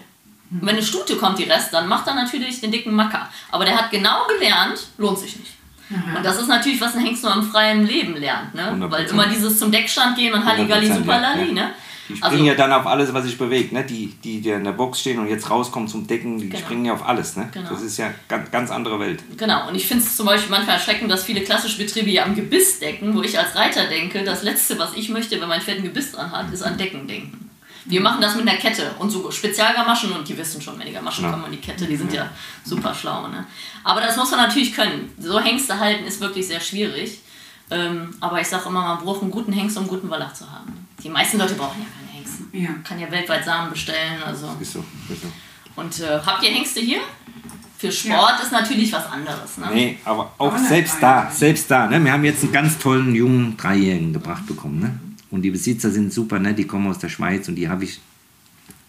Und 0.49 0.62
wenn 0.62 0.69
eine 0.69 0.84
Stute 0.84 1.17
kommt, 1.17 1.38
die 1.38 1.43
Rest, 1.43 1.71
dann 1.73 1.88
macht 1.88 2.08
er 2.08 2.15
natürlich 2.15 2.62
den 2.62 2.71
dicken 2.71 2.95
Macker. 2.95 3.29
Aber 3.51 3.65
der 3.65 3.77
hat 3.77 3.91
genau 3.91 4.25
gelernt, 4.27 4.88
lohnt 4.97 5.19
sich 5.19 5.36
nicht. 5.36 5.51
Und 5.89 6.23
das 6.23 6.39
ist 6.39 6.47
natürlich, 6.47 6.80
was 6.80 6.95
ein 6.95 7.02
Hengst 7.04 7.23
nur 7.23 7.34
im 7.34 7.43
freien 7.43 7.86
Leben 7.86 8.15
lernt, 8.15 8.54
ne? 8.54 8.71
100%. 8.71 8.91
Weil 8.91 9.06
immer 9.06 9.28
dieses 9.28 9.58
zum 9.58 9.71
Deckstand 9.71 10.15
gehen 10.17 10.34
und 10.34 10.45
Halligalli 10.45 10.88
100%, 10.88 10.93
Superlali, 10.97 11.47
ja. 11.47 11.54
ne? 11.54 11.71
Die 12.08 12.15
springen 12.15 12.45
ja 12.45 12.56
dann 12.56 12.71
auf 12.73 12.88
alles, 12.88 13.13
was 13.13 13.25
sich 13.25 13.38
bewegt, 13.38 13.71
ne? 13.71 13.84
Die, 13.84 14.08
die, 14.23 14.41
die 14.41 14.49
in 14.49 14.63
der 14.63 14.71
Box 14.71 14.99
stehen 14.99 15.19
und 15.19 15.28
jetzt 15.30 15.49
rauskommen 15.49 15.88
zum 15.88 16.08
Decken, 16.08 16.39
die 16.39 16.49
Genau. 16.49 16.60
springen 16.60 16.86
ja 16.86 16.93
auf 16.93 17.08
alles, 17.08 17.38
ne? 17.38 17.49
Genau. 17.52 17.69
Das 17.69 17.82
ist 17.82 17.97
ja 17.97 18.12
ganz, 18.28 18.49
ganz 18.49 18.71
andere 18.71 18.99
Welt. 18.99 19.23
Genau, 19.38 19.67
und 19.67 19.75
ich 19.75 19.88
finde 19.88 20.04
es 20.04 20.15
zum 20.15 20.25
Beispiel 20.25 20.49
manchmal 20.49 20.75
erschreckend, 20.75 21.12
dass 21.12 21.23
viele 21.23 21.41
klassische 21.41 21.78
Betriebe 21.78 22.10
ja 22.10 22.23
am 22.23 22.36
Gebiss 22.36 22.80
decken, 22.80 23.15
wo 23.15 23.21
ich 23.21 23.38
als 23.38 23.56
Reiter 23.56 23.86
denke, 23.86 24.23
das 24.23 24.43
Letzte, 24.43 24.78
was 24.80 24.93
ich 24.95 25.10
möchte, 25.10 25.39
wenn 25.39 25.47
mein 25.47 25.62
Pferd 25.62 25.78
ein 25.78 25.84
Gebiss 25.84 26.12
dran 26.12 26.32
hat, 26.32 26.52
ist 26.52 26.63
an 26.63 26.78
Decken 26.78 27.08
denken. 27.08 27.48
Wir 27.89 28.02
machen 28.02 28.21
das 28.21 28.36
mit 28.36 28.47
einer 28.47 28.58
Kette 28.60 28.91
und 28.99 29.10
so 29.10 29.32
Spezialgamaschen 29.32 30.12
und 30.12 30.28
die 30.30 30.38
wissen 30.38 30.62
schon, 30.62 30.78
wenn 30.80 30.86
die 30.86 30.93
Gamaschen 30.93 31.23
Ja. 31.25 31.32
kommen 31.32 31.45
an 31.45 31.52
die 31.52 31.58
Kette, 31.58 31.86
die 31.88 31.95
sind 31.97 32.13
ja 32.13 32.30
super 32.63 32.93
schlau. 32.93 33.28
Ne? 33.28 33.45
Aber 33.84 33.99
das 33.99 34.15
muss 34.15 34.30
man 34.30 34.41
natürlich 34.41 34.73
können. 34.73 35.12
So 35.19 35.39
Hengste 35.39 35.78
halten 35.80 36.06
ist 36.06 36.21
wirklich 36.21 36.47
sehr 36.47 36.60
schwierig. 36.60 37.19
Ähm, 37.71 38.13
aber 38.19 38.39
ich 38.41 38.47
sage 38.47 38.69
immer, 38.69 38.82
man 38.82 38.99
braucht 38.99 39.21
einen 39.23 39.32
guten 39.32 39.52
Hengst, 39.52 39.75
um 39.78 39.84
einen 39.84 39.89
guten 39.89 40.10
Wallach 40.10 40.34
zu 40.34 40.49
haben. 40.52 40.88
Die 41.04 41.10
meisten 41.10 41.38
Leute 41.39 41.56
brauchen 41.56 41.82
ja 41.82 41.88
keine 41.99 42.12
Hengste. 42.17 42.43
Ja. 42.54 42.69
Man 42.69 42.84
kann 42.84 42.99
ja 42.99 43.12
weltweit 43.12 43.43
Samen 43.43 43.71
bestellen. 43.71 44.21
Also. 44.23 44.47
Ist 44.60 44.73
so, 44.73 44.86
ist 45.10 45.21
so. 45.23 45.28
Und 45.75 45.99
äh, 45.99 46.19
habt 46.25 46.43
ihr 46.43 46.49
Hengste 46.52 46.80
hier? 46.82 46.99
Für 47.78 47.91
Sport 47.91 48.41
ist 48.43 48.52
natürlich 48.52 48.91
was 48.91 49.06
anderes. 49.10 49.58
Ne? 49.58 49.67
Nee, 49.73 49.97
aber 50.04 50.32
auch 50.38 50.47
Aber 50.47 50.60
selbst 50.60 50.97
da, 51.02 51.32
selbst 51.32 51.71
da, 51.71 51.88
ne? 51.88 52.04
Wir 52.04 52.12
haben 52.12 52.25
jetzt 52.25 52.43
einen 52.43 52.52
ganz 52.52 52.78
tollen 52.78 53.15
jungen 53.15 53.56
Dreijährigen 53.56 54.12
gebracht 54.13 54.45
bekommen, 54.45 54.80
ne? 54.80 54.99
Und 55.31 55.43
die 55.43 55.51
Besitzer 55.51 55.91
sind 55.91 56.11
super, 56.11 56.39
ne? 56.39 56.53
Die 56.53 56.65
kommen 56.65 56.87
aus 56.87 56.99
der 56.99 57.09
Schweiz 57.09 57.47
und 57.47 57.55
die 57.55 57.69
habe 57.69 57.83
ich 57.83 57.99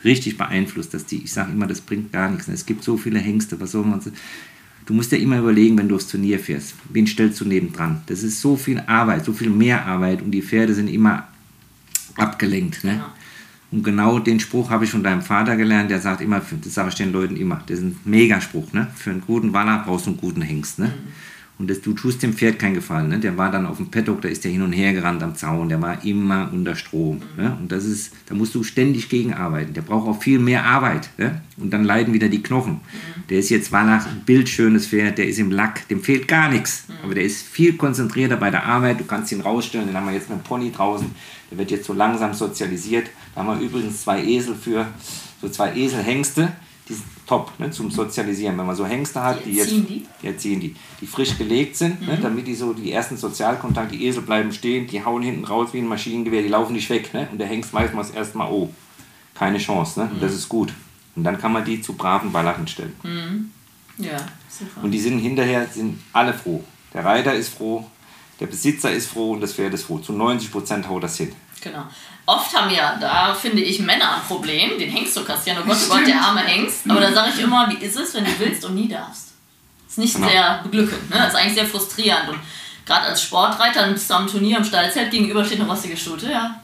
richtig 0.04 0.38
beeinflusst, 0.38 0.94
dass 0.94 1.06
die, 1.06 1.24
ich 1.24 1.32
sage 1.32 1.52
immer, 1.52 1.66
das 1.66 1.80
bringt 1.80 2.12
gar 2.12 2.30
nichts. 2.30 2.48
Ne? 2.48 2.54
Es 2.54 2.64
gibt 2.64 2.82
so 2.82 2.96
viele 2.96 3.18
Hengste, 3.18 3.60
was 3.60 3.72
soll 3.72 3.84
man 3.84 4.00
so. 4.00 4.10
Du 4.86 4.94
musst 4.94 5.12
ja 5.12 5.18
immer 5.18 5.38
überlegen, 5.38 5.76
wenn 5.78 5.88
du 5.88 5.96
aufs 5.96 6.08
Turnier 6.08 6.38
fährst, 6.38 6.74
wen 6.88 7.06
stellst 7.06 7.40
du 7.40 7.44
nebendran? 7.44 8.02
Das 8.06 8.22
ist 8.22 8.40
so 8.40 8.56
viel 8.56 8.80
Arbeit, 8.86 9.24
so 9.24 9.32
viel 9.32 9.50
mehr 9.50 9.84
Arbeit 9.86 10.22
und 10.22 10.30
die 10.30 10.42
Pferde 10.42 10.74
sind 10.74 10.88
immer 10.88 11.28
abgelenkt. 12.16 12.82
Ne? 12.82 12.92
Genau. 12.92 13.04
Und 13.72 13.84
genau 13.84 14.18
den 14.18 14.40
Spruch 14.40 14.70
habe 14.70 14.84
ich 14.84 14.90
von 14.90 15.04
deinem 15.04 15.22
Vater 15.22 15.56
gelernt, 15.56 15.90
der 15.90 16.00
sagt 16.00 16.20
immer, 16.20 16.40
das 16.40 16.74
sage 16.74 16.88
ich 16.88 16.96
den 16.96 17.12
Leuten 17.12 17.36
immer, 17.36 17.62
das 17.66 17.78
ist 17.78 17.84
ein 17.84 17.98
Megaspruch, 18.04 18.72
ne? 18.72 18.88
Für 18.96 19.10
einen 19.10 19.20
guten 19.20 19.52
Waller 19.52 19.84
brauchst 19.86 20.06
du 20.06 20.10
einen 20.10 20.18
guten 20.18 20.42
Hengst, 20.42 20.80
ne? 20.80 20.92
Und 21.60 21.68
das, 21.68 21.82
du 21.82 21.92
tust 21.92 22.22
dem 22.22 22.32
Pferd 22.32 22.58
keinen 22.58 22.72
Gefallen, 22.72 23.10
ne? 23.10 23.18
Der 23.18 23.36
war 23.36 23.50
dann 23.50 23.66
auf 23.66 23.76
dem 23.76 23.90
Paddock, 23.90 24.22
da 24.22 24.28
ist 24.28 24.44
der 24.44 24.50
hin 24.50 24.62
und 24.62 24.72
her 24.72 24.94
gerannt 24.94 25.22
am 25.22 25.36
Zaun, 25.36 25.68
der 25.68 25.82
war 25.82 26.02
immer 26.06 26.48
unter 26.54 26.74
Strom, 26.74 27.20
ne? 27.36 27.54
Und 27.60 27.70
das 27.70 27.84
ist, 27.84 28.14
da 28.24 28.34
musst 28.34 28.54
du 28.54 28.62
ständig 28.62 29.10
gegen 29.10 29.34
arbeiten. 29.34 29.74
Der 29.74 29.82
braucht 29.82 30.08
auch 30.08 30.22
viel 30.22 30.38
mehr 30.38 30.64
Arbeit, 30.64 31.10
ne? 31.18 31.42
Und 31.58 31.70
dann 31.70 31.84
leiden 31.84 32.14
wieder 32.14 32.30
die 32.30 32.42
Knochen. 32.42 32.80
Der 33.28 33.40
ist 33.40 33.50
jetzt 33.50 33.72
Wallach, 33.72 34.06
ein 34.06 34.22
bildschönes 34.24 34.86
Pferd, 34.86 35.18
der 35.18 35.28
ist 35.28 35.38
im 35.38 35.50
Lack, 35.50 35.86
dem 35.88 36.02
fehlt 36.02 36.26
gar 36.28 36.48
nichts. 36.48 36.86
Aber 37.04 37.14
der 37.14 37.24
ist 37.24 37.42
viel 37.42 37.74
konzentrierter 37.74 38.38
bei 38.38 38.50
der 38.50 38.64
Arbeit, 38.64 38.98
du 38.98 39.04
kannst 39.04 39.30
ihn 39.30 39.42
rausstellen, 39.42 39.86
den 39.86 39.94
haben 39.94 40.06
wir 40.06 40.14
jetzt 40.14 40.30
mit 40.30 40.38
dem 40.38 40.44
Pony 40.44 40.72
draußen, 40.72 41.10
der 41.50 41.58
wird 41.58 41.70
jetzt 41.70 41.84
so 41.84 41.92
langsam 41.92 42.32
sozialisiert. 42.32 43.10
Da 43.34 43.44
haben 43.44 43.60
wir 43.60 43.66
übrigens 43.66 44.00
zwei 44.00 44.24
Esel 44.24 44.54
für, 44.54 44.86
so 45.42 45.48
zwei 45.50 45.76
Eselhengste, 45.76 46.52
top 47.30 47.52
ne, 47.60 47.70
zum 47.70 47.92
Sozialisieren. 47.92 48.58
Wenn 48.58 48.66
man 48.66 48.74
so 48.74 48.84
Hengste 48.84 49.22
hat, 49.22 49.44
Die 49.44 49.52
jetzt, 49.52 49.70
die? 49.70 50.04
die 50.20 50.26
erziehen 50.26 50.58
die, 50.58 50.74
die 51.00 51.06
frisch 51.06 51.38
gelegt 51.38 51.76
sind, 51.76 52.04
ne, 52.04 52.18
damit 52.20 52.48
die 52.48 52.56
so 52.56 52.72
die 52.72 52.90
ersten 52.90 53.16
Sozialkontakte, 53.16 53.96
die 53.96 54.06
Esel 54.06 54.22
bleiben 54.22 54.52
stehen, 54.52 54.88
die 54.88 55.04
hauen 55.04 55.22
hinten 55.22 55.44
raus 55.44 55.68
wie 55.72 55.78
ein 55.78 55.86
Maschinengewehr, 55.86 56.42
die 56.42 56.48
laufen 56.48 56.72
nicht 56.72 56.90
weg. 56.90 57.14
Ne, 57.14 57.28
und 57.30 57.38
der 57.38 57.46
Hengst 57.46 57.72
weiß 57.72 57.92
man 57.92 58.04
das 58.04 58.10
erste 58.10 58.36
Mal, 58.36 58.50
oh, 58.50 58.68
keine 59.34 59.58
Chance, 59.58 60.00
ne, 60.00 60.10
und 60.12 60.20
das 60.20 60.34
ist 60.34 60.48
gut. 60.48 60.72
Und 61.14 61.22
dann 61.22 61.38
kann 61.38 61.52
man 61.52 61.64
die 61.64 61.80
zu 61.80 61.92
braven 61.92 62.32
Wallachen 62.32 62.66
stellen. 62.66 63.52
Ja, 63.98 64.16
super. 64.48 64.82
Und 64.82 64.90
die 64.90 64.98
sind 64.98 65.20
hinterher 65.20 65.66
sind 65.68 66.00
alle 66.12 66.34
froh. 66.34 66.64
Der 66.92 67.04
Reiter 67.04 67.32
ist 67.34 67.54
froh, 67.54 67.86
der 68.40 68.46
Besitzer 68.46 68.90
ist 68.92 69.08
froh 69.08 69.32
und 69.32 69.40
das 69.40 69.52
Pferd 69.52 69.72
ist 69.74 69.84
froh. 69.84 69.98
Zu 69.98 70.12
90 70.12 70.50
Prozent 70.50 70.88
haut 70.88 71.04
das 71.04 71.16
hin. 71.16 71.32
Genau. 71.60 71.84
Oft 72.34 72.54
haben 72.56 72.70
ja, 72.70 72.96
da 73.00 73.34
finde 73.34 73.62
ich, 73.62 73.80
Männer 73.80 74.16
ein 74.16 74.22
Problem, 74.28 74.78
den 74.78 74.90
Hengst 74.90 75.14
zu 75.14 75.24
kastrieren. 75.24 75.58
Oh 75.62 75.66
Gott, 75.68 75.76
oh 75.88 75.94
Gott, 75.94 76.06
der 76.06 76.20
arme 76.20 76.40
Hengst. 76.40 76.88
Aber 76.88 77.00
da 77.00 77.12
sage 77.12 77.30
ich 77.34 77.40
immer, 77.42 77.68
wie 77.70 77.84
ist 77.84 77.96
es, 77.96 78.14
wenn 78.14 78.24
du 78.24 78.30
willst 78.38 78.64
und 78.64 78.74
nie 78.74 78.88
darfst? 78.88 79.28
Ist 79.88 79.98
nicht 79.98 80.14
Genau. 80.14 80.28
sehr 80.28 80.60
beglückend, 80.62 81.10
ne? 81.10 81.16
Das 81.16 81.28
ist 81.28 81.34
eigentlich 81.36 81.54
sehr 81.54 81.66
frustrierend. 81.66 82.28
Und 82.28 82.38
gerade 82.86 83.06
als 83.06 83.22
Sportreiter, 83.22 83.80
dann 83.82 83.92
bist 83.94 84.08
du 84.08 84.14
am 84.14 84.26
Turnier 84.28 84.58
im 84.58 84.64
Stallzelt, 84.64 85.10
gegenüber 85.10 85.44
steht 85.44 85.60
eine 85.60 85.68
rostige 85.68 85.96
Stute, 85.96 86.30
ja. 86.30 86.60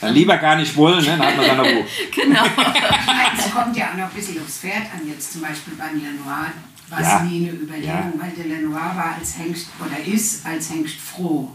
Dann 0.00 0.14
lieber 0.14 0.36
gar 0.36 0.56
nicht 0.56 0.76
wollen, 0.76 0.98
ne? 1.04 1.16
dann 1.16 1.26
hat 1.26 1.36
man 1.36 1.46
seine 1.46 1.62
Ruhe. 1.62 1.86
Genau. 2.14 2.44
Es 3.38 3.52
kommt 3.52 3.76
ja 3.76 3.90
auch 3.90 3.94
noch 3.96 4.04
ein 4.04 4.14
bisschen 4.14 4.40
aufs 4.42 4.58
Pferd 4.58 4.82
an. 4.94 5.08
Jetzt 5.08 5.32
zum 5.32 5.42
Beispiel 5.42 5.74
beim 5.76 5.94
Lenoir 6.00 6.46
war 6.90 7.00
es 7.00 7.06
Ja. 7.06 7.20
nie 7.22 7.48
eine 7.48 7.56
Überlegung, 7.58 8.12
weil 8.20 8.30
der 8.30 8.46
Lenoir 8.46 8.92
war 8.94 9.16
als 9.18 9.36
Hengst 9.38 9.68
oder 9.80 9.98
ist 10.06 10.44
als 10.46 10.70
Hengst 10.70 10.96
froh. 10.96 11.50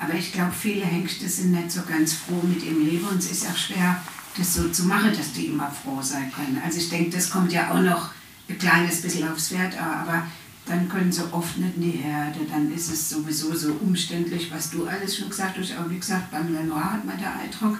Aber 0.00 0.14
ich 0.14 0.32
glaube, 0.32 0.52
viele 0.58 0.84
Hengste 0.84 1.28
sind 1.28 1.52
nicht 1.52 1.70
so 1.70 1.82
ganz 1.86 2.14
froh 2.14 2.40
mit 2.42 2.64
ihrem 2.64 2.84
Leben 2.86 3.06
und 3.06 3.18
es 3.18 3.30
ist 3.30 3.46
auch 3.46 3.56
schwer, 3.56 4.02
das 4.36 4.54
so 4.54 4.68
zu 4.70 4.84
machen, 4.84 5.12
dass 5.14 5.32
die 5.32 5.46
immer 5.46 5.70
froh 5.70 6.00
sein 6.00 6.32
können. 6.32 6.60
Also 6.64 6.78
ich 6.78 6.88
denke, 6.88 7.10
das 7.10 7.28
kommt 7.28 7.52
ja 7.52 7.70
auch 7.70 7.82
noch 7.82 8.10
ein 8.48 8.58
kleines 8.58 9.02
bisschen 9.02 9.30
aufs 9.30 9.48
Pferd 9.48 9.76
an, 9.78 10.08
aber 10.08 10.26
dann 10.64 10.88
können 10.88 11.12
sie 11.12 11.22
oft 11.32 11.58
nicht 11.58 11.76
in 11.76 11.82
die 11.82 11.98
Herde, 11.98 12.40
dann 12.50 12.72
ist 12.72 12.90
es 12.90 13.10
sowieso 13.10 13.54
so 13.54 13.72
umständlich, 13.80 14.50
was 14.50 14.70
du 14.70 14.86
alles 14.86 15.18
schon 15.18 15.28
gesagt 15.28 15.58
hast. 15.58 15.76
Aber 15.76 15.90
wie 15.90 15.98
gesagt, 15.98 16.30
beim 16.30 16.52
Lenoir 16.52 16.92
hat 16.92 17.04
man 17.04 17.18
der 17.18 17.34
Eindruck, 17.34 17.78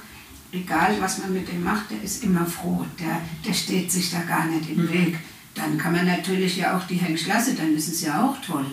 egal 0.52 0.96
was 1.00 1.18
man 1.18 1.32
mit 1.32 1.48
dem 1.48 1.64
macht, 1.64 1.90
der 1.90 2.02
ist 2.02 2.22
immer 2.22 2.44
froh, 2.44 2.84
der, 2.98 3.22
der 3.46 3.54
steht 3.54 3.90
sich 3.90 4.10
da 4.10 4.20
gar 4.22 4.44
nicht 4.46 4.68
im 4.68 4.90
Weg. 4.92 5.18
Dann 5.54 5.76
kann 5.76 5.92
man 5.92 6.06
natürlich 6.06 6.56
ja 6.58 6.76
auch 6.76 6.86
die 6.86 6.94
Hengst 6.94 7.26
lassen, 7.26 7.56
dann 7.56 7.74
ist 7.74 7.88
es 7.88 8.02
ja 8.02 8.24
auch 8.24 8.36
toll. 8.40 8.64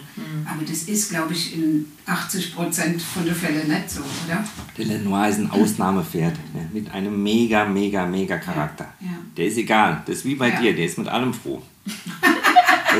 Aber 0.46 0.64
das 0.64 0.84
ist, 0.84 1.10
glaube 1.10 1.34
ich, 1.34 1.56
in 1.56 1.86
80 2.06 2.54
Prozent 2.56 3.02
von 3.02 3.26
den 3.26 3.34
Fällen 3.36 3.68
nicht 3.68 3.90
so, 3.90 4.02
oder? 4.26 4.44
Der 4.78 4.86
Lenoir 4.86 5.28
ist 5.28 5.40
ein 5.40 5.50
Ausnahmepferd 5.50 6.36
ne? 6.54 6.70
mit 6.72 6.90
einem 6.92 7.22
mega, 7.22 7.66
mega, 7.66 8.06
mega 8.06 8.38
Charakter. 8.38 8.86
Ja, 9.00 9.08
ja. 9.08 9.14
Der 9.36 9.48
ist 9.48 9.58
egal, 9.58 10.04
das 10.06 10.18
ist 10.18 10.26
wie 10.26 10.36
bei 10.36 10.50
Ja. 10.50 10.62
dir, 10.62 10.76
der 10.76 10.86
ist 10.86 10.98
mit 10.98 11.08
allem 11.08 11.34
froh. 11.34 11.62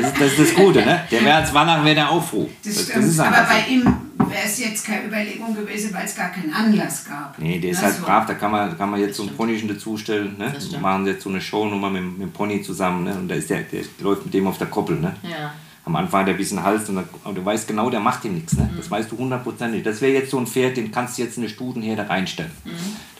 Das 0.00 0.12
ist 0.12 0.20
das, 0.20 0.32
ist 0.32 0.38
das 0.38 0.54
Gute, 0.54 0.84
ne? 0.84 1.04
Der 1.10 1.24
wäre 1.24 1.36
als 1.36 1.52
Wallach 1.54 1.84
wäre 1.84 1.94
der 1.94 2.10
auch 2.10 2.24
froh. 2.24 2.48
Das 2.64 2.82
stimmt. 2.84 3.18
Aber 3.20 3.46
bei 3.48 3.72
ihm 3.72 3.82
wäre 4.28 4.42
es 4.44 4.58
jetzt 4.58 4.86
keine 4.86 5.06
Überlegung 5.06 5.54
gewesen, 5.54 5.92
weil 5.94 6.04
es 6.04 6.14
gar 6.14 6.30
keinen 6.30 6.52
Anlass 6.52 7.04
gab. 7.04 7.38
Nee, 7.38 7.58
der 7.58 7.70
ist 7.70 7.82
halt 7.82 7.96
so. 7.96 8.04
brav, 8.04 8.26
da 8.26 8.34
kann 8.34 8.50
man, 8.50 8.76
kann 8.76 8.90
man 8.90 9.00
jetzt 9.00 9.16
so 9.16 9.22
einen 9.24 9.36
Ponychen 9.36 9.68
dazustellen. 9.68 10.36
Ne? 10.38 10.50
Das 10.54 10.70
Wir 10.70 10.78
machen 10.78 11.06
jetzt 11.06 11.22
so 11.22 11.30
eine 11.30 11.40
Shownummer 11.40 11.90
mit, 11.90 12.02
mit 12.02 12.20
dem 12.22 12.32
Pony 12.32 12.62
zusammen. 12.62 13.04
Ne? 13.04 13.14
Und 13.14 13.28
da 13.28 13.34
ist 13.34 13.50
der, 13.50 13.62
der 13.62 13.82
läuft 14.00 14.24
mit 14.24 14.34
dem 14.34 14.46
auf 14.46 14.58
der 14.58 14.68
Koppel. 14.68 14.98
Ne? 14.98 15.14
Ja. 15.22 15.52
Am 15.88 15.96
Anfang 15.96 16.20
hat 16.20 16.28
er 16.28 16.34
ein 16.34 16.36
bisschen 16.36 16.62
Hals, 16.62 16.86
und 16.90 16.96
dann, 16.96 17.34
du 17.34 17.42
weißt 17.42 17.66
genau, 17.66 17.88
der 17.88 18.00
macht 18.00 18.22
ihm 18.26 18.34
nichts. 18.34 18.52
Ne? 18.52 18.68
Mhm. 18.70 18.76
Das 18.76 18.90
weißt 18.90 19.10
du 19.10 19.16
hundertprozentig. 19.16 19.82
Das 19.82 20.02
wäre 20.02 20.12
jetzt 20.12 20.30
so 20.30 20.38
ein 20.38 20.46
Pferd, 20.46 20.76
den 20.76 20.92
kannst 20.92 21.16
du 21.16 21.22
jetzt 21.22 21.38
in 21.38 21.44
eine 21.44 21.50
Stutenherde 21.50 22.06
reinstellen. 22.06 22.50
Mhm. 22.66 22.70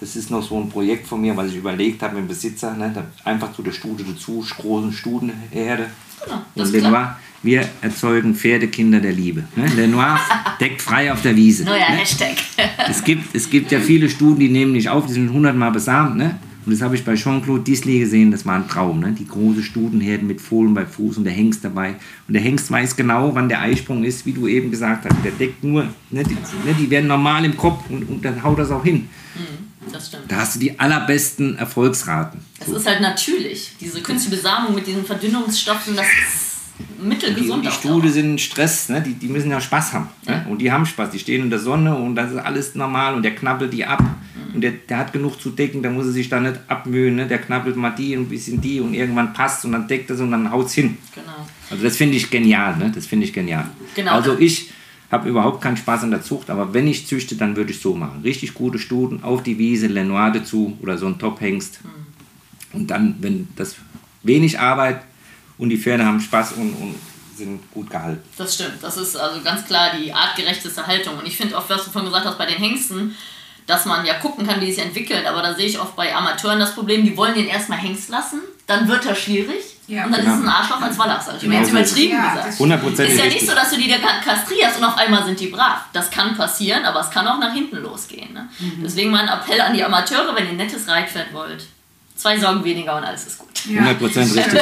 Das 0.01 0.17
ist 0.17 0.31
noch 0.31 0.43
so 0.43 0.61
ein 0.61 0.69
Projekt 0.69 1.07
von 1.07 1.19
mir, 1.23 1.35
was 1.35 1.49
ich 1.49 1.57
überlegt 1.57 2.03
habe 2.03 2.17
mit 2.17 2.25
dem 2.25 2.29
Besitzer. 2.29 2.75
Ne? 2.75 2.93
Einfach 3.25 3.55
zu 3.55 3.63
der 3.63 3.73
Stute 3.73 4.05
dazu, 4.05 4.45
großen 4.61 4.93
Stutenherde. 4.93 5.87
Genau, 6.23 6.43
das 6.55 6.69
Und. 6.69 6.75
Lenoir, 6.75 7.17
wir 7.43 7.67
erzeugen 7.81 8.35
Pferdekinder 8.35 9.01
der 9.01 9.13
Liebe. 9.13 9.45
Ne? 9.57 9.67
Lenoir 9.75 10.21
deckt 10.61 10.83
frei 10.83 11.11
auf 11.11 11.23
der 11.23 11.35
Wiese. 11.37 11.65
Neuer 11.65 11.79
ne? 11.79 11.97
Hashtag. 11.97 12.37
Es 12.87 13.03
gibt, 13.03 13.35
es 13.35 13.49
gibt 13.49 13.73
ja 13.73 13.81
viele 13.81 14.11
Studen, 14.11 14.41
die 14.41 14.51
nehmen 14.51 14.73
nicht 14.73 14.91
auf, 14.91 15.07
die 15.07 15.15
sind 15.15 15.33
hundertmal 15.33 15.71
besamt. 15.71 16.17
Ne? 16.17 16.39
Und 16.69 16.75
das 16.75 16.83
habe 16.83 16.95
ich 16.97 17.03
bei 17.03 17.15
Jean-Claude 17.15 17.63
Disley 17.65 17.99
gesehen, 18.01 18.31
das 18.31 18.45
war 18.45 18.55
ein 18.57 18.69
Traum. 18.69 19.01
Ne? 19.01 19.13
Die 19.19 19.27
große 19.27 19.63
Studenherden 19.63 20.27
mit 20.29 20.39
Fohlen 20.39 20.75
bei 20.75 20.85
Fuß 20.85 21.17
und 21.17 21.25
der 21.25 21.33
Hengst 21.33 21.65
dabei. 21.65 21.95
Und 22.27 22.35
der 22.35 22.43
Hengst 22.43 22.71
weiß 22.71 22.95
genau, 22.95 23.35
wann 23.35 23.49
der 23.49 23.63
Eisprung 23.63 24.05
ist, 24.05 24.27
wie 24.27 24.35
du 24.35 24.47
eben 24.47 24.71
gesagt 24.71 25.07
hast. 25.07 25.17
Der 25.25 25.33
deckt 25.33 25.65
nur, 25.65 25.85
ne? 26.11 26.23
Die, 26.25 26.35
ne? 26.35 26.77
die 26.79 26.91
werden 26.91 27.07
normal 27.07 27.47
im 27.47 27.57
Kopf 27.57 27.85
und, 27.89 28.07
und 28.07 28.23
dann 28.23 28.43
haut 28.43 28.59
das 28.59 28.71
auch 28.71 28.85
hin. 28.85 29.09
Das 29.91 30.09
stimmt. 30.09 30.25
Da 30.29 30.37
hast 30.37 30.57
du 30.57 30.59
die 30.59 30.79
allerbesten 30.79 31.57
Erfolgsraten. 31.57 32.39
Das 32.61 32.69
ist 32.69 32.87
halt 32.87 33.01
natürlich. 33.01 33.73
Diese 33.81 34.03
künstliche 34.03 34.37
Besamung 34.37 34.75
mit 34.75 34.87
diesen 34.87 35.07
Verdünnungsstoffen, 35.07 35.97
das 35.97 36.05
ist 36.05 36.59
Die, 36.79 37.01
und 37.01 37.09
mittelgesund. 37.09 37.65
die 37.65 37.71
Stude 37.71 38.03
Dauer. 38.09 38.13
sind 38.13 38.41
Stress, 38.43 38.91
ne? 38.91 39.01
die, 39.01 39.15
die 39.15 39.29
müssen 39.29 39.51
ja 39.51 39.59
Spaß 39.59 39.95
haben. 39.95 40.09
Ne? 40.27 40.45
Und 40.51 40.59
die 40.59 40.71
haben 40.71 40.85
Spaß, 40.85 41.13
die 41.13 41.19
stehen 41.19 41.45
in 41.45 41.49
der 41.49 41.61
Sonne 41.61 41.97
und 41.97 42.15
das 42.15 42.33
ist 42.33 42.37
alles 42.37 42.75
normal 42.75 43.15
und 43.15 43.23
der 43.23 43.35
knabbelt 43.35 43.73
die 43.73 43.87
ab. 43.87 44.05
Und 44.55 44.61
der, 44.63 44.73
der 44.73 44.99
hat 44.99 45.13
genug 45.13 45.41
zu 45.41 45.51
decken, 45.51 45.83
da 45.83 45.91
muss 45.91 46.07
er 46.07 46.13
sich 46.13 46.29
da 46.29 46.41
nicht 46.41 46.59
abmühen. 46.69 47.17
Ne? 47.17 47.27
Der 47.27 47.39
knabbelt 47.39 47.77
mal 47.77 47.91
die 47.91 48.17
und 48.17 48.25
ein 48.25 48.29
bisschen 48.29 48.61
die 48.61 48.81
und 48.81 48.95
irgendwann 48.95 49.33
passt 49.33 49.65
und 49.65 49.73
dann 49.73 49.87
deckt 49.87 50.11
es 50.11 50.21
und 50.21 50.31
dann 50.31 50.51
haut's 50.51 50.73
hin. 50.73 50.97
Genau. 51.15 51.47
Also 51.71 51.85
das 51.85 51.97
finde 51.97 52.17
ich 52.17 52.31
genial, 52.31 52.77
ne? 52.77 52.91
das 52.95 53.07
finde 53.07 53.27
ich 53.27 53.33
genial. 53.33 53.67
Genau. 53.95 54.13
Also 54.13 54.39
ich 54.39 54.71
habe 55.11 55.29
überhaupt 55.29 55.61
keinen 55.61 55.77
Spaß 55.77 56.05
an 56.05 56.11
der 56.11 56.23
Zucht, 56.23 56.51
aber 56.51 56.75
wenn 56.75 56.87
ich 56.87 57.07
züchte, 57.07 57.37
dann 57.37 57.57
würde 57.57 57.73
ich 57.73 57.81
so 57.81 57.95
machen. 57.95 58.21
Richtig 58.23 58.55
gute 58.55 58.79
Studen, 58.79 59.23
auf 59.23 59.43
die 59.43 59.59
Wiese, 59.59 59.87
Lenoir 59.87 60.31
dazu 60.31 60.77
oder 60.83 60.99
so 60.99 61.07
ein 61.07 61.19
Top-Hengst. 61.19 61.81
Und 62.73 62.91
dann, 62.91 63.17
wenn 63.21 63.49
das 63.57 63.77
wenig 64.23 64.59
Arbeit 64.61 65.01
und 65.57 65.71
die 65.71 65.79
Pferde 65.79 66.05
haben 66.05 66.21
Spaß 66.21 66.53
und, 66.53 66.73
und 66.75 66.95
sind 67.39 67.71
gut 67.73 67.89
gehalten. 67.89 68.23
Das 68.37 68.55
stimmt. 68.55 68.83
Das 68.83 68.97
ist 68.97 69.17
also 69.17 69.41
ganz 69.43 69.65
klar 69.65 69.93
die 69.99 70.13
artgerechteste 70.13 70.87
Haltung. 70.87 71.19
Und 71.19 71.27
ich 71.27 71.37
finde 71.37 71.57
oft, 71.57 71.71
was 71.71 71.85
du 71.85 71.91
vorhin 71.91 72.11
gesagt 72.11 72.27
hast 72.27 72.37
bei 72.37 72.47
den 72.47 72.59
Hengsten, 72.59 73.15
dass 73.69 73.85
man 73.85 74.05
ja 74.05 74.15
gucken 74.15 74.45
kann, 74.47 74.61
wie 74.61 74.67
die 74.67 74.73
sich 74.73 74.83
entwickeln. 74.83 75.25
Aber 75.27 75.43
da 75.43 75.55
sehe 75.55 75.67
ich 75.67 75.79
oft 75.79 75.95
bei 75.95 76.13
Amateuren 76.15 76.59
das 76.59 76.75
Problem, 76.75 77.05
die 77.05 77.17
wollen 77.17 77.35
den 77.35 77.47
erstmal 77.47 77.79
Hengst 77.79 78.09
lassen, 78.09 78.41
dann 78.67 78.89
wird 78.89 79.07
er 79.07 79.15
schwierig 79.15 79.77
Ja, 79.87 80.05
und 80.07 80.13
dann 80.13 80.23
genau. 80.23 80.33
ist 80.35 80.41
es 80.41 80.45
ein 80.45 80.51
Arschloch 80.51 80.81
als 80.81 80.99
Wallach, 80.99 81.21
sag 81.21 81.37
ich 81.37 81.43
mal. 81.43 81.49
Genau 81.51 81.61
Jetzt 81.61 81.71
übertrieben 81.71 82.13
Ja, 82.17 82.31
gesagt. 82.31 82.49
das- 82.49 82.59
Hundertprozentig 82.59 83.15
Ist 83.15 83.21
ja 83.21 83.27
nicht 83.31 83.47
so, 83.47 83.55
dass 83.55 83.71
du 83.71 83.77
die 83.77 83.89
da 83.89 83.97
kastrierst 84.25 84.79
und 84.79 84.85
auf 84.85 84.97
einmal 84.97 85.25
sind 85.25 85.39
die 85.39 85.47
brav. 85.49 85.83
Das 85.93 86.11
kann 86.11 86.37
passieren, 86.37 86.85
aber 86.85 87.01
es 87.01 87.11
kann 87.11 87.29
auch 87.29 87.39
nach 87.39 87.53
hinten 87.53 87.77
losgehen. 87.77 88.33
Ne? 88.33 88.49
Mhm. 88.59 88.83
Deswegen 88.83 89.11
mein 89.11 89.29
Appell 89.29 89.61
an 89.61 89.75
die 89.75 89.85
Amateure, 89.85 90.35
wenn 90.35 90.45
ihr 90.47 90.51
ein 90.51 90.57
nettes 90.57 90.89
Reitpferd 90.89 91.33
wollt, 91.35 91.67
zwei 92.19 92.39
Sorgen 92.39 92.65
weniger 92.65 92.97
und 92.97 93.05
alles 93.05 93.27
ist 93.27 93.39
gut. 93.39 93.49
Ja, 93.67 93.83
100% 93.83 94.37
richtig. 94.37 94.61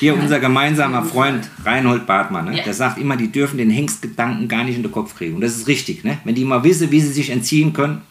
Hier 0.00 0.14
unser 0.14 0.40
gemeinsamer 0.40 1.04
Freund 1.04 1.48
Reinhold 1.64 2.06
Bartmann, 2.06 2.46
ne? 2.46 2.56
Ja. 2.56 2.64
der 2.64 2.74
sagt 2.74 2.98
immer, 2.98 3.16
die 3.16 3.30
dürfen 3.30 3.58
den 3.58 3.70
Hengstgedanken 3.70 4.48
gar 4.48 4.64
nicht 4.64 4.76
in 4.76 4.82
den 4.82 4.90
Kopf 4.90 5.14
kriegen. 5.16 5.36
Und 5.36 5.42
das 5.42 5.56
ist 5.56 5.68
richtig. 5.68 6.04
Ne? 6.04 6.18
Wenn 6.24 6.34
die 6.34 6.44
mal 6.44 6.64
wissen, 6.64 6.90
wie 6.90 7.00
sie 7.00 7.12
sich 7.12 7.30
entziehen 7.30 7.72
können. 7.72 8.02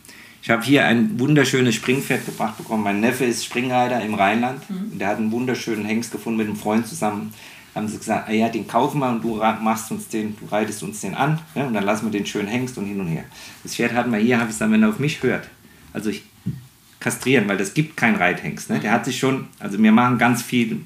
Ich 0.42 0.50
habe 0.52 0.64
hier 0.64 0.86
ein 0.86 1.20
wunderschönes 1.20 1.76
Springpferd 1.76 2.26
gebracht 2.26 2.58
bekommen. 2.58 2.84
Mein 2.84 3.02
Neffe 3.02 3.26
ist 3.26 3.44
Springreiter 3.44 4.02
im 4.02 4.14
Rheinland. 4.14 4.62
Und 4.70 5.00
der 5.00 5.10
hat 5.10 5.18
einen 5.18 5.32
wunderschönen 5.32 5.84
Hengst 5.84 6.12
gefunden 6.12 6.38
mit 6.38 6.48
einem 6.48 6.56
Freund 6.56 6.88
zusammen. 6.88 7.34
Haben 7.76 7.88
sie 7.88 7.98
gesagt, 7.98 8.30
ah 8.30 8.32
ja, 8.32 8.48
den 8.48 8.68
kaufen 8.68 9.00
wir 9.00 9.10
und 9.10 9.24
du 9.24 9.36
machst 9.62 9.92
uns 9.92 10.08
den, 10.08 10.36
du 10.40 10.46
reitest 10.46 10.84
uns 10.84 11.02
den 11.02 11.16
an. 11.16 11.40
Ne? 11.54 11.66
Und 11.66 11.74
dann 11.74 11.84
lassen 11.84 12.06
wir 12.06 12.12
den 12.12 12.26
schönen 12.26 12.48
Hengst 12.48 12.78
und 12.78 12.86
hin 12.86 13.00
und 13.00 13.08
her. 13.08 13.26
Das 13.64 13.76
Pferd 13.76 13.94
hatten 13.94 14.12
wir 14.12 14.20
hier, 14.20 14.38
habe 14.38 14.50
ich 14.50 14.56
gesagt, 14.56 14.72
wenn 14.72 14.82
er 14.82 14.90
auf 14.90 15.00
mich 15.00 15.22
hört. 15.22 15.48
Also 15.94 16.10
ich 16.10 16.24
kastrieren, 17.08 17.48
weil 17.48 17.56
das 17.56 17.74
gibt 17.74 17.96
kein 17.96 18.16
Reithengst. 18.16 18.70
Ne? 18.70 18.80
Der 18.80 18.92
hat 18.92 19.06
sich 19.06 19.18
schon, 19.18 19.48
also 19.60 19.82
wir 19.82 19.94
machen 19.94 20.18
ganz 20.18 20.42
viel 20.42 20.82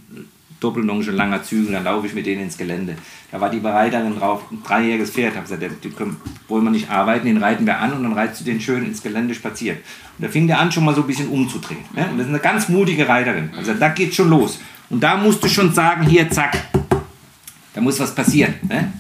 Doppelnonge, 0.59 1.09
langer 1.09 1.41
Züge, 1.41 1.71
dann 1.71 1.83
laufe 1.83 2.05
ich 2.05 2.13
mit 2.13 2.27
denen 2.27 2.43
ins 2.43 2.59
Gelände. 2.59 2.95
Da 3.31 3.41
war 3.41 3.49
die 3.49 3.57
Reiterin 3.57 4.15
drauf, 4.15 4.43
ein 4.51 4.61
dreijähriges 4.63 5.09
Pferd, 5.09 5.35
habe 5.35 5.47
gesagt, 5.47 5.63
die 5.83 5.89
können, 5.89 6.17
wollen 6.47 6.63
wir 6.63 6.69
nicht 6.69 6.91
arbeiten, 6.91 7.25
den 7.25 7.37
reiten 7.37 7.65
wir 7.65 7.79
an 7.79 7.93
und 7.93 8.03
dann 8.03 8.13
reitest 8.13 8.41
du 8.41 8.45
den 8.45 8.61
schön 8.61 8.85
ins 8.85 9.01
Gelände 9.01 9.33
spazieren. 9.33 9.79
Und 10.19 10.25
da 10.25 10.29
fing 10.29 10.45
der 10.45 10.59
an, 10.59 10.71
schon 10.71 10.85
mal 10.85 10.93
so 10.93 11.01
ein 11.01 11.07
bisschen 11.07 11.29
umzudrehen. 11.29 11.79
Ne? 11.95 12.07
Und 12.11 12.19
das 12.19 12.27
ist 12.27 12.33
eine 12.33 12.39
ganz 12.39 12.69
mutige 12.69 13.09
Reiterin. 13.09 13.49
Also 13.57 13.73
da 13.73 13.89
geht 13.89 14.13
schon 14.13 14.29
los. 14.29 14.59
Und 14.91 15.01
da 15.01 15.17
musst 15.17 15.43
du 15.43 15.47
schon 15.47 15.73
sagen, 15.73 16.05
hier, 16.05 16.29
zack, 16.29 16.55
da 17.73 17.81
muss 17.81 17.99
was 17.99 18.13
passieren. 18.13 18.53
Ne? 18.69 18.93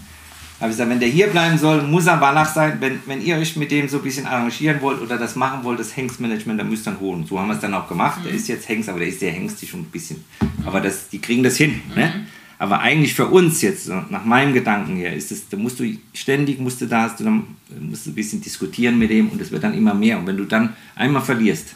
Habe 0.61 0.69
ich 0.69 0.77
gesagt, 0.77 0.91
wenn 0.91 0.99
der 0.99 1.09
hier 1.09 1.25
bleiben 1.25 1.57
soll, 1.57 1.81
muss 1.81 2.05
er 2.05 2.21
Wallach 2.21 2.53
sein. 2.53 2.77
Wenn, 2.79 2.99
wenn 3.07 3.19
ihr 3.19 3.35
euch 3.37 3.55
mit 3.55 3.71
dem 3.71 3.89
so 3.89 3.97
ein 3.97 4.03
bisschen 4.03 4.27
arrangieren 4.27 4.79
wollt 4.81 5.01
oder 5.01 5.17
das 5.17 5.35
machen 5.35 5.63
wollt, 5.63 5.79
das 5.79 5.97
Hengstmanagement, 5.97 6.59
dann 6.59 6.69
müsst 6.69 6.87
ihr 6.87 6.91
ihn 6.91 6.99
holen. 6.99 7.25
So 7.27 7.39
haben 7.39 7.47
wir 7.47 7.55
es 7.55 7.61
dann 7.61 7.73
auch 7.73 7.87
gemacht. 7.87 8.19
Der 8.23 8.31
ist 8.31 8.47
jetzt 8.47 8.69
Hengst, 8.69 8.87
aber 8.87 8.99
der 8.99 9.07
ist 9.07 9.19
sehr 9.19 9.31
hengstig 9.31 9.73
und 9.73 9.79
ein 9.79 9.91
bisschen. 9.91 10.23
Aber 10.63 10.79
das, 10.79 11.09
die 11.09 11.19
kriegen 11.19 11.41
das 11.41 11.57
hin. 11.57 11.81
Ne? 11.95 12.27
Aber 12.59 12.79
eigentlich 12.79 13.15
für 13.15 13.25
uns 13.25 13.63
jetzt, 13.63 13.89
nach 13.89 14.23
meinem 14.23 14.53
Gedanken 14.53 14.97
her, 14.97 15.15
ist 15.15 15.31
es, 15.31 15.49
da 15.49 15.57
musst 15.57 15.79
du 15.79 15.97
ständig, 16.13 16.59
musst 16.59 16.79
du 16.79 16.85
da, 16.85 17.01
hast 17.09 17.19
du 17.19 17.23
dann, 17.23 17.47
musst 17.79 18.05
du 18.05 18.11
ein 18.11 18.13
bisschen 18.13 18.39
diskutieren 18.39 18.99
mit 18.99 19.09
dem 19.09 19.29
und 19.29 19.41
es 19.41 19.49
wird 19.49 19.63
dann 19.63 19.73
immer 19.73 19.95
mehr. 19.95 20.19
Und 20.19 20.27
wenn 20.27 20.37
du 20.37 20.45
dann 20.45 20.75
einmal 20.93 21.23
verlierst, 21.23 21.73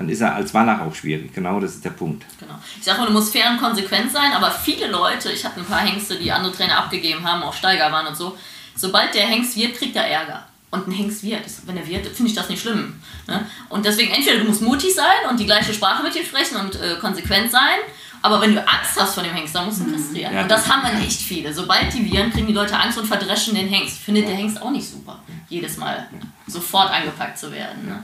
dann 0.00 0.08
ist 0.08 0.22
er 0.22 0.34
als 0.34 0.54
Wallach 0.54 0.80
auch 0.80 0.94
schwierig. 0.94 1.34
Genau 1.34 1.60
das 1.60 1.74
ist 1.74 1.84
der 1.84 1.90
Punkt. 1.90 2.24
Genau. 2.38 2.54
Ich 2.78 2.84
sag 2.84 2.96
mal, 2.96 3.06
du 3.06 3.12
musst 3.12 3.32
fair 3.32 3.50
und 3.50 3.60
konsequent 3.60 4.10
sein, 4.10 4.32
aber 4.32 4.50
viele 4.50 4.86
Leute, 4.86 5.30
ich 5.30 5.44
hatte 5.44 5.60
ein 5.60 5.66
paar 5.66 5.80
Hengste, 5.80 6.16
die 6.16 6.32
andere 6.32 6.54
Trainer 6.54 6.78
abgegeben 6.78 7.22
haben, 7.22 7.42
auch 7.42 7.52
Steiger 7.52 7.92
waren 7.92 8.06
und 8.06 8.16
so, 8.16 8.34
sobald 8.74 9.14
der 9.14 9.26
Hengst 9.26 9.58
wird, 9.58 9.76
kriegt 9.76 9.94
er 9.94 10.06
Ärger. 10.06 10.46
Und 10.70 10.88
ein 10.88 10.92
Hengst 10.92 11.22
wird, 11.22 11.42
wenn 11.66 11.76
er 11.76 11.86
wird, 11.86 12.06
finde 12.06 12.30
ich 12.30 12.34
das 12.34 12.48
nicht 12.48 12.62
schlimm. 12.62 12.94
Ne? 13.26 13.44
Und 13.68 13.84
deswegen 13.84 14.14
entweder 14.14 14.38
du 14.38 14.44
musst 14.44 14.62
mutig 14.62 14.94
sein 14.94 15.28
und 15.28 15.38
die 15.38 15.44
gleiche 15.44 15.74
Sprache 15.74 16.02
mit 16.02 16.16
ihm 16.16 16.24
sprechen 16.24 16.56
und 16.56 16.80
äh, 16.80 16.96
konsequent 16.98 17.50
sein, 17.50 17.80
aber 18.22 18.40
wenn 18.40 18.54
du 18.54 18.60
Angst 18.60 18.98
hast 18.98 19.14
vor 19.14 19.22
dem 19.22 19.34
Hengst, 19.34 19.54
dann 19.54 19.66
musst 19.66 19.80
du 19.80 19.84
ihn 19.84 19.92
kastrieren. 19.92 20.32
Ja, 20.32 20.42
und 20.42 20.50
das 20.50 20.66
haben 20.66 20.82
wir 20.82 20.98
nicht 20.98 21.20
viele. 21.20 21.52
Sobald 21.52 21.92
die 21.92 22.10
viren, 22.10 22.32
kriegen 22.32 22.46
die 22.46 22.54
Leute 22.54 22.74
Angst 22.78 22.96
und 22.96 23.06
verdreschen 23.06 23.54
den 23.54 23.68
Hengst. 23.68 23.98
Findet 23.98 24.28
der 24.28 24.34
Hengst 24.34 24.62
auch 24.62 24.70
nicht 24.70 24.88
super, 24.88 25.22
jedes 25.50 25.76
Mal 25.76 26.08
sofort 26.46 26.90
angepackt 26.90 27.38
zu 27.38 27.52
werden. 27.52 27.86
Ne? 27.86 28.02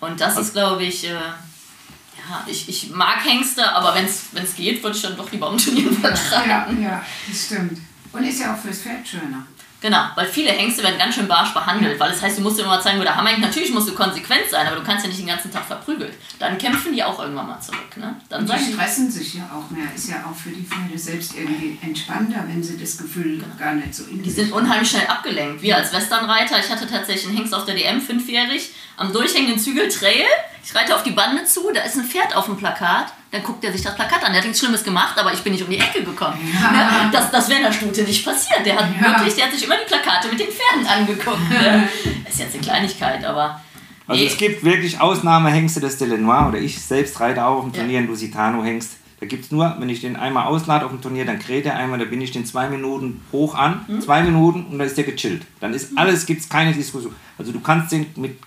Und 0.00 0.20
das 0.20 0.36
ist, 0.36 0.52
glaube 0.52 0.84
ich, 0.84 1.04
äh, 1.04 1.12
ja, 1.12 2.44
ich, 2.46 2.68
ich 2.68 2.90
mag 2.90 3.24
Hengste, 3.24 3.70
aber 3.72 3.94
wenn 3.94 4.04
es 4.04 4.54
geht, 4.54 4.82
würde 4.82 4.96
ich 4.96 5.02
dann 5.02 5.16
doch 5.16 5.30
lieber 5.30 5.50
um 5.50 5.58
Turnieren 5.58 5.96
vertreiben. 5.96 6.82
Ja, 6.82 6.90
ja, 6.90 7.04
das 7.28 7.46
stimmt. 7.46 7.78
Und 8.12 8.24
ist 8.24 8.40
ja 8.40 8.54
auch 8.54 8.58
fürs 8.58 8.80
Pferd 8.80 9.06
schöner. 9.06 9.46
Genau, 9.82 10.04
weil 10.14 10.26
viele 10.26 10.50
Hengste 10.52 10.84
werden 10.84 10.96
ganz 10.96 11.16
schön 11.16 11.26
barsch 11.26 11.52
behandelt, 11.52 11.98
weil 11.98 12.10
das 12.10 12.22
heißt, 12.22 12.38
du 12.38 12.42
musst 12.42 12.56
dir 12.56 12.62
immer 12.62 12.80
zeigen, 12.80 13.00
wo 13.00 13.02
der 13.02 13.16
Hammer 13.16 13.30
hängt. 13.30 13.40
Natürlich 13.40 13.72
musst 13.72 13.88
du 13.88 13.94
konsequent 13.94 14.44
sein, 14.48 14.64
aber 14.64 14.76
du 14.76 14.84
kannst 14.84 15.04
ja 15.04 15.08
nicht 15.08 15.18
den 15.18 15.26
ganzen 15.26 15.50
Tag 15.50 15.64
verprügeln. 15.64 16.12
Dann 16.38 16.56
kämpfen 16.56 16.92
die 16.92 17.02
auch 17.02 17.18
irgendwann 17.18 17.48
mal 17.48 17.60
zurück. 17.60 17.96
Ne? 17.96 18.14
Dann 18.28 18.42
Und 18.42 18.52
die 18.52 18.64
die, 18.64 18.72
stressen 18.72 19.10
sich 19.10 19.34
ja 19.34 19.50
auch 19.52 19.68
mehr. 19.70 19.86
Ist 19.92 20.08
ja 20.08 20.24
auch 20.24 20.36
für 20.36 20.50
die 20.50 20.62
Pferde 20.62 20.96
selbst 20.96 21.34
irgendwie 21.36 21.78
entspannter, 21.82 22.44
wenn 22.46 22.62
sie 22.62 22.78
das 22.78 22.96
Gefühl 22.96 23.42
gar 23.58 23.74
nicht 23.74 23.92
so 23.92 24.04
in 24.04 24.10
Genau. 24.12 24.22
die 24.22 24.30
sind 24.30 24.52
unheimlich 24.52 24.88
schnell 24.88 25.06
abgelenkt. 25.08 25.62
Wir 25.62 25.76
als 25.76 25.92
Westernreiter, 25.92 26.60
ich 26.60 26.70
hatte 26.70 26.86
tatsächlich 26.88 27.26
einen 27.26 27.38
Hengst 27.38 27.52
auf 27.52 27.64
der 27.64 27.74
DM, 27.74 28.00
fünfjährig, 28.00 28.70
am 28.96 29.12
durchhängenden 29.12 29.58
Zügel 29.58 29.88
Trail. 29.88 30.26
Ich 30.64 30.74
reite 30.74 30.94
auf 30.94 31.02
die 31.02 31.10
Bande 31.10 31.44
zu, 31.44 31.60
da 31.74 31.80
ist 31.82 31.96
ein 31.96 32.04
Pferd 32.04 32.36
auf 32.36 32.46
dem 32.46 32.56
Plakat. 32.56 33.12
Dann 33.32 33.42
guckt 33.42 33.64
er 33.64 33.72
sich 33.72 33.82
das 33.82 33.94
Plakat 33.94 34.22
an. 34.24 34.32
Der 34.32 34.40
hat 34.40 34.44
nichts 34.46 34.60
Schlimmes 34.60 34.84
gemacht, 34.84 35.18
aber 35.18 35.32
ich 35.32 35.40
bin 35.42 35.52
nicht 35.52 35.64
um 35.64 35.70
die 35.70 35.78
Ecke 35.78 36.04
gekommen. 36.04 36.38
Ne? 36.52 37.08
Das, 37.12 37.30
das 37.30 37.48
wäre 37.48 37.58
in 37.60 37.64
der 37.64 37.72
Stute 37.72 38.02
nicht 38.02 38.24
passiert. 38.24 38.64
Der 38.64 38.76
hat 38.76 38.86
Ja. 39.00 39.08
wirklich, 39.18 39.34
der 39.34 39.46
hat 39.46 39.52
sich 39.52 39.64
immer 39.64 39.74
die 39.76 39.86
Plakate 39.92 40.28
mit 40.28 40.38
den 40.38 40.48
Pferden 40.48 40.86
angeguckt. 40.86 41.50
Ne? 41.50 41.88
Ist 42.28 42.38
jetzt 42.38 42.54
eine 42.54 42.62
Kleinigkeit, 42.62 43.24
aber. 43.24 43.60
Also 44.06 44.20
nee. 44.22 44.28
es 44.28 44.36
gibt 44.36 44.62
wirklich 44.64 45.00
Ausnahmehengste 45.00 45.80
des 45.80 45.96
Delenoir 45.98 46.48
oder 46.48 46.58
ich 46.58 46.80
selbst 46.82 47.18
reite 47.20 47.44
auch 47.44 47.58
auf 47.58 47.64
dem 47.64 47.72
Ja. 47.72 47.80
Turnier 47.80 47.98
einen 47.98 48.08
Lusitano-Hengst. 48.08 48.96
Da 49.20 49.26
gibt 49.26 49.44
es 49.44 49.50
nur, 49.52 49.76
wenn 49.78 49.88
ich 49.88 50.00
den 50.00 50.16
einmal 50.16 50.46
auslade 50.46 50.84
auf 50.84 50.90
dem 50.90 51.00
Turnier, 51.00 51.24
dann 51.24 51.38
kräht 51.38 51.64
er 51.64 51.76
einmal, 51.76 51.98
da 51.98 52.04
bin 52.04 52.20
ich 52.20 52.32
den 52.32 52.44
zwei 52.44 52.68
Minuten 52.68 53.22
hoch 53.32 53.54
an, 53.54 53.84
Hm? 53.86 54.00
zwei 54.00 54.22
Minuten 54.22 54.66
und 54.66 54.78
dann 54.78 54.86
ist 54.86 54.96
der 54.96 55.04
gechillt. 55.04 55.42
Dann 55.60 55.72
ist 55.74 55.96
alles, 55.96 56.26
gibt 56.26 56.40
es 56.42 56.48
keine 56.48 56.72
Diskussion. 56.72 57.14
Also 57.38 57.52
du 57.52 57.60
kannst 57.60 57.92
den 57.92 58.06
mit 58.16 58.38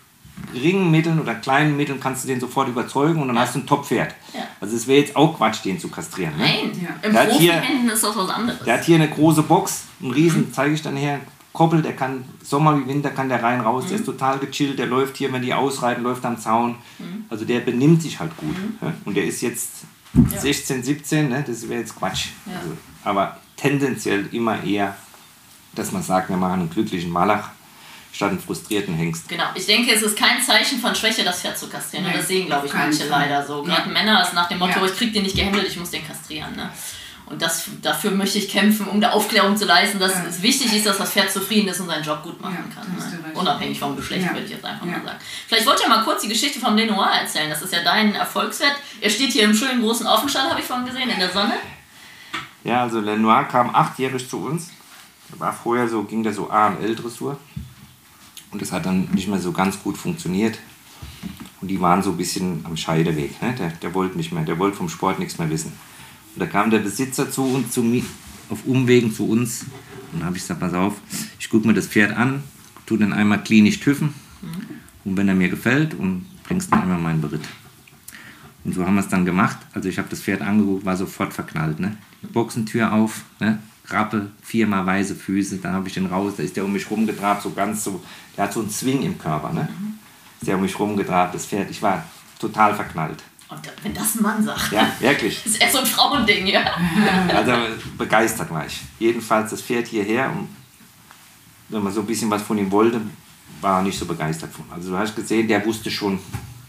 geringen 0.54 0.92
Mitteln 0.92 1.20
oder 1.20 1.36
kleinen 1.36 1.76
Mitteln 1.78 2.00
kannst 2.00 2.24
du 2.24 2.28
den 2.28 2.40
sofort 2.40 2.68
überzeugen 2.68 3.22
und 3.22 3.28
dann 3.28 3.36
Ja. 3.38 3.44
hast 3.44 3.56
du 3.56 3.60
ein 3.60 3.68
Top-Pferd. 3.68 4.14
Ja. 4.34 4.42
Also 4.62 4.76
es 4.76 4.88
wäre 4.88 5.00
jetzt 5.00 5.16
auch 5.16 5.38
Quatsch, 5.38 5.64
den 5.66 5.80
zu 5.80 5.88
kastrieren. 5.90 6.36
Ne? 6.38 6.44
Nein, 6.44 6.72
Ja. 6.82 6.90
im 7.08 7.14
Der 7.14 7.22
hat 7.24 7.32
hier- 7.34 7.64
ist 7.94 8.04
das 8.04 8.16
was 8.16 8.30
anderes. 8.30 8.60
Der 8.64 8.74
hat 8.76 8.84
hier 8.86 8.96
eine 8.96 9.10
große 9.10 9.44
Box, 9.44 9.84
einen 10.02 10.12
riesen, 10.12 10.54
zeige 10.54 10.74
ich 10.74 10.82
dann 10.82 10.96
her, 10.98 11.20
Koppel, 11.54 11.82
der 11.82 11.94
kann 11.96 12.26
Sommer 12.44 12.78
wie 12.78 12.88
Winter 12.88 13.10
kann 13.12 13.30
der 13.30 13.42
rein 13.42 13.62
raus, 13.62 13.86
der 13.90 13.98
ist 13.98 14.06
total 14.06 14.40
gechillt, 14.40 14.78
der 14.78 14.88
läuft 14.88 15.16
hier, 15.16 15.32
wenn 15.32 15.42
die 15.42 15.54
ausreiten, 15.54 16.04
läuft 16.04 16.26
am 16.26 16.38
Zaun. 16.38 16.76
Also 17.30 17.46
der 17.46 17.62
benimmt 17.62 18.02
sich 18.02 18.20
halt 18.20 18.36
gut. 18.36 18.56
Ja? 18.82 18.92
Und 19.06 19.16
der 19.16 19.24
ist 19.26 19.42
jetzt 19.42 19.70
16, 20.38 20.84
17, 20.84 21.30
ne? 21.30 21.44
das 21.48 21.68
wäre 21.70 21.80
jetzt 21.80 21.96
Quatsch. 21.98 22.28
Ja. 22.46 22.58
Also, 22.60 22.72
aber 23.06 23.38
tendenziell 23.56 24.28
immer 24.34 24.62
eher, 24.64 24.96
dass 25.76 25.92
man 25.94 26.04
sagt, 26.04 26.30
wir 26.30 26.36
machen 26.38 26.60
einen 26.62 26.70
glücklichen 26.70 27.10
Malach 27.12 27.50
statt 28.16 28.30
einen 28.30 28.40
frustrierten 28.40 28.94
Hengst. 28.96 29.28
Genau, 29.28 29.44
ich 29.54 29.66
denke, 29.66 29.92
es 29.94 30.02
ist 30.02 30.18
kein 30.18 30.42
Zeichen 30.42 30.80
von 30.80 30.96
Schwäche, 30.96 31.24
das 31.24 31.42
Pferd 31.42 31.58
zu 31.58 31.68
kastrieren. 31.68 32.06
Nee, 32.08 32.14
das 32.18 32.28
sehen, 32.28 32.48
glaube 32.48 32.66
ich, 32.68 32.74
manche 32.74 33.06
Fall. 33.06 33.22
leider 33.22 33.46
so. 33.46 33.62
Gerade 33.64 33.88
Ja. 33.88 33.94
Männer 33.94 34.22
ist 34.24 34.34
nach 34.34 34.48
dem 34.48 34.60
Motto, 34.60 34.80
Ja. 34.80 34.86
ich 34.86 34.96
krieg 34.96 35.14
den 35.14 35.24
nicht 35.24 35.36
gehandelt, 35.36 35.68
ich 35.68 35.78
muss 35.78 35.92
den 35.92 36.08
kastrieren. 36.08 36.56
Ne? 36.56 36.70
Und 37.28 37.42
das, 37.42 37.66
dafür 37.82 38.12
möchte 38.12 38.38
ich 38.38 38.48
kämpfen, 38.50 38.88
um 38.88 39.02
da 39.02 39.10
Aufklärung 39.10 39.58
zu 39.58 39.66
leisten, 39.66 39.98
dass 40.00 40.14
Ja. 40.14 40.26
es 40.30 40.42
wichtig 40.44 40.72
ist, 40.74 40.86
dass 40.86 40.98
das 41.00 41.12
Pferd 41.12 41.32
zufrieden 41.32 41.68
ist 41.68 41.80
und 41.80 41.88
seinen 41.88 42.04
Job 42.04 42.22
gut 42.24 42.40
machen 42.40 42.58
Ja, 42.70 42.82
kann. 42.84 42.96
Ne? 42.96 43.32
Unabhängig 43.34 43.80
vom 43.80 43.96
Geschlecht, 43.96 44.26
Ja. 44.28 44.32
würde 44.34 44.46
ich 44.46 44.52
jetzt 44.52 44.64
einfach 44.64 44.86
Ja. 44.86 44.92
mal 44.94 45.04
sagen. 45.06 45.18
Vielleicht 45.48 45.66
wollt 45.66 45.82
ihr 45.82 45.90
mal 45.90 46.04
kurz 46.04 46.22
die 46.22 46.30
Geschichte 46.30 46.60
vom 46.60 46.76
Lenoir 46.78 47.10
erzählen. 47.20 47.50
Das 47.50 47.62
ist 47.64 47.74
ja 47.74 47.84
dein 47.84 48.14
Erfolgswert. 48.16 48.76
Er 49.02 49.10
steht 49.10 49.32
hier 49.34 49.44
im 49.44 49.54
schönen 49.56 49.82
großen 49.82 50.06
Offenstall, 50.08 50.50
habe 50.50 50.60
ich 50.60 50.66
vorhin 50.68 50.86
gesehen, 50.86 51.10
in 51.10 51.20
der 51.20 51.32
Sonne. 51.32 51.56
Ja, 52.64 52.84
also 52.84 53.00
Lenoir 53.00 53.44
kam 53.46 53.74
achtjährig 53.76 54.30
zu 54.30 54.38
uns. 54.46 54.70
Der 55.32 55.40
war 55.40 55.52
vorher 55.54 55.88
so, 55.90 56.04
ging 56.04 56.22
der 56.24 56.34
so 56.34 56.50
AML-Dressur. 56.52 57.32
Und 57.32 57.38
das 58.62 58.72
hat 58.72 58.86
dann 58.86 59.10
nicht 59.14 59.28
mehr 59.28 59.40
so 59.40 59.52
ganz 59.52 59.82
gut 59.82 59.98
funktioniert. 59.98 60.60
Und 61.62 61.70
die 61.70 61.82
waren 61.82 62.04
so 62.04 62.12
ein 62.12 62.18
bisschen 62.18 62.62
am 62.64 62.78
Scheideweg. 62.78 63.42
Ne? 63.42 63.56
Der, 63.58 63.70
der 63.70 63.94
wollte 63.94 64.18
nicht 64.18 64.32
mehr, 64.32 64.44
der 64.44 64.60
wollte 64.60 64.78
vom 64.78 64.90
Sport 64.90 65.20
nichts 65.20 65.38
mehr 65.38 65.50
wissen. 65.50 65.72
Und 66.36 66.40
da 66.40 66.46
kam 66.46 66.70
der 66.70 66.80
Besitzer 66.80 67.32
zu 67.32 67.44
uns, 67.44 67.72
zu 67.72 67.82
mir, 67.82 68.04
auf 68.50 68.66
Umwegen 68.66 69.12
zu 69.12 69.28
uns. 69.28 69.64
Und 70.12 70.20
dann 70.20 70.26
habe 70.26 70.38
ich 70.38 70.44
gesagt, 70.44 70.60
pass 70.60 70.74
auf, 70.74 70.96
ich 71.40 71.50
gucke 71.50 71.68
mir 71.68 71.74
das 71.74 71.88
Pferd 71.88 72.16
an, 72.16 72.44
tu 72.86 72.98
den 72.98 73.14
einmal 73.14 73.44
klinisch 73.44 73.80
tüffen. 73.80 74.14
Und 75.04 75.18
wenn 75.18 75.28
er 75.28 75.36
mir 75.36 75.50
gefällt, 75.50 75.94
und 75.94 76.26
bringst 76.44 76.72
dann 76.72 76.84
einmal 76.84 77.00
meinen 77.00 77.22
Beritt. 77.22 77.48
Und 78.64 78.74
so 78.74 78.86
haben 78.86 78.96
wir 78.96 79.02
es 79.02 79.08
dann 79.08 79.26
gemacht. 79.26 79.58
Also 79.74 79.90
ich 79.90 79.98
habe 79.98 80.10
das 80.10 80.22
Pferd 80.22 80.42
angeguckt, 80.42 80.86
war 80.86 80.98
sofort 80.98 81.34
verknallt. 81.34 81.80
Ne? 81.80 81.98
Die 82.22 82.28
Boxentür 82.28 82.92
auf, 82.94 83.24
ne? 83.40 83.60
Rappe, 83.88 84.32
viermal 84.42 84.86
weiße 84.86 85.16
Füße, 85.16 85.58
dann 85.58 85.74
habe 85.74 85.88
ich 85.88 85.94
den 85.94 86.08
raus, 86.08 86.34
da 86.38 86.44
ist 86.44 86.56
der 86.56 86.66
um 86.66 86.74
mich 86.74 86.90
rumgetrabt, 86.90 87.44
so 87.44 87.52
ganz 87.52 87.84
so, 87.84 88.02
der 88.36 88.46
hat 88.46 88.54
so 88.54 88.62
einen 88.62 88.70
Zwing 88.70 89.04
im 89.04 89.18
Körper. 89.18 89.52
Ne? 89.54 89.68
Ist 90.42 90.48
der 90.48 90.56
um 90.56 90.62
mich 90.62 90.78
rumgetrabt, 90.80 91.36
das 91.36 91.46
Pferd, 91.46 91.70
ich 91.70 91.82
war 91.82 92.04
total 92.40 92.76
verknallt. 92.76 93.24
Und 93.48 93.60
wenn 93.84 93.94
das 93.94 94.16
ein 94.16 94.24
Mann 94.24 94.44
sagt, 94.44 94.72
Ja, 94.72 94.92
wirklich. 95.00 95.46
ist 95.46 95.62
eher 95.62 95.72
so 95.72 95.80
ein 95.80 95.86
Frauending, 95.86 96.48
ja. 96.48 96.66
Also 97.34 97.54
begeistert 97.98 98.50
war 98.50 98.66
ich. 98.66 98.82
Jedenfalls 98.98 99.52
das 99.52 99.62
Pferd 99.62 99.88
hierher 99.88 100.32
und 100.32 100.48
wenn 101.70 101.84
man 101.84 101.94
so 101.94 102.02
ein 102.02 102.08
bisschen 102.08 102.30
was 102.30 102.42
von 102.42 102.58
ihm 102.58 102.72
wollte, 102.72 103.02
war 103.62 103.80
er 103.80 103.84
nicht 103.84 103.98
so 103.98 104.06
begeistert 104.06 104.52
von. 104.52 104.66
Also 104.72 104.92
du 104.92 104.98
hast 104.98 105.16
gesehen, 105.16 105.48
der 105.48 105.66
wusste 105.66 105.90
schon, 105.90 106.20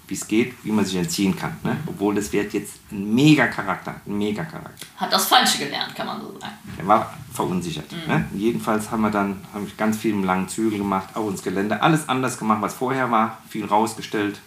wie 0.08 0.14
es 0.14 0.26
geht, 0.26 0.54
wie 0.64 0.70
man 0.70 0.84
sich 0.84 0.96
entziehen 0.96 1.36
kann. 1.36 1.56
Ne? 1.62 1.76
Obwohl 1.86 2.14
das 2.14 2.28
Pferd 2.28 2.52
jetzt 2.52 2.74
ein 2.92 3.14
mega 3.14 3.46
Charakter 3.48 3.92
hat, 3.92 4.06
ein 4.06 4.16
mega 4.16 4.44
Charakter. 4.44 4.86
Hat 4.96 5.12
das 5.12 5.26
Falsche 5.26 5.58
gelernt, 5.58 5.94
kann 5.94 6.06
man 6.06 6.20
so 6.20 6.38
sagen. 6.38 6.54
Er 6.78 6.86
war 6.86 7.14
verunsichert. 7.32 7.90
Ne? 8.06 8.24
Jedenfalls 8.34 8.90
haben 8.90 9.02
wir 9.02 9.10
dann 9.10 9.36
hab 9.52 9.66
ich 9.66 9.76
ganz 9.76 9.96
viel 9.98 10.12
im 10.12 10.24
langen 10.24 10.48
Zügel 10.48 10.78
gemacht, 10.78 11.08
auch 11.14 11.28
ins 11.28 11.42
Gelände. 11.42 11.82
Alles 11.82 12.08
anders 12.08 12.38
gemacht, 12.38 12.62
was 12.62 12.74
vorher 12.74 13.10
war. 13.10 13.38
Viel 13.48 13.64
rausgestellt, 13.64 14.40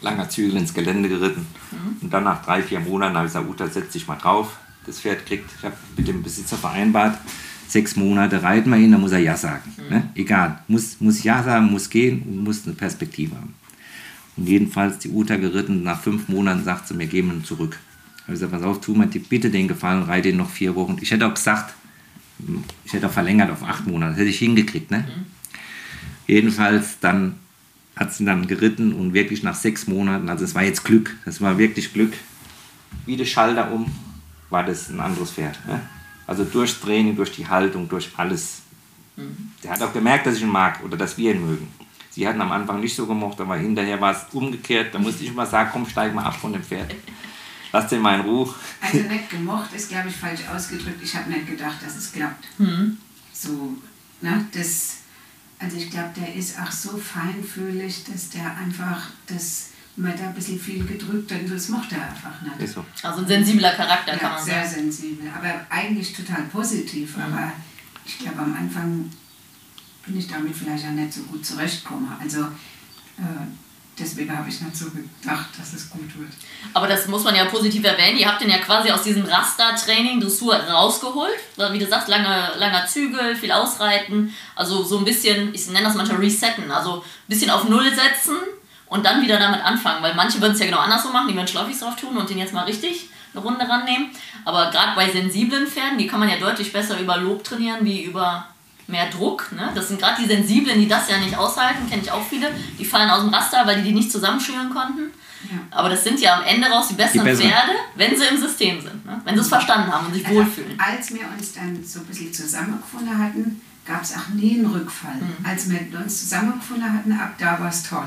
langer 0.00 0.28
Zügel 0.28 0.56
ins 0.56 0.72
Gelände 0.72 1.08
geritten. 1.08 1.46
Und 2.00 2.12
dann 2.12 2.24
nach 2.24 2.44
drei, 2.44 2.62
vier 2.62 2.80
Monaten 2.80 3.16
habe 3.16 3.26
ich 3.26 3.32
gesagt, 3.32 3.48
Uta, 3.48 3.66
setz 3.66 3.92
dich 3.92 4.06
mal 4.06 4.16
drauf. 4.16 4.56
Das 4.86 5.00
Pferd 5.00 5.26
kriegt, 5.26 5.50
ich 5.58 5.64
habe 5.64 5.74
mit 5.96 6.06
dem 6.06 6.22
Besitzer 6.22 6.56
vereinbart, 6.56 7.18
sechs 7.66 7.96
Monate 7.96 8.42
reiten 8.44 8.70
wir 8.70 8.78
ihn, 8.78 8.92
dann 8.92 9.00
muss 9.00 9.10
er 9.10 9.18
Ja 9.18 9.36
sagen. 9.36 9.74
Ne? 9.90 10.10
Egal, 10.14 10.60
muss, 10.68 11.00
muss 11.00 11.24
Ja 11.24 11.42
sagen, 11.42 11.72
muss 11.72 11.90
gehen 11.90 12.22
und 12.22 12.44
muss 12.44 12.64
eine 12.64 12.74
Perspektive 12.74 13.34
haben. 13.34 13.54
Und 14.36 14.48
jedenfalls 14.48 14.98
die 14.98 15.10
Uta 15.10 15.36
geritten, 15.36 15.82
nach 15.82 16.00
fünf 16.00 16.28
Monaten 16.28 16.64
sagt 16.64 16.88
sie, 16.88 16.98
wir 16.98 17.06
gehen 17.06 17.30
ihn 17.30 17.44
zurück. 17.44 17.78
Ich 18.16 18.22
habe 18.22 18.32
gesagt, 18.32 18.52
pass 18.52 18.62
auf, 18.62 18.80
tu 18.80 18.94
mir 18.94 19.06
bitte 19.06 19.50
den 19.50 19.68
Gefallen, 19.68 20.02
reite 20.02 20.28
ihn 20.28 20.36
noch 20.36 20.50
vier 20.50 20.74
Wochen. 20.74 20.96
Ich 21.00 21.10
hätte 21.10 21.26
auch 21.26 21.34
gesagt, 21.34 21.74
ich 22.84 22.92
hätte 22.92 23.06
auch 23.06 23.12
verlängert 23.12 23.50
auf 23.50 23.62
acht 23.62 23.86
Monate, 23.86 24.12
das 24.12 24.20
hätte 24.20 24.30
ich 24.30 24.38
hingekriegt. 24.38 24.90
Ne? 24.90 25.06
Jedenfalls 26.26 26.98
dann 27.00 27.36
hat 27.94 28.12
sie 28.12 28.24
dann 28.26 28.46
geritten 28.46 28.92
und 28.92 29.14
wirklich 29.14 29.42
nach 29.42 29.54
sechs 29.54 29.86
Monaten, 29.86 30.28
also 30.28 30.44
es 30.44 30.54
war 30.54 30.62
jetzt 30.62 30.84
Glück, 30.84 31.16
das 31.24 31.40
war 31.40 31.56
wirklich 31.56 31.94
Glück, 31.94 32.12
wie 33.06 33.16
der 33.16 33.24
Schalter 33.24 33.72
um, 33.72 33.90
war 34.50 34.64
das 34.64 34.90
ein 34.90 35.00
anderes 35.00 35.30
Pferd. 35.30 35.58
Ne? 35.66 35.80
Also 36.26 36.44
durchs 36.44 36.80
Training, 36.80 37.16
durch 37.16 37.32
die 37.32 37.46
Haltung, 37.46 37.88
durch 37.88 38.10
alles. 38.16 38.62
Der 39.62 39.70
hat 39.70 39.82
auch 39.82 39.92
gemerkt, 39.92 40.26
dass 40.26 40.36
ich 40.36 40.42
ihn 40.42 40.48
mag 40.48 40.82
oder 40.84 40.96
dass 40.96 41.16
wir 41.16 41.32
ihn 41.34 41.46
mögen. 41.46 41.68
Sie 42.16 42.26
hatten 42.26 42.40
am 42.40 42.50
Anfang 42.50 42.80
nicht 42.80 42.96
so 42.96 43.04
gemocht, 43.06 43.38
aber 43.42 43.56
hinterher 43.58 44.00
war 44.00 44.12
es 44.12 44.32
umgekehrt. 44.32 44.94
Da 44.94 44.98
musste 44.98 45.22
ich 45.22 45.34
mal 45.34 45.44
sagen, 45.46 45.68
komm, 45.70 45.86
steig 45.86 46.14
mal 46.14 46.24
ab 46.24 46.34
von 46.34 46.50
dem 46.50 46.64
Pferd. 46.64 46.94
Lass 47.72 47.88
den 47.88 48.00
mal 48.00 48.14
in 48.18 48.22
Ruhe. 48.22 48.54
Also 48.80 48.96
nicht 49.12 49.28
gemocht 49.28 49.70
ist, 49.74 49.90
glaube 49.90 50.08
ich, 50.08 50.16
falsch 50.16 50.40
ausgedrückt. 50.50 50.98
Ich 51.02 51.14
habe 51.14 51.28
nicht 51.28 51.46
gedacht, 51.46 51.76
dass 51.84 51.94
es 51.94 52.10
klappt. 52.12 52.46
So, 53.34 53.76
ne, 54.22 54.46
das, 54.54 54.94
also 55.58 55.76
ich 55.76 55.90
glaube, 55.90 56.08
der 56.16 56.34
ist 56.34 56.58
auch 56.58 56.72
so 56.72 56.96
feinfühlig, 56.96 58.04
dass 58.10 58.30
der 58.30 58.46
einfach, 58.56 59.08
das, 59.26 59.72
man 59.96 60.16
da 60.16 60.28
ein 60.28 60.34
bisschen 60.34 60.58
viel 60.58 60.86
gedrückt 60.86 61.30
hat, 61.30 61.40
und 61.42 61.52
das 61.52 61.68
mochte 61.68 61.96
er 61.96 62.08
einfach 62.08 62.40
nicht. 62.40 62.60
Ist 62.60 62.76
so. 62.76 62.84
Also 63.02 63.20
ein 63.20 63.28
sensibler 63.28 63.72
Charakter, 63.74 64.12
kann 64.16 64.30
Ja, 64.30 64.36
man 64.36 64.42
sehr 64.42 64.62
sagen. 64.66 64.74
sensibel, 64.90 65.30
aber 65.36 65.66
eigentlich 65.68 66.14
total 66.14 66.44
positiv. 66.44 67.14
Aber 67.18 67.52
ich 68.06 68.18
glaube, 68.20 68.38
am 68.38 68.54
Anfang 68.56 69.10
bin 70.06 70.18
ich 70.18 70.28
damit 70.28 70.54
vielleicht 70.54 70.86
auch 70.86 70.90
nicht 70.90 71.12
so 71.12 71.22
gut 71.22 71.44
zurechtgekommen. 71.44 72.08
Also 72.20 72.42
äh, 72.42 73.46
deswegen 73.98 74.36
habe 74.36 74.48
ich 74.48 74.60
nicht 74.60 74.76
so 74.76 74.86
gedacht, 74.86 75.48
dass 75.58 75.72
es 75.72 75.90
gut 75.90 76.16
wird. 76.18 76.30
Aber 76.72 76.86
das 76.86 77.08
muss 77.08 77.24
man 77.24 77.34
ja 77.34 77.46
positiv 77.46 77.84
erwähnen. 77.84 78.18
Ihr 78.18 78.28
habt 78.28 78.40
den 78.40 78.50
ja 78.50 78.58
quasi 78.58 78.90
aus 78.90 79.02
diesem 79.02 79.24
Raster-Training, 79.24 80.20
Dressur 80.20 80.54
rausgeholt. 80.54 81.38
Wie 81.72 81.78
du 81.78 81.86
sagst, 81.86 82.08
lange, 82.08 82.52
langer 82.56 82.86
Zügel, 82.86 83.34
viel 83.34 83.52
ausreiten. 83.52 84.32
Also 84.54 84.82
so 84.84 84.98
ein 84.98 85.04
bisschen, 85.04 85.54
ich 85.54 85.66
nenne 85.68 85.86
das 85.86 85.96
manchmal 85.96 86.20
resetten. 86.20 86.70
Also 86.70 86.98
ein 86.98 87.28
bisschen 87.28 87.50
auf 87.50 87.68
Null 87.68 87.90
setzen 87.90 88.36
und 88.86 89.04
dann 89.04 89.22
wieder 89.22 89.38
damit 89.38 89.64
anfangen. 89.64 90.02
Weil 90.02 90.14
manche 90.14 90.40
würden 90.40 90.52
es 90.52 90.60
ja 90.60 90.66
genau 90.66 90.78
andersrum 90.78 91.12
machen. 91.12 91.28
Die 91.28 91.34
würden 91.34 91.48
Schläufis 91.48 91.80
drauf 91.80 91.96
tun 91.96 92.16
und 92.16 92.30
den 92.30 92.38
jetzt 92.38 92.54
mal 92.54 92.64
richtig 92.64 93.08
eine 93.34 93.42
Runde 93.42 93.68
rannehmen. 93.68 94.10
Aber 94.44 94.70
gerade 94.70 94.94
bei 94.94 95.10
sensiblen 95.10 95.66
Pferden, 95.66 95.98
die 95.98 96.06
kann 96.06 96.20
man 96.20 96.28
ja 96.28 96.38
deutlich 96.38 96.72
besser 96.72 96.98
über 97.00 97.16
Lob 97.16 97.42
trainieren 97.42 97.84
wie 97.84 98.04
über 98.04 98.46
mehr 98.88 99.10
Druck. 99.10 99.50
Ne? 99.52 99.70
Das 99.74 99.88
sind 99.88 100.00
gerade 100.00 100.22
die 100.22 100.28
Sensiblen, 100.28 100.80
die 100.80 100.88
das 100.88 101.08
ja 101.10 101.18
nicht 101.18 101.36
aushalten, 101.36 101.88
kenne 101.88 102.02
ich 102.02 102.10
auch 102.10 102.22
viele. 102.26 102.50
Die 102.78 102.84
fallen 102.84 103.10
aus 103.10 103.20
dem 103.22 103.32
Raster, 103.34 103.66
weil 103.66 103.76
die 103.82 103.88
die 103.88 103.92
nicht 103.94 104.10
zusammenschüren 104.12 104.70
konnten. 104.70 105.10
Ja. 105.50 105.58
Aber 105.70 105.88
das 105.88 106.02
sind 106.04 106.18
ja 106.20 106.38
am 106.38 106.44
Ende 106.44 106.66
raus 106.68 106.88
die 106.88 106.94
besseren 106.94 107.24
Die 107.24 107.30
besseren. 107.30 107.50
Pferde, 107.50 107.72
wenn 107.94 108.16
sie 108.16 108.24
im 108.24 108.36
System 108.40 108.80
sind. 108.80 109.04
Ne? 109.06 109.20
Wenn 109.24 109.34
sie 109.34 109.40
es 109.42 109.48
verstanden 109.48 109.92
haben 109.92 110.06
und 110.06 110.14
sich 110.14 110.26
Also, 110.26 110.38
wohlfühlen. 110.38 110.78
als 110.80 111.12
wir 111.14 111.20
uns 111.36 111.52
dann 111.52 111.84
so 111.84 112.00
ein 112.00 112.06
bisschen 112.06 112.32
zusammengefunden 112.32 113.16
hatten, 113.18 113.60
gab 113.84 114.02
es 114.02 114.16
auch 114.16 114.28
nie 114.34 114.56
einen 114.58 114.66
Rückfall. 114.66 115.14
Mhm. 115.14 115.44
Als 115.46 115.70
wir 115.70 115.80
uns 116.00 116.20
zusammengefunden 116.20 116.92
hatten, 116.92 117.12
ab 117.12 117.34
da 117.38 117.60
war 117.60 117.68
es 117.68 117.82
toll. 117.84 118.06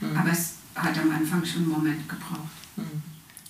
Mhm. 0.00 0.16
Aber 0.16 0.30
es 0.30 0.54
hat 0.74 0.98
am 0.98 1.14
Anfang 1.14 1.44
schon 1.44 1.62
einen 1.62 1.68
Moment 1.70 2.08
gebraucht. 2.08 2.48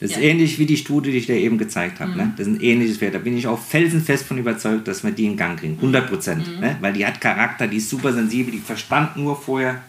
Das 0.01 0.13
ist 0.13 0.17
Ja. 0.17 0.23
ähnlich 0.23 0.59
wie 0.59 0.65
die 0.67 0.79
Studie, 0.79 1.11
die 1.13 1.19
ich 1.19 1.27
dir 1.27 1.37
eben 1.37 1.59
gezeigt 1.59 2.01
habe. 2.01 2.13
Ne? 2.17 2.33
Das 2.37 2.47
ist 2.47 2.55
ein 2.55 2.61
ähnliches 2.63 2.97
Pferd. 2.97 3.15
Da 3.15 3.19
bin 3.19 3.37
ich 3.37 3.47
auch 3.47 3.59
felsenfest 3.61 4.27
von 4.27 4.39
überzeugt, 4.39 4.89
dass 4.89 5.05
wir 5.05 5.11
die 5.11 5.27
in 5.27 5.37
Gang 5.37 5.59
kriegen. 5.61 5.75
100 5.77 6.09
Prozent. 6.09 6.61
Ne? 6.61 6.77
Weil 6.81 6.95
die 6.95 7.05
hat 7.07 7.21
Charakter, 7.21 7.67
die 7.67 7.77
ist 7.77 7.91
super 7.91 8.13
sensibel, 8.13 8.51
die 8.51 8.61
verstand 8.61 9.17
nur 9.17 9.37
vorher 9.41 9.83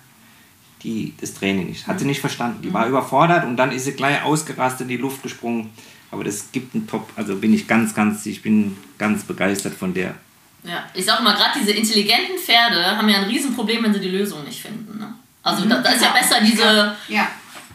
die, 0.83 1.13
das 1.21 1.33
Training 1.33 1.67
nicht. 1.67 1.87
Hat 1.87 1.99
sie 1.99 2.05
nicht 2.05 2.19
verstanden. 2.19 2.61
Die 2.61 2.73
war 2.73 2.87
überfordert 2.87 3.45
und 3.45 3.55
dann 3.55 3.71
ist 3.71 3.85
sie 3.85 3.93
gleich 3.93 4.21
ausgerastet 4.23 4.81
in 4.81 4.87
die 4.89 4.97
Luft 4.97 5.23
gesprungen. 5.23 5.69
Aber 6.09 6.23
das 6.25 6.51
gibt 6.51 6.75
einen 6.75 6.87
Top. 6.87 7.09
Also 7.15 7.35
bin 7.37 7.53
ich 7.53 7.67
ganz, 7.67 7.93
ganz, 7.95 8.25
ich 8.25 8.41
bin 8.41 8.75
ganz 8.97 9.23
begeistert 9.23 9.73
von 9.75 9.93
der. 9.93 10.15
Ja, 10.63 10.83
ich 10.93 11.05
sag 11.05 11.23
mal, 11.23 11.33
gerade 11.35 11.57
diese 11.59 11.71
intelligenten 11.71 12.37
Pferde 12.37 12.97
haben 12.97 13.07
ja 13.07 13.17
ein 13.19 13.23
Riesenproblem, 13.29 13.83
wenn 13.83 13.93
sie 13.93 13.99
die 14.01 14.09
Lösung 14.09 14.43
nicht 14.43 14.61
finden. 14.61 14.99
Ne? 14.99 15.07
Also 15.41 15.65
da, 15.65 15.81
da 15.81 15.89
ist 15.91 16.03
ja 16.03 16.11
besser 16.11 16.35
diese, 16.43 16.95
Ja. 17.07 17.27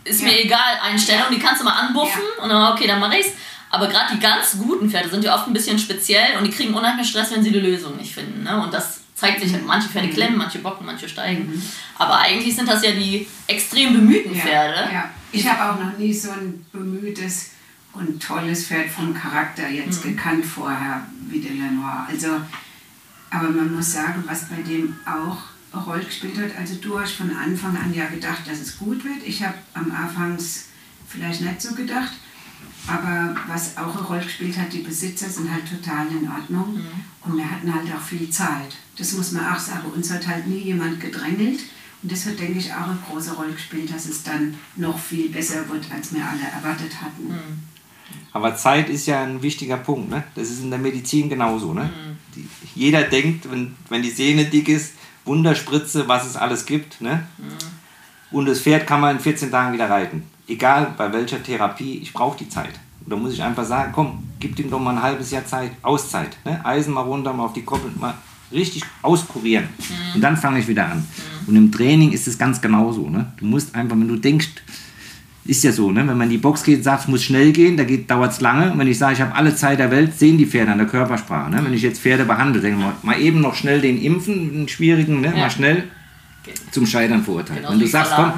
Ist 0.06 0.20
Ja. 0.20 0.26
mir 0.28 0.44
egal, 0.44 0.78
Einstellung, 0.82 1.26
die 1.30 1.38
kannst 1.38 1.60
du 1.60 1.64
mal 1.64 1.72
anbuffen 1.78 2.22
und 2.42 2.48
dann, 2.48 2.72
okay, 2.72 2.86
dann 2.86 3.00
mache 3.00 3.18
ich's. 3.18 3.30
Aber 3.70 3.88
gerade 3.88 4.14
die 4.14 4.20
ganz 4.20 4.56
guten 4.58 4.88
Pferde 4.90 5.08
sind 5.10 5.24
ja 5.24 5.34
oft 5.34 5.48
ein 5.48 5.52
bisschen 5.52 5.78
speziell 5.78 6.38
und 6.38 6.44
die 6.44 6.50
kriegen 6.50 6.72
unheimlich 6.72 7.08
Stress, 7.08 7.32
wenn 7.32 7.42
sie 7.42 7.50
die 7.50 7.58
Lösung 7.60 7.96
nicht 7.96 8.14
finden. 8.14 8.44
Ne? 8.44 8.62
Und 8.62 8.72
das 8.72 9.00
zeigt 9.14 9.40
sich, 9.40 9.52
manche 9.66 9.88
Pferde 9.88 10.08
klemmen, 10.08 10.38
manche 10.38 10.58
bocken, 10.60 10.86
manche 10.86 11.08
steigen. 11.08 11.60
Aber 11.98 12.18
eigentlich 12.18 12.54
sind 12.54 12.68
das 12.68 12.84
ja 12.84 12.92
die 12.92 13.26
extrem 13.46 13.92
bemühten 13.94 14.34
Ja, 14.36 14.42
Pferde. 14.42 14.92
ja. 14.92 15.10
Ich 15.32 15.46
habe 15.48 15.72
auch 15.74 15.84
noch 15.84 15.98
nie 15.98 16.12
so 16.14 16.30
ein 16.30 16.64
bemühtes 16.72 17.50
und 17.92 18.22
tolles 18.22 18.66
Pferd 18.68 18.88
vom 18.90 19.12
Charakter 19.14 19.68
jetzt 19.68 20.04
Mhm. 20.04 20.16
gekannt 20.16 20.44
vorher 20.46 21.02
wie 21.28 21.40
der 21.40 21.52
Lenoir. 21.52 22.06
Also, 22.08 22.28
aber 23.30 23.48
man 23.50 23.74
muss 23.74 23.92
sagen, 23.94 24.22
was 24.26 24.48
bei 24.48 24.62
dem 24.62 24.96
auch 25.06 25.38
Rolle 25.80 26.04
gespielt 26.04 26.38
hat, 26.38 26.56
also 26.58 26.74
du 26.76 26.98
hast 26.98 27.12
von 27.12 27.34
Anfang 27.34 27.76
an 27.76 27.92
ja 27.94 28.06
gedacht, 28.06 28.42
dass 28.46 28.60
es 28.60 28.78
gut 28.78 29.04
wird. 29.04 29.22
Ich 29.24 29.42
habe 29.42 29.54
am 29.74 29.90
Anfangs 29.90 30.66
vielleicht 31.08 31.40
nicht 31.40 31.60
so 31.60 31.74
gedacht. 31.74 32.12
Aber 32.88 33.34
was 33.48 33.76
auch 33.76 33.96
eine 33.96 34.06
Rolle 34.06 34.22
gespielt 34.22 34.56
hat, 34.56 34.72
die 34.72 34.78
Besitzer 34.78 35.28
sind 35.28 35.52
halt 35.52 35.64
total 35.68 36.06
in 36.08 36.28
Ordnung. 36.28 36.74
Mhm. 36.74 36.86
Und 37.22 37.36
wir 37.36 37.50
hatten 37.50 37.72
halt 37.72 37.92
auch 37.92 38.00
viel 38.00 38.30
Zeit. 38.30 38.76
Das 38.96 39.12
muss 39.12 39.32
man 39.32 39.46
auch 39.52 39.58
sagen. 39.58 39.90
Uns 39.94 40.10
hat 40.12 40.26
halt 40.26 40.46
nie 40.46 40.60
jemand 40.60 41.00
gedrängelt. 41.00 41.60
Und 42.02 42.12
das 42.12 42.26
hat, 42.26 42.38
denke 42.38 42.58
ich, 42.58 42.72
auch 42.72 42.88
eine 42.88 42.98
große 43.08 43.34
Rolle 43.34 43.52
gespielt, 43.52 43.92
dass 43.92 44.06
es 44.06 44.22
dann 44.22 44.54
noch 44.76 44.98
viel 44.98 45.30
besser 45.30 45.68
wird, 45.68 45.84
als 45.92 46.14
wir 46.14 46.24
alle 46.24 46.42
erwartet 46.42 47.00
hatten. 47.02 47.28
Mhm. 47.28 47.66
Aber 48.32 48.54
Zeit 48.54 48.88
ist 48.88 49.06
ja 49.06 49.24
ein 49.24 49.42
wichtiger 49.42 49.78
Punkt. 49.78 50.10
Ne? 50.10 50.22
Das 50.34 50.50
ist 50.50 50.62
in 50.62 50.70
der 50.70 50.78
Medizin 50.78 51.28
genauso. 51.28 51.72
Ne? 51.72 51.90
Die, 52.34 52.46
jeder 52.74 53.02
denkt, 53.02 53.50
wenn, 53.50 53.74
wenn 53.88 54.02
die 54.02 54.10
Sehne 54.10 54.44
dick 54.44 54.68
ist, 54.68 54.92
Wunderspritze, 55.26 56.08
was 56.08 56.26
es 56.26 56.36
alles 56.36 56.64
gibt. 56.64 57.00
Ne? 57.00 57.26
Und 58.30 58.46
das 58.46 58.60
Pferd 58.60 58.86
kann 58.86 59.00
man 59.00 59.16
in 59.16 59.22
14 59.22 59.50
Tagen 59.50 59.74
wieder 59.74 59.90
reiten. 59.90 60.24
Egal 60.48 60.94
bei 60.96 61.12
welcher 61.12 61.42
Therapie, 61.42 61.98
ich 61.98 62.12
brauche 62.12 62.38
die 62.38 62.48
Zeit. 62.48 62.72
Und 63.04 63.10
da 63.10 63.16
muss 63.16 63.32
ich 63.32 63.42
einfach 63.42 63.64
sagen, 63.64 63.92
komm, 63.94 64.24
gib 64.40 64.58
ihm 64.58 64.70
doch 64.70 64.80
mal 64.80 64.96
ein 64.96 65.02
halbes 65.02 65.30
Jahr 65.30 65.44
Zeit, 65.44 65.72
Auszeit. 65.82 66.36
Ne? 66.44 66.64
Eisen 66.64 66.94
mal 66.94 67.02
runter, 67.02 67.32
mal 67.32 67.44
auf 67.44 67.52
die 67.52 67.64
Koppel, 67.64 67.90
mal 67.98 68.14
richtig 68.52 68.84
auskurieren. 69.02 69.68
Und 70.14 70.20
dann 70.20 70.36
fange 70.36 70.60
ich 70.60 70.68
wieder 70.68 70.86
an. 70.86 71.06
Und 71.46 71.56
im 71.56 71.70
Training 71.70 72.12
ist 72.12 72.26
es 72.26 72.38
ganz 72.38 72.60
genauso. 72.60 73.08
Ne? 73.08 73.32
Du 73.38 73.46
musst 73.46 73.74
einfach, 73.74 73.96
wenn 73.96 74.08
du 74.08 74.16
denkst, 74.16 74.48
ist 75.48 75.64
ja 75.64 75.72
so, 75.72 75.90
ne? 75.90 76.00
wenn 76.00 76.16
man 76.16 76.22
in 76.22 76.30
die 76.30 76.38
Box 76.38 76.62
geht, 76.62 76.82
sagt, 76.84 77.02
es 77.02 77.08
muss 77.08 77.22
schnell 77.22 77.52
gehen, 77.52 77.76
da 77.76 77.84
dauert 77.84 78.32
es 78.32 78.40
lange. 78.40 78.72
Und 78.72 78.78
wenn 78.78 78.88
ich 78.88 78.98
sage, 78.98 79.14
ich 79.14 79.20
habe 79.20 79.34
alle 79.34 79.54
Zeit 79.54 79.78
der 79.78 79.90
Welt, 79.90 80.18
sehen 80.18 80.38
die 80.38 80.46
Pferde 80.46 80.72
an 80.72 80.78
der 80.78 80.86
Körpersprache. 80.86 81.50
Ne? 81.50 81.60
Wenn 81.62 81.72
ich 81.72 81.82
jetzt 81.82 82.00
Pferde 82.00 82.24
behandle, 82.24 82.60
denke 82.60 82.78
ich 82.78 82.84
mal, 82.84 82.94
mal 83.02 83.20
eben 83.20 83.40
noch 83.40 83.54
schnell 83.54 83.80
den 83.80 84.00
impfen, 84.00 84.52
den 84.52 84.68
schwierigen, 84.68 85.20
ne? 85.20 85.28
Ja. 85.28 85.36
mal 85.36 85.50
schnell 85.50 85.84
Okay. 86.48 86.54
zum 86.70 86.86
Scheitern 86.86 87.24
verurteilt. 87.24 87.58
Genau 87.58 87.72
wenn 87.72 87.80
du 87.80 87.86
sagst, 87.88 88.12
komm, 88.14 88.32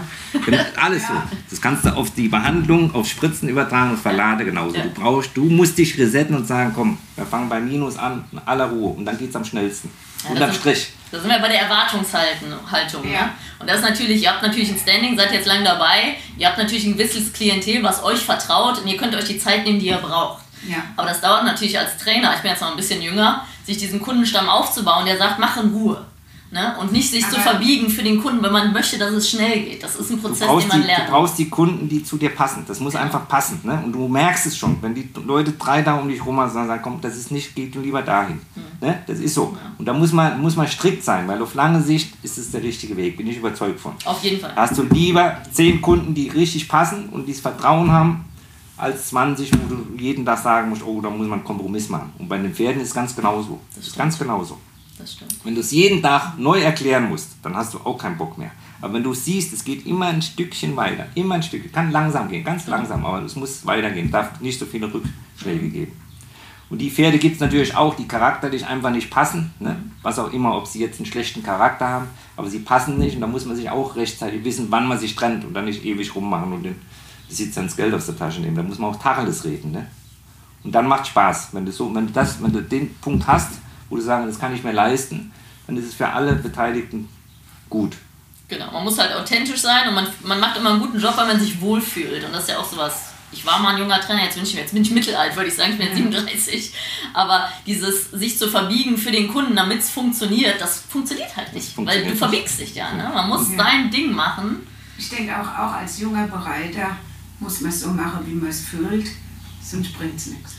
genau, 0.47 0.57
alles 0.83 1.03
so. 1.07 1.13
Das 1.51 1.61
kannst 1.61 1.85
du 1.85 1.95
auf 1.95 2.11
die 2.15 2.29
Behandlung, 2.29 2.95
auf 2.95 3.07
Spritzen 3.07 3.51
übertragen 3.51 3.91
und 3.91 3.99
Verlade 3.99 4.47
genauso. 4.47 4.77
Ja. 4.77 4.85
Du 4.85 4.89
brauchst, 4.99 5.37
du 5.37 5.45
musst 5.45 5.77
dich 5.77 5.99
resetten 5.99 6.35
und 6.35 6.47
sagen, 6.47 6.73
komm, 6.75 6.97
wir 7.17 7.27
fangen 7.27 7.51
bei 7.51 7.61
Minus 7.61 7.99
an, 7.99 8.25
in 8.33 8.39
aller 8.47 8.65
Ruhe. 8.71 8.95
Und 8.95 9.05
dann 9.05 9.19
geht 9.19 9.29
es 9.29 9.37
am 9.37 9.45
schnellsten. 9.45 9.91
Ja, 10.25 10.31
Unterm 10.31 10.53
Strich. 10.55 10.91
Da 11.11 11.19
sind 11.21 11.31
wir 11.31 11.39
bei 11.39 11.49
der 11.49 11.63
Erwartungshaltung. 11.63 12.53
Haltung, 12.71 13.05
Ja. 13.11 13.23
ne? 13.23 13.31
Und 13.59 13.69
das 13.69 13.79
ist 13.81 13.89
natürlich, 13.89 14.23
ihr 14.23 14.31
habt 14.31 14.43
natürlich 14.43 14.71
ein 14.71 14.79
Standing, 14.79 15.17
seid 15.17 15.33
jetzt 15.33 15.47
lang 15.47 15.65
dabei, 15.65 16.17
ihr 16.37 16.47
habt 16.47 16.59
natürlich 16.59 16.85
ein 16.85 16.97
gewisses 16.97 17.33
Klientel, 17.33 17.83
was 17.83 18.03
euch 18.05 18.21
vertraut 18.21 18.79
und 18.79 18.87
ihr 18.87 18.97
könnt 18.97 19.15
euch 19.17 19.25
die 19.25 19.39
Zeit 19.39 19.65
nehmen, 19.65 19.81
die 19.81 19.87
ihr 19.89 19.97
braucht. 19.99 20.43
Ja. 20.69 20.77
Aber 20.97 21.09
das 21.09 21.21
dauert 21.21 21.45
natürlich 21.45 21.79
als 21.79 21.97
Trainer, 21.97 22.35
ich 22.35 22.41
bin 22.41 22.51
jetzt 22.51 22.61
noch 22.61 22.71
ein 22.71 22.77
bisschen 22.77 23.01
jünger, 23.03 23.45
sich 23.65 23.79
diesen 23.79 24.01
Kundenstamm 24.01 24.49
aufzubauen, 24.49 25.07
der 25.07 25.17
sagt, 25.17 25.39
mach 25.39 25.57
in 25.57 25.71
Ruhe. 25.73 26.05
Ne? 26.51 26.75
Und 26.81 26.93
nicht 26.93 27.11
sich 27.11 27.21
zu 27.29 27.35
Aber- 27.37 27.43
verbiegen 27.51 27.91
für 27.91 28.03
den 28.03 28.23
Kunden, 28.23 28.43
wenn 28.43 28.53
man 28.53 28.73
möchte, 28.73 28.97
dass 28.99 29.11
es 29.13 29.29
schnell 29.29 29.65
geht. 29.65 29.83
Das 29.83 29.97
ist 29.97 30.11
ein 30.11 30.17
Du 30.17 30.23
Prozess, 30.29 30.49
den 30.49 30.69
man 30.69 30.79
die, 30.79 30.81
du 30.81 30.87
lernt. 30.87 31.11
brauchst 31.11 31.39
die 31.39 31.49
Kunden, 31.51 31.89
die 31.91 32.03
zu 32.03 32.17
dir 32.17 32.31
passen. 32.31 32.65
Das 32.67 32.81
muss 32.81 32.97
einfach 32.97 33.29
passen. 33.29 33.61
Ne? 33.65 33.83
Und 33.85 33.93
du 33.93 34.09
merkst 34.09 34.47
es 34.47 34.57
schon, 34.57 34.79
wenn 34.81 34.95
die 34.95 35.09
Leute 35.27 35.53
drei 35.53 35.83
da 35.83 35.97
um 35.97 36.09
dich 36.09 36.25
rum 36.25 36.41
haben, 36.41 36.51
sagen, 36.51 36.81
komm, 36.83 37.01
das 37.03 37.17
ist 37.19 37.31
nicht, 37.31 37.55
geht 37.55 37.75
lieber 37.75 38.01
dahin. 38.01 38.41
Ne? 38.81 39.03
Das 39.07 39.19
ist 39.19 39.35
so. 39.35 39.55
Und 39.77 39.85
da 39.87 39.93
muss 39.93 40.13
man, 40.13 40.41
muss 40.41 40.57
man 40.57 40.67
strikt 40.67 41.05
sein, 41.05 41.29
weil 41.29 41.43
auf 41.43 41.55
lange 41.55 41.83
Sicht 41.83 42.15
ist 42.23 42.39
es 42.39 42.51
der 42.51 42.63
richtige 42.63 42.97
Weg, 42.97 43.19
bin 43.19 43.27
ich 43.27 43.37
überzeugt 43.37 43.79
von. 43.79 43.93
Auf 44.07 44.25
jeden 44.25 44.41
Fall. 44.41 44.53
Da 44.55 44.63
hast 44.63 44.79
du 44.79 44.85
lieber 44.85 45.37
zehn 45.53 45.83
Kunden, 45.83 46.15
die 46.15 46.29
richtig 46.29 46.67
passen 46.67 47.11
und 47.11 47.27
dieses 47.27 47.43
Vertrauen 47.43 47.93
haben, 47.93 48.25
als 48.79 49.09
20, 49.09 49.51
wo 49.53 49.75
du 49.75 49.87
jeden 50.03 50.25
Tag 50.25 50.39
sagen 50.39 50.71
musst, 50.71 50.83
oh, 50.83 51.01
da 51.03 51.11
muss 51.11 51.27
man 51.27 51.41
einen 51.41 51.45
Kompromiss 51.45 51.89
machen. 51.91 52.13
Und 52.19 52.29
bei 52.29 52.39
den 52.39 52.55
Pferden 52.55 52.81
ist 52.81 52.89
es 52.89 52.95
ganz 52.95 53.15
genauso. 53.15 53.61
Das 53.75 53.87
ist 53.89 53.99
ganz 53.99 54.17
genauso. 54.19 54.57
Das 54.99 55.13
stimmt. 55.13 55.37
Wenn 55.45 55.55
du 55.55 55.61
es 55.61 55.71
jeden 55.71 56.03
Tag 56.03 56.39
neu 56.39 56.61
erklären 56.61 57.09
musst, 57.09 57.37
dann 57.43 57.55
hast 57.55 57.75
du 57.75 57.79
auch 57.79 57.97
keinen 57.97 58.19
Bock 58.19 58.37
mehr. 58.37 58.51
Aber 58.81 58.95
wenn 58.95 59.03
du 59.03 59.15
siehst, 59.15 59.53
es 59.53 59.65
geht 59.65 59.87
immer 59.87 60.07
ein 60.07 60.23
Stückchen 60.23 60.77
weiter, 60.77 61.07
immer 61.15 61.37
ein 61.37 61.43
Stück, 61.43 61.73
kann 61.73 61.91
langsam 61.91 62.29
gehen, 62.29 62.45
ganz 62.45 62.67
langsam, 62.67 63.05
aber 63.05 63.23
es 63.23 63.37
muss 63.37 63.67
weitergehen, 63.67 64.11
darf 64.11 64.41
nicht 64.41 64.59
so 64.59 64.67
viele 64.67 64.93
Rückschläge 64.93 65.69
geben. 65.69 65.93
Und 66.71 66.79
die 66.79 66.91
Pferde 66.91 67.19
gibt 67.19 67.37
es 67.37 67.41
natürlich 67.41 67.75
auch, 67.75 67.95
die 67.95 68.07
charakterlich 68.07 68.67
einfach 68.67 68.91
nicht 68.91 69.11
passen, 69.11 69.53
ne? 69.59 69.77
was 70.03 70.19
auch 70.19 70.33
immer, 70.33 70.57
ob 70.57 70.67
sie 70.67 70.81
jetzt 70.81 70.99
einen 70.99 71.07
schlechten 71.07 71.43
Charakter 71.43 71.89
haben, 71.89 72.07
aber 72.37 72.51
sie 72.51 72.59
passen 72.59 72.99
nicht 72.99 73.15
und 73.15 73.23
da 73.23 73.27
muss 73.27 73.47
man 73.47 73.57
sich 73.57 73.71
auch 73.71 73.97
rechtzeitig 73.97 74.45
wissen, 74.45 74.67
wann 74.69 74.87
man 74.87 74.99
sich 74.99 75.17
trennt 75.17 75.45
und 75.45 75.55
dann 75.55 75.65
nicht 75.65 75.85
ewig 75.85 76.15
rummachen 76.15 76.53
und 76.53 76.65
den 76.65 76.77
Besitzer 77.27 77.63
ins 77.63 77.77
Geld 77.77 77.95
aus 77.95 78.07
der 78.07 78.19
Tasche 78.19 78.41
nehmen. 78.41 78.57
Da 78.57 78.63
muss 78.63 78.79
man 78.79 78.91
auch 78.91 79.01
Tacheles 79.01 79.45
reden. 79.45 79.73
Ne? 79.73 79.87
Und 80.63 80.75
dann 80.75 80.87
macht 80.87 81.07
Spaß. 81.07 81.49
Wenn 81.53 81.65
du, 81.65 81.73
so, 81.73 81.95
wenn, 81.95 82.07
du 82.07 82.13
das, 82.13 82.43
wenn 82.43 82.53
du 82.53 82.63
den 82.63 82.95
Punkt 82.97 83.27
hast, 83.27 83.61
wo 83.89 83.97
du 83.97 84.03
sagst, 84.03 84.28
das 84.28 84.39
kann 84.39 84.55
ich 84.55 84.62
mir 84.64 84.72
leisten, 84.72 85.32
dann 85.66 85.76
ist 85.76 85.84
es 85.86 85.95
für 85.95 86.09
alle 86.09 86.34
Beteiligten 86.34 87.09
gut. 87.70 87.97
Genau, 88.49 88.70
man 88.72 88.84
muss 88.84 88.99
halt 88.99 89.12
authentisch 89.14 89.61
sein 89.61 89.89
und 89.89 89.95
man, 89.95 90.07
man 90.24 90.41
macht 90.41 90.57
immer 90.57 90.70
einen 90.70 90.80
guten 90.80 90.99
Job, 90.99 91.14
weil 91.16 91.26
man 91.26 91.39
sich 91.39 91.61
wohlfühlt. 91.61 92.24
Und 92.24 92.32
das 92.32 92.45
ist 92.45 92.49
ja 92.51 92.59
auch 92.59 92.68
sowas. 92.70 93.03
Ich 93.30 93.45
war 93.45 93.59
mal 93.59 93.74
ein 93.74 93.78
junger 93.78 94.01
Trainer, 94.01 94.24
jetzt 94.24 94.36
bin 94.36 94.43
ich, 94.45 94.55
jetzt 94.55 94.72
bin 94.72 94.80
ich 94.80 94.91
mittelalt, 94.91 95.36
würde 95.36 95.51
ich 95.51 95.55
sagen, 95.55 95.72
ich 95.72 95.76
bin 95.78 95.86
jetzt 95.89 95.97
37. 95.99 96.72
Aber 97.12 97.47
dieses 97.66 98.11
sich 98.11 98.39
zu 98.39 98.49
verbiegen 98.49 98.97
für 98.97 99.11
den 99.11 99.28
Kunden, 99.30 99.55
damit 99.55 99.80
es 99.80 99.91
funktioniert, 99.91 100.59
das 100.59 100.80
funktioniert 100.89 101.36
halt 101.36 101.53
nicht. 101.53 101.66
weil 101.68 101.74
Funktioniert 101.74 102.07
du 102.07 102.11
nicht. 102.12 102.18
verbiegst 102.18 102.59
dich 102.61 102.74
ja. 102.74 102.91
Ne? 102.95 103.11
Man 103.14 103.28
muss 103.28 103.51
Ja. 103.51 103.59
dein 103.59 103.91
Ding 103.91 104.12
machen. 104.12 104.66
Ich 104.97 105.11
denke 105.11 105.39
auch, 105.39 105.47
auch 105.47 105.72
als 105.74 106.01
junger 106.01 106.26
Bereiter 106.26 106.97
muss 107.39 107.61
man 107.61 107.70
es 107.70 107.80
so 107.80 107.89
machen, 107.91 108.20
wie 108.26 108.32
man 108.32 108.49
es 108.49 108.62
fühlt, 108.62 109.07
sonst 109.62 109.93
bringt 109.99 110.16
es 110.16 110.26
nichts. 110.28 110.55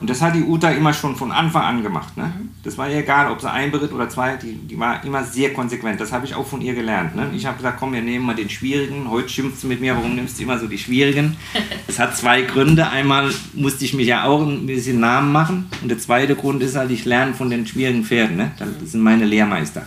Und 0.00 0.08
das 0.08 0.22
hat 0.22 0.34
die 0.34 0.42
Uta 0.42 0.70
immer 0.70 0.92
schon 0.92 1.16
von 1.16 1.32
Anfang 1.32 1.62
an 1.62 1.82
gemacht. 1.82 2.16
Ne? 2.16 2.32
Das 2.62 2.76
war 2.78 2.88
ihr 2.88 2.98
egal, 2.98 3.30
ob 3.30 3.40
sie 3.40 3.50
ein 3.50 3.70
beritt 3.70 3.92
oder 3.92 4.08
zwei, 4.08 4.36
die, 4.36 4.54
die 4.54 4.78
war 4.78 5.02
immer 5.04 5.24
sehr 5.24 5.52
konsequent. 5.52 6.00
Das 6.00 6.12
habe 6.12 6.26
ich 6.26 6.34
auch 6.34 6.46
von 6.46 6.60
ihr 6.60 6.74
gelernt. 6.74 7.16
Ne? 7.16 7.30
Ich 7.34 7.46
habe 7.46 7.56
gesagt, 7.56 7.78
komm, 7.78 7.92
wir 7.92 8.02
nehmen 8.02 8.26
mal 8.26 8.34
den 8.34 8.50
Schwierigen. 8.50 9.10
Heute 9.10 9.28
schimpft 9.28 9.60
sie 9.60 9.66
mit 9.66 9.80
mir, 9.80 9.96
warum 9.96 10.14
nimmst 10.14 10.38
du 10.38 10.42
immer 10.42 10.58
so 10.58 10.66
die 10.66 10.78
Schwierigen? 10.78 11.36
Das 11.86 11.98
hat 11.98 12.16
zwei 12.16 12.42
Gründe. 12.42 12.88
Einmal 12.88 13.30
musste 13.54 13.84
ich 13.84 13.94
mich 13.94 14.06
ja 14.06 14.24
auch 14.24 14.46
ein 14.46 14.66
bisschen 14.66 15.00
Namen 15.00 15.32
machen. 15.32 15.70
Und 15.82 15.88
der 15.88 15.98
zweite 15.98 16.36
Grund 16.36 16.62
ist 16.62 16.76
halt, 16.76 16.90
ich 16.90 17.04
lerne 17.06 17.32
von 17.34 17.48
den 17.48 17.66
schwierigen 17.66 18.04
Pferden. 18.04 18.36
Ne? 18.36 18.50
Das 18.58 18.92
sind 18.92 19.00
meine 19.00 19.24
Lehrmeister. 19.24 19.86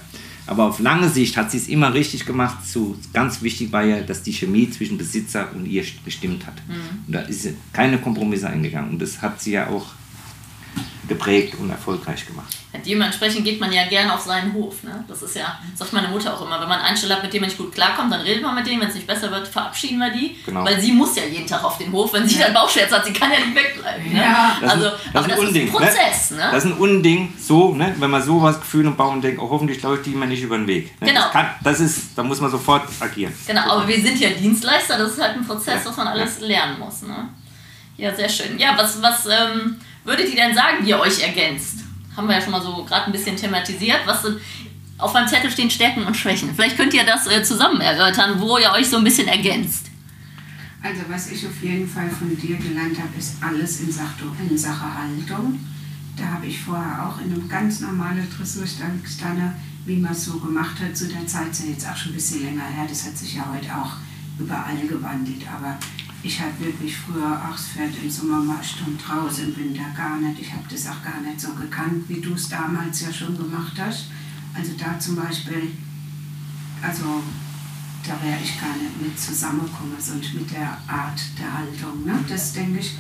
Aber 0.52 0.66
auf 0.66 0.80
lange 0.80 1.08
Sicht 1.08 1.38
hat 1.38 1.50
sie 1.50 1.56
es 1.56 1.70
immer 1.70 1.94
richtig 1.94 2.26
gemacht. 2.26 2.68
So, 2.68 2.98
ganz 3.14 3.42
wichtig 3.42 3.72
war 3.72 3.86
ja, 3.86 4.02
dass 4.02 4.22
die 4.22 4.34
Chemie 4.34 4.70
zwischen 4.70 4.98
Besitzer 4.98 5.48
und 5.56 5.66
ihr 5.66 5.82
gestimmt 6.04 6.46
hat. 6.46 6.56
Und 7.08 7.14
da 7.16 7.22
ist 7.22 7.44
sie 7.44 7.54
keine 7.72 7.98
Kompromisse 8.00 8.50
eingegangen. 8.50 8.90
Und 8.90 9.02
das 9.02 9.22
hat 9.22 9.42
sie 9.42 9.54
ja 9.54 9.68
auch 9.70 9.94
geprägt 11.12 11.56
und 11.60 11.70
erfolgreich 11.70 12.26
gemacht. 12.26 12.56
Dementsprechend 12.86 13.44
geht 13.44 13.60
man 13.60 13.72
ja 13.74 13.86
gerne 13.88 14.14
auf 14.14 14.22
seinen 14.22 14.54
Hof. 14.54 14.82
Ne? 14.84 15.04
Das 15.08 15.22
ist 15.22 15.36
ja, 15.36 15.60
sagt 15.76 15.92
meine 15.92 16.08
Mutter 16.08 16.34
auch 16.34 16.42
immer, 16.46 16.60
wenn 16.62 16.70
man 16.70 16.80
einen 16.80 16.88
Einsteller 16.88 17.16
hat, 17.16 17.24
mit 17.24 17.34
dem 17.34 17.42
man 17.42 17.50
nicht 17.50 17.58
gut 17.58 17.74
klarkommt, 17.74 18.14
dann 18.14 18.22
redet 18.22 18.42
man 18.42 18.56
mit 18.56 18.66
dem, 18.66 18.80
wenn 18.80 18.88
es 18.88 18.96
nicht 18.96 19.06
besser 19.06 19.30
wird, 19.30 19.46
verabschieden 19.46 20.00
wir 20.00 20.10
die. 20.10 20.38
Genau. 20.46 20.64
Weil 20.64 20.80
sie 20.80 20.94
muss 20.94 21.16
ja 21.18 21.24
jeden 21.26 21.46
Tag 21.46 21.64
auf 21.66 21.78
den 21.78 21.92
Hof, 21.92 22.14
wenn 22.14 22.26
sie 22.26 22.40
dann 22.40 22.54
Bauchschmerz 22.54 22.92
hat, 22.92 23.06
sie 23.06 23.12
kann 23.12 23.30
ja 23.30 23.40
nicht 23.40 23.54
wegbleiben. 23.54 24.14
Ne? 24.14 24.22
Ja. 24.22 24.58
Das 24.62 24.72
also, 24.72 24.86
ist, 24.86 24.96
das 25.14 25.16
aber 25.16 25.20
ist 25.20 25.32
das 25.32 25.40
ein 25.40 25.48
Unding. 25.48 25.68
ist 25.68 25.76
ein 25.76 25.78
Prozess. 25.78 26.32
ne? 26.32 26.38
Ne? 26.38 26.50
Das 26.52 26.64
ist 26.64 26.72
ein 26.72 26.78
Unding, 26.78 27.34
so, 27.38 27.74
ne? 27.74 27.96
wenn 28.00 28.10
man 28.10 28.24
sowas 28.24 28.60
Gefühl 28.60 28.88
und 28.88 28.96
baut 28.96 29.14
und 29.14 29.22
denkt, 29.22 29.42
oh, 29.42 29.50
hoffentlich 29.50 29.82
läuft 29.82 30.06
die 30.06 30.12
mir 30.12 30.28
nicht 30.28 30.42
über 30.42 30.58
den 30.58 30.68
Weg. 30.68 31.02
Ne? 31.02 31.08
Genau. 31.08 31.24
Das, 31.24 31.32
kann, 31.34 31.48
das 31.62 31.80
ist, 31.82 32.18
da 32.18 32.24
muss 32.24 32.40
man 32.40 32.50
sofort 32.50 32.84
agieren. 33.02 33.34
Genau, 33.46 33.70
aber 33.70 33.86
wir 33.86 34.02
sind 34.02 34.18
ja 34.18 34.30
Dienstleister, 34.30 34.98
das 34.98 35.12
ist 35.12 35.22
halt 35.22 35.36
ein 35.36 35.46
Prozess, 35.46 35.86
was 35.86 35.98
man 35.98 36.08
alles 36.08 36.40
lernen 36.40 36.80
muss. 36.80 37.02
Ne? 37.02 37.28
Ja, 37.98 38.16
sehr 38.16 38.30
schön. 38.30 38.58
Ja, 38.58 38.76
was, 38.78 39.02
was 39.02 39.26
ähm, 39.26 39.76
würdet 40.04 40.30
ihr 40.30 40.36
denn 40.36 40.56
sagen, 40.56 40.78
wie 40.82 40.90
ihr 40.90 41.00
euch 41.00 41.22
ergänzt? 41.22 41.80
Haben 42.16 42.28
wir 42.28 42.36
ja 42.36 42.42
schon 42.42 42.52
mal 42.52 42.62
so 42.62 42.84
gerade 42.84 43.06
ein 43.06 43.12
bisschen 43.12 43.36
thematisiert. 43.36 44.02
Was 44.06 44.24
sind, 44.24 44.40
auf 44.98 45.14
meinem 45.14 45.28
Zettel 45.28 45.50
stehen 45.50 45.70
Stärken 45.70 46.04
und 46.04 46.16
Schwächen. 46.16 46.54
Vielleicht 46.56 46.78
könnt 46.78 46.94
ihr 46.94 47.04
das 47.04 47.28
äh, 47.28 47.44
zusammen 47.44 47.82
erörtern, 47.82 48.40
wo 48.40 48.58
ihr 48.58 48.72
euch 48.72 48.90
so 48.90 48.98
ein 48.98 49.04
bisschen 49.04 49.28
ergänzt. 49.28 49.88
Also 50.84 51.02
was 51.10 51.32
ich 51.32 51.46
auf 51.46 51.62
jeden 51.62 51.88
Fall 51.88 52.10
von 52.10 52.36
dir 52.36 52.58
gelernt 52.58 52.98
habe, 52.98 53.10
ist 53.18 53.36
alles 53.42 53.82
in 53.82 53.92
Sache, 53.92 54.26
in 54.50 54.58
Sache 54.58 54.86
Haltung. 54.96 55.60
Da 56.18 56.26
habe 56.26 56.48
ich 56.48 56.60
vorher 56.60 57.08
auch 57.08 57.20
in 57.20 57.34
einem 57.34 57.48
ganz 57.48 57.80
normalen 57.80 58.28
Dressurstand 58.36 59.04
gestanden, 59.04 59.54
wie 59.86 59.98
man 59.98 60.12
es 60.12 60.26
so 60.26 60.40
gemacht 60.40 60.80
hat. 60.80 60.98
Zu 60.98 61.08
der 61.08 61.26
Zeit 61.28 61.52
ist 61.52 61.64
ja 61.64 61.70
jetzt 61.70 61.88
auch 61.88 61.96
schon 61.96 62.12
ein 62.12 62.16
bisschen 62.16 62.44
länger 62.44 62.66
her. 62.66 62.86
Das 62.90 63.06
hat 63.06 63.18
sich 63.18 63.36
ja 63.36 63.48
heute 63.52 63.76
auch 63.76 63.94
überall 64.40 64.88
gewandelt. 64.88 65.44
Aber 65.48 65.78
ich 66.24 66.40
habe 66.40 66.60
wirklich 66.60 66.96
früher 66.96 67.42
das 67.52 67.68
Pferd 67.68 67.94
im 68.02 68.10
Sommer 68.10 68.42
mal 68.42 68.64
Stunden 68.64 68.98
draußen, 68.98 69.46
im 69.46 69.58
Winter 69.58 69.90
gar 69.96 70.18
nicht. 70.20 70.40
Ich 70.40 70.52
habe 70.52 70.64
das 70.70 70.88
auch 70.88 71.02
gar 71.04 71.20
nicht 71.22 71.40
so 71.40 71.54
gekannt, 71.54 72.08
wie 72.08 72.22
du 72.22 72.34
es 72.34 72.50
damals 72.50 73.02
ja 73.02 73.12
schon 73.12 73.36
gemacht 73.38 73.74
hast. 73.80 74.06
Also 74.54 74.74
da 74.78 75.00
zum 75.00 75.16
Beispiel, 75.16 75.72
also 76.82 77.24
da 78.06 78.22
wäre 78.24 78.40
ich 78.44 78.60
gar 78.60 78.76
nicht 78.76 79.02
mit 79.02 79.20
zusammengekommen, 79.20 79.96
sonst 80.00 80.34
mit 80.34 80.52
der 80.52 80.78
Art 80.88 81.22
der 81.40 81.58
Haltung. 81.58 82.06
Ne? 82.06 82.20
Das 82.28 82.54
denke 82.54 82.80
ich. 82.80 82.98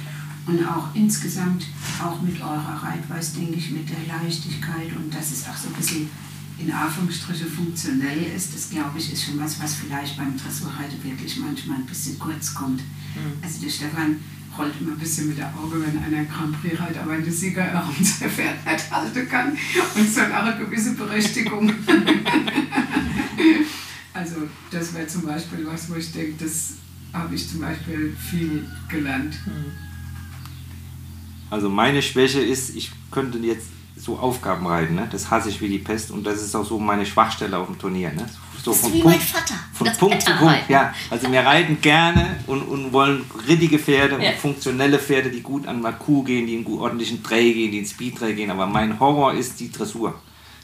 Und 0.47 0.65
auch 0.65 0.87
insgesamt, 0.95 1.67
auch 2.03 2.19
mit 2.21 2.41
eurer 2.41 2.81
Reitweise, 2.83 3.39
denke 3.39 3.57
ich, 3.57 3.69
mit 3.69 3.87
der 3.87 4.17
Leichtigkeit 4.17 4.95
und 4.95 5.13
dass 5.13 5.31
es 5.31 5.47
auch 5.47 5.55
so 5.55 5.67
ein 5.67 5.73
bisschen 5.75 6.09
in 6.57 6.71
Anführungsstriche 6.71 7.45
funktionell 7.45 8.23
ist, 8.35 8.53
das 8.53 8.69
glaube 8.69 8.97
ich, 8.97 9.13
ist 9.13 9.23
schon 9.23 9.39
was, 9.39 9.59
was 9.61 9.75
vielleicht 9.75 10.17
beim 10.17 10.37
Dressurreiten 10.37 11.03
wirklich 11.03 11.37
manchmal 11.37 11.77
ein 11.77 11.85
bisschen 11.85 12.17
kurz 12.19 12.53
kommt. 12.53 12.81
Mhm. 13.15 13.43
Also 13.43 13.61
der 13.61 13.69
Stefan 13.69 14.17
rollt 14.57 14.73
immer 14.79 14.91
ein 14.91 14.99
bisschen 14.99 15.29
mit 15.29 15.37
der 15.37 15.53
Auge, 15.57 15.81
wenn 15.81 15.97
einer 16.03 16.25
Grand 16.25 16.61
Prix 16.61 16.79
reitet, 16.79 16.97
aber 16.97 17.13
eine 17.13 17.31
Siegerehrung 17.31 17.95
sein 18.01 18.29
Pferd 18.29 18.65
nicht 18.65 18.91
halten 18.91 19.29
kann 19.29 19.57
und 19.95 20.13
so 20.13 20.21
eine 20.21 20.57
gewisse 20.57 20.93
Berechtigung. 20.95 21.69
also 24.13 24.35
das 24.69 24.93
wäre 24.93 25.07
zum 25.07 25.23
Beispiel 25.23 25.65
was, 25.65 25.89
wo 25.89 25.95
ich 25.95 26.11
denke, 26.11 26.43
das 26.43 26.73
habe 27.13 27.35
ich 27.35 27.49
zum 27.49 27.61
Beispiel 27.61 28.15
viel 28.15 28.65
gelernt. 28.89 29.35
Mhm. 29.45 29.71
Also 31.49 31.69
meine 31.69 32.01
Schwäche 32.01 32.41
ist, 32.41 32.75
ich 32.75 32.91
könnte 33.11 33.37
jetzt 33.39 33.67
so 33.97 34.17
Aufgaben 34.17 34.65
reiten, 34.65 34.95
ne? 34.95 35.07
das 35.11 35.29
hasse 35.29 35.49
ich 35.49 35.61
wie 35.61 35.69
die 35.69 35.79
Pest 35.79 36.11
und 36.11 36.25
das 36.25 36.41
ist 36.41 36.55
auch 36.55 36.65
so 36.65 36.79
meine 36.79 37.05
Schwachstelle 37.05 37.57
auf 37.57 37.67
dem 37.67 37.77
Turnier. 37.77 38.11
Ne? 38.13 38.25
So 38.63 38.73
von 38.73 38.93
wie 38.93 39.01
Punkt, 39.01 39.17
mein 39.17 39.27
Vater. 39.27 39.55
Von 39.73 39.87
das 39.87 39.97
Punkt 39.97 40.21
zu 40.21 40.31
Punkt. 40.33 40.69
Ja, 40.69 40.93
also 41.09 41.31
wir 41.31 41.39
reiten 41.39 41.81
gerne 41.81 42.37
und, 42.47 42.61
und 42.61 42.93
wollen 42.93 43.25
rittige 43.47 43.79
Pferde 43.79 44.23
ja. 44.23 44.31
und 44.31 44.37
funktionelle 44.37 44.99
Pferde, 44.99 45.31
die 45.31 45.41
gut 45.41 45.67
an 45.67 45.83
Kuh 45.97 46.23
gehen, 46.23 46.45
die 46.45 46.55
in 46.55 46.65
einen 46.65 46.77
ordentlichen 46.77 47.23
Dreh 47.23 47.53
gehen, 47.53 47.71
die 47.71 47.79
in 47.79 47.85
Speeddreh 47.85 48.33
gehen. 48.33 48.51
Aber 48.51 48.67
mein 48.67 48.99
Horror 48.99 49.33
ist 49.33 49.59
die 49.59 49.71
Dressur. 49.71 50.19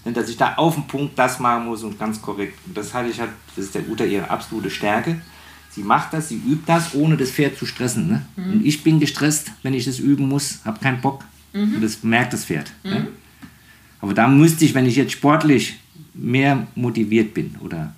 Dass 0.05 0.29
ich 0.29 0.37
da 0.37 0.53
auf 0.55 0.75
dem 0.75 0.87
Punkt 0.87 1.19
das 1.19 1.39
machen 1.39 1.65
muss 1.65 1.83
und 1.83 1.99
ganz 1.99 2.21
korrekt. 2.21 2.57
Und 2.65 2.77
das 2.77 2.93
hatte 2.93 3.09
ich 3.09 3.19
halt, 3.19 3.31
das 3.55 3.65
ist 3.65 3.75
der 3.75 3.89
Uta 3.89 4.05
ihre 4.05 4.29
absolute 4.29 4.69
Stärke. 4.69 5.19
Sie 5.69 5.83
macht 5.83 6.13
das, 6.13 6.29
sie 6.29 6.37
übt 6.37 6.63
das, 6.65 6.95
ohne 6.95 7.17
das 7.17 7.31
Pferd 7.31 7.57
zu 7.57 7.65
stressen. 7.65 8.07
Ne? 8.07 8.25
Mhm. 8.35 8.51
Und 8.53 8.65
ich 8.65 8.83
bin 8.83 8.99
gestresst, 8.99 9.51
wenn 9.63 9.73
ich 9.73 9.85
das 9.85 9.99
üben 9.99 10.29
muss, 10.29 10.59
habe 10.63 10.79
keinen 10.79 11.01
Bock. 11.01 11.25
Mhm. 11.51 11.75
Und 11.75 11.81
das 11.83 12.03
merkt 12.03 12.31
das 12.31 12.45
Pferd. 12.45 12.71
Ne? 12.83 12.91
Mhm. 12.91 12.95
Ne? 12.97 13.07
Aber 13.99 14.13
da 14.13 14.27
müsste 14.27 14.63
ich, 14.63 14.73
wenn 14.73 14.85
ich 14.85 14.95
jetzt 14.95 15.11
sportlich 15.11 15.79
mehr 16.17 16.67
motiviert 16.75 17.33
bin 17.33 17.55
oder 17.61 17.93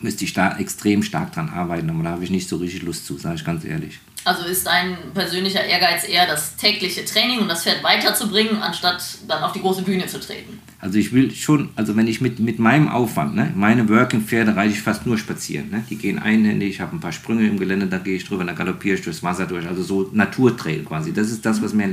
müsste 0.00 0.24
ich 0.24 0.32
da 0.32 0.58
extrem 0.58 1.02
stark 1.02 1.32
dran 1.32 1.48
arbeiten, 1.48 1.90
aber 1.90 2.02
da 2.02 2.10
habe 2.10 2.24
ich 2.24 2.30
nicht 2.30 2.48
so 2.48 2.56
richtig 2.56 2.82
Lust 2.82 3.06
zu, 3.06 3.16
sage 3.16 3.36
ich 3.36 3.44
ganz 3.44 3.64
ehrlich. 3.64 4.00
Also 4.28 4.44
ist 4.44 4.66
dein 4.66 4.98
persönlicher 5.14 5.64
Ehrgeiz 5.64 6.06
eher 6.06 6.26
das 6.26 6.54
tägliche 6.56 7.02
Training 7.02 7.38
und 7.38 7.48
das 7.48 7.62
Pferd 7.62 7.82
weiterzubringen, 7.82 8.60
anstatt 8.60 9.02
dann 9.26 9.42
auf 9.42 9.52
die 9.52 9.60
große 9.62 9.80
Bühne 9.80 10.06
zu 10.06 10.20
treten? 10.20 10.60
Also 10.80 10.98
ich 10.98 11.14
will 11.14 11.30
schon, 11.30 11.70
also 11.76 11.96
wenn 11.96 12.06
ich 12.06 12.20
mit, 12.20 12.38
mit 12.38 12.58
meinem 12.58 12.88
Aufwand, 12.88 13.34
ne, 13.34 13.50
meine 13.56 13.88
Working-Pferde 13.88 14.54
reite 14.54 14.74
ich 14.74 14.82
fast 14.82 15.06
nur 15.06 15.16
spazieren. 15.16 15.70
Ne? 15.70 15.82
Die 15.88 15.96
gehen 15.96 16.18
einhändig, 16.18 16.74
ich 16.74 16.80
habe 16.82 16.94
ein 16.94 17.00
paar 17.00 17.12
Sprünge 17.12 17.46
im 17.46 17.58
Gelände, 17.58 17.86
da 17.86 17.96
gehe 17.96 18.16
ich 18.16 18.26
drüber, 18.26 18.44
da 18.44 18.52
galoppiere 18.52 18.96
ich 18.96 19.02
durchs 19.02 19.22
Wasser 19.22 19.46
durch. 19.46 19.66
Also 19.66 19.82
so 19.82 20.10
Naturtrail 20.12 20.84
quasi. 20.84 21.14
Das 21.14 21.30
ist 21.30 21.46
das, 21.46 21.62
was 21.62 21.72
mir, 21.72 21.88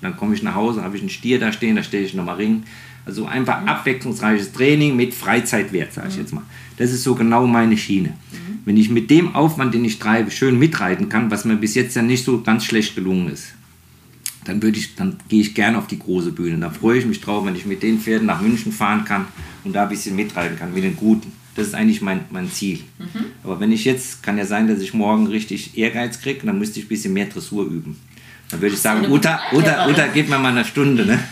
dann 0.00 0.16
komme 0.16 0.34
ich 0.34 0.42
nach 0.42 0.54
Hause, 0.54 0.82
habe 0.82 0.96
ich 0.96 1.02
einen 1.02 1.10
Stier 1.10 1.38
da 1.38 1.52
stehen, 1.52 1.76
da 1.76 1.82
stehe 1.82 2.04
ich 2.04 2.14
nochmal 2.14 2.36
Ring. 2.36 2.62
Also 3.04 3.26
einfach 3.26 3.60
mhm. 3.60 3.68
abwechslungsreiches 3.68 4.52
Training 4.52 4.96
mit 4.96 5.12
Freizeitwert, 5.12 5.92
sage 5.92 6.08
ich 6.08 6.14
mhm. 6.14 6.20
jetzt 6.22 6.32
mal. 6.32 6.42
Das 6.80 6.92
ist 6.92 7.02
so 7.02 7.14
genau 7.14 7.46
meine 7.46 7.76
Schiene. 7.76 8.08
Mhm. 8.08 8.58
Wenn 8.64 8.78
ich 8.78 8.88
mit 8.88 9.10
dem 9.10 9.34
Aufwand, 9.34 9.74
den 9.74 9.84
ich 9.84 9.98
treibe, 9.98 10.30
schön 10.30 10.58
mitreiten 10.58 11.10
kann, 11.10 11.30
was 11.30 11.44
mir 11.44 11.56
bis 11.56 11.74
jetzt 11.74 11.94
ja 11.94 12.00
nicht 12.00 12.24
so 12.24 12.40
ganz 12.40 12.64
schlecht 12.64 12.94
gelungen 12.94 13.28
ist, 13.28 13.48
dann 14.44 14.62
würde 14.62 14.78
ich, 14.78 14.94
dann 14.94 15.18
gehe 15.28 15.42
ich 15.42 15.54
gerne 15.54 15.76
auf 15.76 15.88
die 15.88 15.98
große 15.98 16.32
Bühne. 16.32 16.56
Da 16.56 16.70
freue 16.70 16.98
ich 16.98 17.04
mich 17.04 17.20
drauf, 17.20 17.44
wenn 17.44 17.54
ich 17.54 17.66
mit 17.66 17.82
den 17.82 18.00
Pferden 18.00 18.26
nach 18.26 18.40
München 18.40 18.72
fahren 18.72 19.04
kann 19.04 19.26
und 19.62 19.74
da 19.74 19.82
ein 19.82 19.90
bisschen 19.90 20.16
mitreiten 20.16 20.58
kann, 20.58 20.72
mit 20.72 20.82
den 20.82 20.96
Guten. 20.96 21.30
Das 21.54 21.66
ist 21.66 21.74
eigentlich 21.74 22.00
mein, 22.00 22.20
mein 22.30 22.50
Ziel. 22.50 22.78
Mhm. 22.98 23.26
Aber 23.44 23.60
wenn 23.60 23.72
ich 23.72 23.84
jetzt, 23.84 24.22
kann 24.22 24.38
ja 24.38 24.46
sein, 24.46 24.66
dass 24.66 24.80
ich 24.80 24.94
morgen 24.94 25.26
richtig 25.26 25.76
Ehrgeiz 25.76 26.22
kriege, 26.22 26.46
dann 26.46 26.58
müsste 26.58 26.78
ich 26.78 26.86
ein 26.86 26.88
bisschen 26.88 27.12
mehr 27.12 27.26
Dressur 27.26 27.66
üben. 27.66 27.98
Dann 28.48 28.62
würde 28.62 28.74
ich 28.74 28.80
sagen, 28.80 29.04
Uta, 29.12 29.38
Uta, 29.52 29.86
Uta, 29.86 30.06
gib 30.06 30.30
mir 30.30 30.38
mal 30.38 30.52
eine 30.52 30.64
Stunde. 30.64 31.04
Ne? 31.04 31.18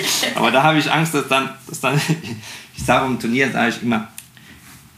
Aber 0.34 0.50
da 0.50 0.62
habe 0.62 0.78
ich 0.78 0.90
Angst, 0.90 1.14
dass 1.14 1.28
dann, 1.28 1.50
dass 1.68 1.80
dann 1.80 2.00
ich 2.76 2.82
sage 2.82 3.06
im 3.06 3.18
Turnier, 3.18 3.50
sage 3.50 3.74
ich 3.76 3.82
immer, 3.82 4.08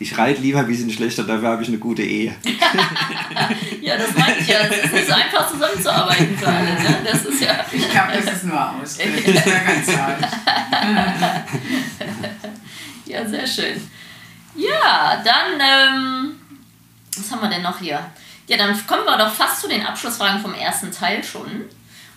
ich 0.04 0.18
reite 0.18 0.42
lieber 0.42 0.58
ein 0.58 0.66
bisschen 0.66 0.90
schlechter, 0.90 1.24
dafür 1.24 1.48
habe 1.48 1.62
ich 1.62 1.68
eine 1.68 1.78
gute 1.78 2.02
Ehe. 2.02 2.36
ja, 3.80 3.96
das 3.96 4.14
meine 4.14 4.36
ich 4.38 4.46
ja. 4.46 4.58
Es 4.60 4.84
ist 4.84 4.92
nicht 4.92 5.06
so 5.06 5.14
einfach 5.14 5.50
zusammenzuarbeiten 5.50 6.36
für 6.36 6.46
alle. 6.46 6.74
Ne? 6.74 6.96
Das 7.10 7.24
ist 7.24 7.40
ja 7.40 7.64
ich 7.72 7.88
glaube, 7.88 8.12
das 8.12 8.34
ist 8.34 8.44
nur 8.44 8.60
aus. 8.60 8.98
Das 9.24 9.44
ganz 9.44 9.86
ja, 13.06 13.26
sehr 13.26 13.46
schön. 13.46 13.90
Ja, 14.54 15.22
dann, 15.24 15.58
ähm, 15.58 16.34
was 17.16 17.30
haben 17.30 17.40
wir 17.40 17.48
denn 17.48 17.62
noch 17.62 17.78
hier? 17.78 18.04
Ja, 18.46 18.58
dann 18.58 18.86
kommen 18.86 19.06
wir 19.06 19.16
doch 19.16 19.32
fast 19.32 19.62
zu 19.62 19.68
den 19.68 19.86
Abschlussfragen 19.86 20.42
vom 20.42 20.52
ersten 20.52 20.92
Teil 20.92 21.24
schon. 21.24 21.64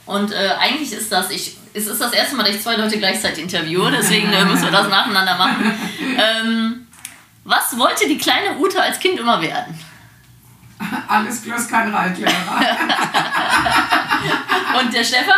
Und 0.05 0.33
äh, 0.33 0.49
eigentlich 0.59 0.91
ist 0.91 1.09
das, 1.09 1.29
ich, 1.31 1.55
es 1.73 1.87
ist 1.87 2.01
das 2.01 2.11
erste 2.11 2.35
Mal, 2.35 2.43
dass 2.43 2.55
ich 2.55 2.61
zwei 2.61 2.75
Leute 2.75 2.97
gleichzeitig 2.97 3.43
interviewe, 3.43 3.91
deswegen 3.91 4.33
äh, 4.33 4.43
müssen 4.43 4.65
wir 4.65 4.71
das 4.71 4.89
nacheinander 4.89 5.37
machen. 5.37 5.71
Ähm, 6.19 6.86
was 7.47 7.77
wollte 7.77 8.07
die 8.07 8.17
kleine 8.17 8.57
Ute 8.59 8.81
als 8.81 8.99
Kind 8.99 9.19
immer 9.19 9.41
werden? 9.41 9.77
Alles 11.07 11.41
bloß 11.41 11.67
kein 11.67 11.93
Reitlehrer. 11.93 12.31
Und 14.79 14.93
der 14.93 15.03
Stefan? 15.03 15.35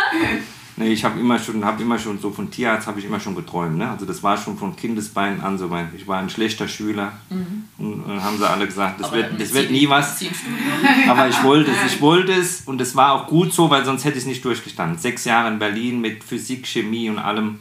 Nee, 0.76 0.92
ich 0.92 1.04
habe 1.04 1.18
immer 1.20 1.38
schon, 1.38 1.64
habe 1.64 1.82
immer 1.82 1.98
schon 1.98 2.18
so 2.18 2.30
von 2.30 2.50
Tierarzt 2.50 2.86
habe 2.88 2.98
ich 2.98 3.06
immer 3.06 3.20
schon 3.20 3.36
geträumt. 3.36 3.78
Ne? 3.78 3.88
Also 3.88 4.06
das 4.06 4.22
war 4.22 4.36
schon 4.36 4.58
von 4.58 4.74
Kindesbeinen 4.74 5.40
an 5.40 5.56
so. 5.56 5.68
Mein, 5.68 5.90
ich 5.94 6.08
war 6.08 6.18
ein 6.18 6.30
schlechter 6.30 6.66
Schüler 6.66 7.12
mhm. 7.28 7.68
und, 7.78 8.02
und 8.02 8.24
haben 8.24 8.38
sie 8.38 8.48
alle 8.48 8.66
gesagt, 8.66 9.00
das 9.00 9.12
wird, 9.12 9.40
das 9.40 9.54
wird 9.54 9.70
nie 9.70 9.88
was. 9.88 10.20
Aber 11.08 11.28
ich 11.28 11.40
wollte 11.44 11.70
es, 11.70 11.92
ich 11.92 12.00
wollte 12.00 12.32
es 12.32 12.62
und 12.62 12.80
es 12.80 12.96
war 12.96 13.12
auch 13.12 13.28
gut 13.28 13.52
so, 13.52 13.70
weil 13.70 13.84
sonst 13.84 14.04
hätte 14.04 14.16
ich 14.16 14.24
es 14.24 14.28
nicht 14.28 14.44
durchgestanden. 14.44 14.98
Sechs 14.98 15.24
Jahre 15.24 15.46
in 15.48 15.60
Berlin 15.60 16.00
mit 16.00 16.24
Physik, 16.24 16.66
Chemie 16.66 17.08
und 17.08 17.18
allem 17.18 17.60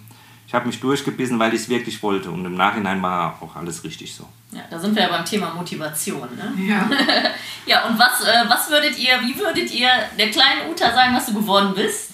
ich 0.49 0.55
habe 0.55 0.65
mich 0.65 0.79
durchgebissen, 0.79 1.37
weil 1.37 1.53
ich 1.53 1.61
es 1.61 1.69
wirklich 1.69 2.01
wollte. 2.01 2.31
Und 2.31 2.43
im 2.43 2.55
Nachhinein 2.55 3.03
war 3.03 3.39
auch 3.39 3.55
alles 3.55 3.83
richtig 3.83 4.15
so. 4.15 4.27
Ja, 4.51 4.63
da 4.67 4.79
sind 4.79 4.95
wir 4.95 5.03
ja 5.03 5.09
beim 5.09 5.23
Thema 5.23 5.53
Motivation. 5.53 6.27
Ne? 6.35 6.67
Ja. 6.67 6.89
ja, 7.67 7.87
und 7.87 7.99
was, 7.99 8.23
äh, 8.23 8.49
was 8.49 8.67
würdet 8.71 8.97
ihr, 8.97 9.21
wie 9.21 9.37
würdet 9.37 9.71
ihr 9.71 9.91
der 10.17 10.31
kleinen 10.31 10.71
Uta 10.71 10.91
sagen, 10.91 11.15
was 11.15 11.27
du 11.27 11.35
geworden 11.35 11.75
bist? 11.75 12.13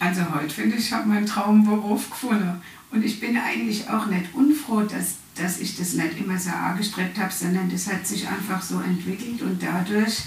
Also 0.00 0.22
heute 0.34 0.52
finde 0.52 0.78
ich, 0.78 0.86
ich 0.86 0.92
habe 0.92 1.08
meinen 1.08 1.26
Traumberuf 1.26 2.10
gefunden. 2.10 2.60
Und 2.90 3.04
ich 3.04 3.20
bin 3.20 3.38
eigentlich 3.38 3.88
auch 3.88 4.06
nicht 4.06 4.34
unfroh, 4.34 4.80
dass, 4.80 5.18
dass 5.36 5.60
ich 5.60 5.76
das 5.76 5.92
nicht 5.92 6.18
immer 6.18 6.36
so 6.36 6.50
angestrebt 6.50 7.20
habe, 7.20 7.32
sondern 7.32 7.70
das 7.70 7.86
hat 7.86 8.04
sich 8.04 8.26
einfach 8.26 8.60
so 8.60 8.80
entwickelt 8.80 9.42
und 9.42 9.62
dadurch 9.62 10.22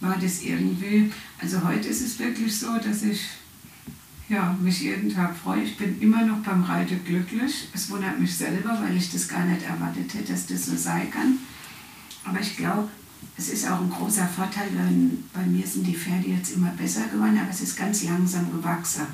war 0.00 0.16
das 0.22 0.42
irgendwie, 0.42 1.12
also 1.42 1.64
heute 1.64 1.88
ist 1.88 2.02
es 2.02 2.16
wirklich 2.20 2.56
so, 2.56 2.78
dass 2.78 3.02
ich 3.02 3.22
ja, 4.28 4.56
mich 4.60 4.80
jeden 4.80 5.12
Tag 5.12 5.36
freue. 5.36 5.62
Ich 5.62 5.76
bin 5.76 6.00
immer 6.00 6.24
noch 6.24 6.38
beim 6.38 6.64
Reiten 6.64 7.04
glücklich. 7.04 7.68
Es 7.72 7.90
wundert 7.90 8.18
mich 8.18 8.34
selber, 8.34 8.76
weil 8.82 8.96
ich 8.96 9.12
das 9.12 9.28
gar 9.28 9.44
nicht 9.44 9.62
erwartet 9.62 10.12
hätte, 10.14 10.32
dass 10.32 10.46
das 10.46 10.66
so 10.66 10.76
sein 10.76 11.10
kann. 11.10 11.38
Aber 12.24 12.40
ich 12.40 12.56
glaube, 12.56 12.88
es 13.36 13.50
ist 13.50 13.68
auch 13.70 13.80
ein 13.80 13.90
großer 13.90 14.26
Vorteil, 14.26 14.68
weil 14.74 15.10
bei 15.32 15.46
mir 15.46 15.66
sind 15.66 15.86
die 15.86 15.94
Pferde 15.94 16.28
jetzt 16.28 16.52
immer 16.52 16.70
besser 16.70 17.06
geworden, 17.06 17.38
aber 17.40 17.50
es 17.50 17.60
ist 17.60 17.76
ganz 17.76 18.02
langsam 18.02 18.50
gewachsen. 18.50 19.06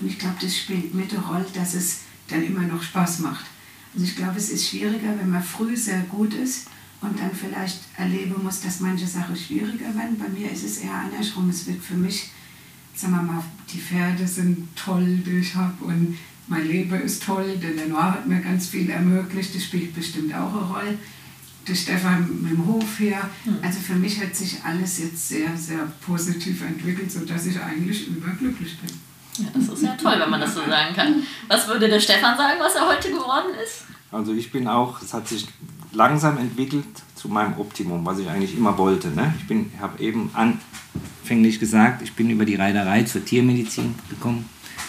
Und 0.00 0.06
ich 0.06 0.18
glaube, 0.18 0.36
das 0.40 0.56
spielt 0.56 0.94
mit 0.94 1.10
der 1.10 1.20
Rolle, 1.20 1.46
dass 1.52 1.74
es 1.74 2.00
dann 2.28 2.44
immer 2.44 2.62
noch 2.62 2.82
Spaß 2.82 3.20
macht. 3.20 3.46
Also 3.92 4.06
ich 4.06 4.16
glaube, 4.16 4.36
es 4.36 4.50
ist 4.50 4.68
schwieriger, 4.68 5.18
wenn 5.18 5.30
man 5.30 5.42
früh 5.42 5.76
sehr 5.76 6.00
gut 6.02 6.32
ist 6.34 6.68
und 7.00 7.18
dann 7.18 7.34
vielleicht 7.34 7.80
erleben 7.96 8.42
muss, 8.42 8.60
dass 8.60 8.80
manche 8.80 9.06
Sachen 9.06 9.34
schwieriger 9.34 9.94
werden. 9.96 10.16
Bei 10.16 10.28
mir 10.28 10.50
ist 10.50 10.64
es 10.64 10.78
eher 10.78 10.94
andersrum. 10.94 11.50
Es 11.50 11.66
wird 11.66 11.82
für 11.82 11.94
mich 11.96 12.30
sagen 13.00 13.14
wir 13.14 13.22
mal, 13.22 13.42
die 13.72 13.78
Pferde 13.78 14.26
sind 14.26 14.68
toll, 14.76 15.18
die 15.24 15.38
ich 15.38 15.54
habe 15.54 15.84
und 15.84 16.18
mein 16.48 16.66
Leben 16.66 17.00
ist 17.00 17.22
toll. 17.22 17.56
Der 17.62 17.70
Lenoir 17.70 18.12
hat 18.12 18.26
mir 18.26 18.40
ganz 18.40 18.68
viel 18.68 18.90
ermöglicht, 18.90 19.54
das 19.54 19.64
spielt 19.64 19.94
bestimmt 19.94 20.34
auch 20.34 20.52
eine 20.52 20.62
Rolle. 20.62 20.98
Der 21.66 21.74
Stefan 21.74 22.42
mit 22.42 22.52
dem 22.52 22.66
Hof 22.66 22.98
her. 22.98 23.28
Hm. 23.44 23.58
Also 23.62 23.78
für 23.80 23.94
mich 23.94 24.20
hat 24.20 24.34
sich 24.34 24.62
alles 24.64 24.98
jetzt 24.98 25.28
sehr, 25.28 25.56
sehr 25.56 25.86
positiv 26.04 26.62
entwickelt, 26.62 27.12
sodass 27.12 27.46
ich 27.46 27.60
eigentlich 27.60 28.08
überglücklich 28.08 28.78
bin. 28.78 28.90
Ja, 29.44 29.50
das 29.54 29.68
ist 29.68 29.82
ja 29.82 29.94
toll, 29.94 30.16
wenn 30.18 30.30
man 30.30 30.40
das 30.40 30.54
so 30.54 30.60
sagen 30.60 30.94
kann. 30.94 31.22
Was 31.48 31.68
würde 31.68 31.88
der 31.88 32.00
Stefan 32.00 32.36
sagen, 32.36 32.58
was 32.58 32.74
er 32.74 32.88
heute 32.88 33.10
geworden 33.10 33.54
ist? 33.62 33.84
Also 34.10 34.32
ich 34.32 34.50
bin 34.50 34.66
auch, 34.66 35.00
es 35.00 35.14
hat 35.14 35.28
sich 35.28 35.46
langsam 35.92 36.38
entwickelt 36.38 36.84
zu 37.14 37.28
meinem 37.28 37.58
Optimum, 37.58 38.04
was 38.04 38.18
ich 38.18 38.28
eigentlich 38.28 38.56
immer 38.56 38.76
wollte. 38.76 39.08
Ne? 39.08 39.32
Ich 39.38 39.80
habe 39.80 40.02
eben 40.02 40.30
anfänglich 41.30 41.60
gesagt, 41.60 42.02
ich 42.02 42.14
bin 42.14 42.28
über 42.28 42.44
die 42.44 42.56
Reiterei 42.56 43.04
zur 43.04 43.24
Tiermedizin 43.24 43.94
gekommen 44.08 44.46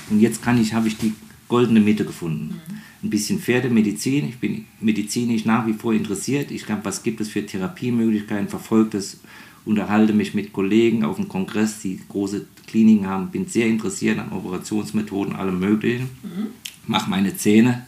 und 0.10 0.20
jetzt 0.20 0.42
kann 0.42 0.60
ich, 0.60 0.74
habe 0.74 0.88
ich 0.88 0.98
die 0.98 1.14
goldene 1.48 1.80
Mitte 1.80 2.04
gefunden. 2.04 2.56
Mhm. 2.56 2.78
Ein 3.04 3.10
bisschen 3.12 3.38
Pferdemedizin, 3.38 4.28
ich 4.28 4.40
bin 4.40 4.66
medizinisch 4.80 5.46
nach 5.46 5.68
wie 5.68 5.74
vor 5.74 5.94
interessiert. 5.94 6.50
Ich 6.50 6.66
glaube, 6.66 6.84
was 6.84 7.04
gibt 7.04 7.22
es 7.22 7.30
für 7.30 7.46
Therapiemöglichkeiten, 7.46 8.48
verfolge 8.48 8.90
das, 8.98 9.20
unterhalte 9.66 10.14
mich 10.14 10.34
mit 10.34 10.52
Kollegen 10.52 11.04
auf 11.04 11.18
dem 11.18 11.28
Kongress, 11.28 11.80
die 11.82 12.00
große 12.10 12.48
Kliniken 12.66 13.06
haben, 13.06 13.30
bin 13.30 13.46
sehr 13.46 13.68
interessiert 13.68 14.18
an 14.18 14.32
Operationsmethoden, 14.32 15.36
allem 15.36 15.60
Möglichen, 15.60 16.10
mhm. 16.24 16.48
mache 16.88 17.08
meine 17.08 17.38
Zähne 17.38 17.86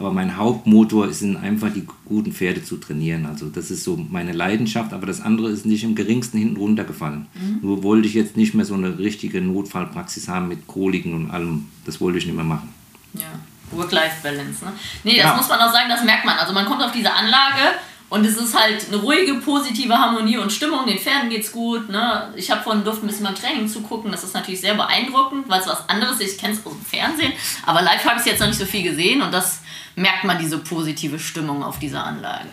aber 0.00 0.12
mein 0.12 0.38
Hauptmotor 0.38 1.06
ist 1.06 1.22
einfach 1.22 1.70
die 1.72 1.86
guten 2.06 2.32
Pferde 2.32 2.64
zu 2.64 2.78
trainieren. 2.78 3.26
Also 3.26 3.50
das 3.50 3.70
ist 3.70 3.84
so 3.84 3.96
meine 3.96 4.32
Leidenschaft, 4.32 4.94
aber 4.94 5.06
das 5.06 5.20
andere 5.20 5.50
ist 5.50 5.66
nicht 5.66 5.84
im 5.84 5.94
geringsten 5.94 6.38
hinten 6.38 6.56
runtergefallen. 6.56 7.26
Mhm. 7.34 7.58
Nur 7.60 7.82
wollte 7.82 8.08
ich 8.08 8.14
jetzt 8.14 8.34
nicht 8.34 8.54
mehr 8.54 8.64
so 8.64 8.74
eine 8.74 8.98
richtige 8.98 9.42
Notfallpraxis 9.42 10.26
haben 10.26 10.48
mit 10.48 10.66
Koliken 10.66 11.12
und 11.12 11.30
allem. 11.30 11.66
Das 11.84 12.00
wollte 12.00 12.16
ich 12.16 12.24
nicht 12.24 12.34
mehr 12.34 12.44
machen. 12.44 12.70
Ja, 13.12 13.26
Work-Life-Balance. 13.72 14.64
Ne? 14.64 14.72
Nee, 15.04 15.16
das 15.16 15.26
ja. 15.26 15.36
muss 15.36 15.48
man 15.48 15.60
auch 15.60 15.72
sagen, 15.72 15.90
das 15.90 16.02
merkt 16.02 16.24
man. 16.24 16.38
Also 16.38 16.54
man 16.54 16.64
kommt 16.64 16.82
auf 16.82 16.92
diese 16.92 17.12
Anlage 17.12 17.76
und 18.10 18.26
es 18.26 18.36
ist 18.36 18.58
halt 18.58 18.88
eine 18.88 18.96
ruhige, 18.96 19.34
positive 19.34 19.96
Harmonie 19.96 20.36
und 20.36 20.52
Stimmung. 20.52 20.84
Den 20.84 20.98
Pferden 20.98 21.30
geht's 21.30 21.52
gut. 21.52 21.88
Ne? 21.88 22.32
Ich 22.34 22.50
habe 22.50 22.62
vorhin 22.62 22.82
durfte 22.84 23.06
ein 23.06 23.08
bisschen 23.08 23.24
beim 23.24 23.36
Training 23.36 23.68
zugucken. 23.68 24.10
Das 24.10 24.24
ist 24.24 24.34
natürlich 24.34 24.60
sehr 24.60 24.74
beeindruckend, 24.74 25.48
weil 25.48 25.60
es 25.60 25.68
was 25.68 25.88
anderes 25.88 26.20
ist. 26.20 26.34
Ich 26.34 26.38
kenne 26.38 26.54
es 26.54 26.66
aus 26.66 26.72
dem 26.72 26.84
Fernsehen, 26.84 27.32
aber 27.64 27.82
live 27.82 28.04
habe 28.04 28.20
ich 28.20 28.26
jetzt 28.26 28.40
noch 28.40 28.48
nicht 28.48 28.58
so 28.58 28.66
viel 28.66 28.82
gesehen 28.82 29.22
und 29.22 29.32
das 29.32 29.60
merkt 29.94 30.24
man 30.24 30.38
diese 30.38 30.58
positive 30.58 31.18
Stimmung 31.18 31.62
auf 31.62 31.78
dieser 31.78 32.04
Anlage. 32.04 32.48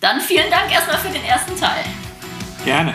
Dann 0.00 0.20
vielen 0.20 0.50
Dank 0.50 0.72
erstmal 0.72 0.98
für 0.98 1.10
den 1.10 1.24
ersten 1.24 1.56
Teil. 1.58 1.84
Gerne. 2.64 2.94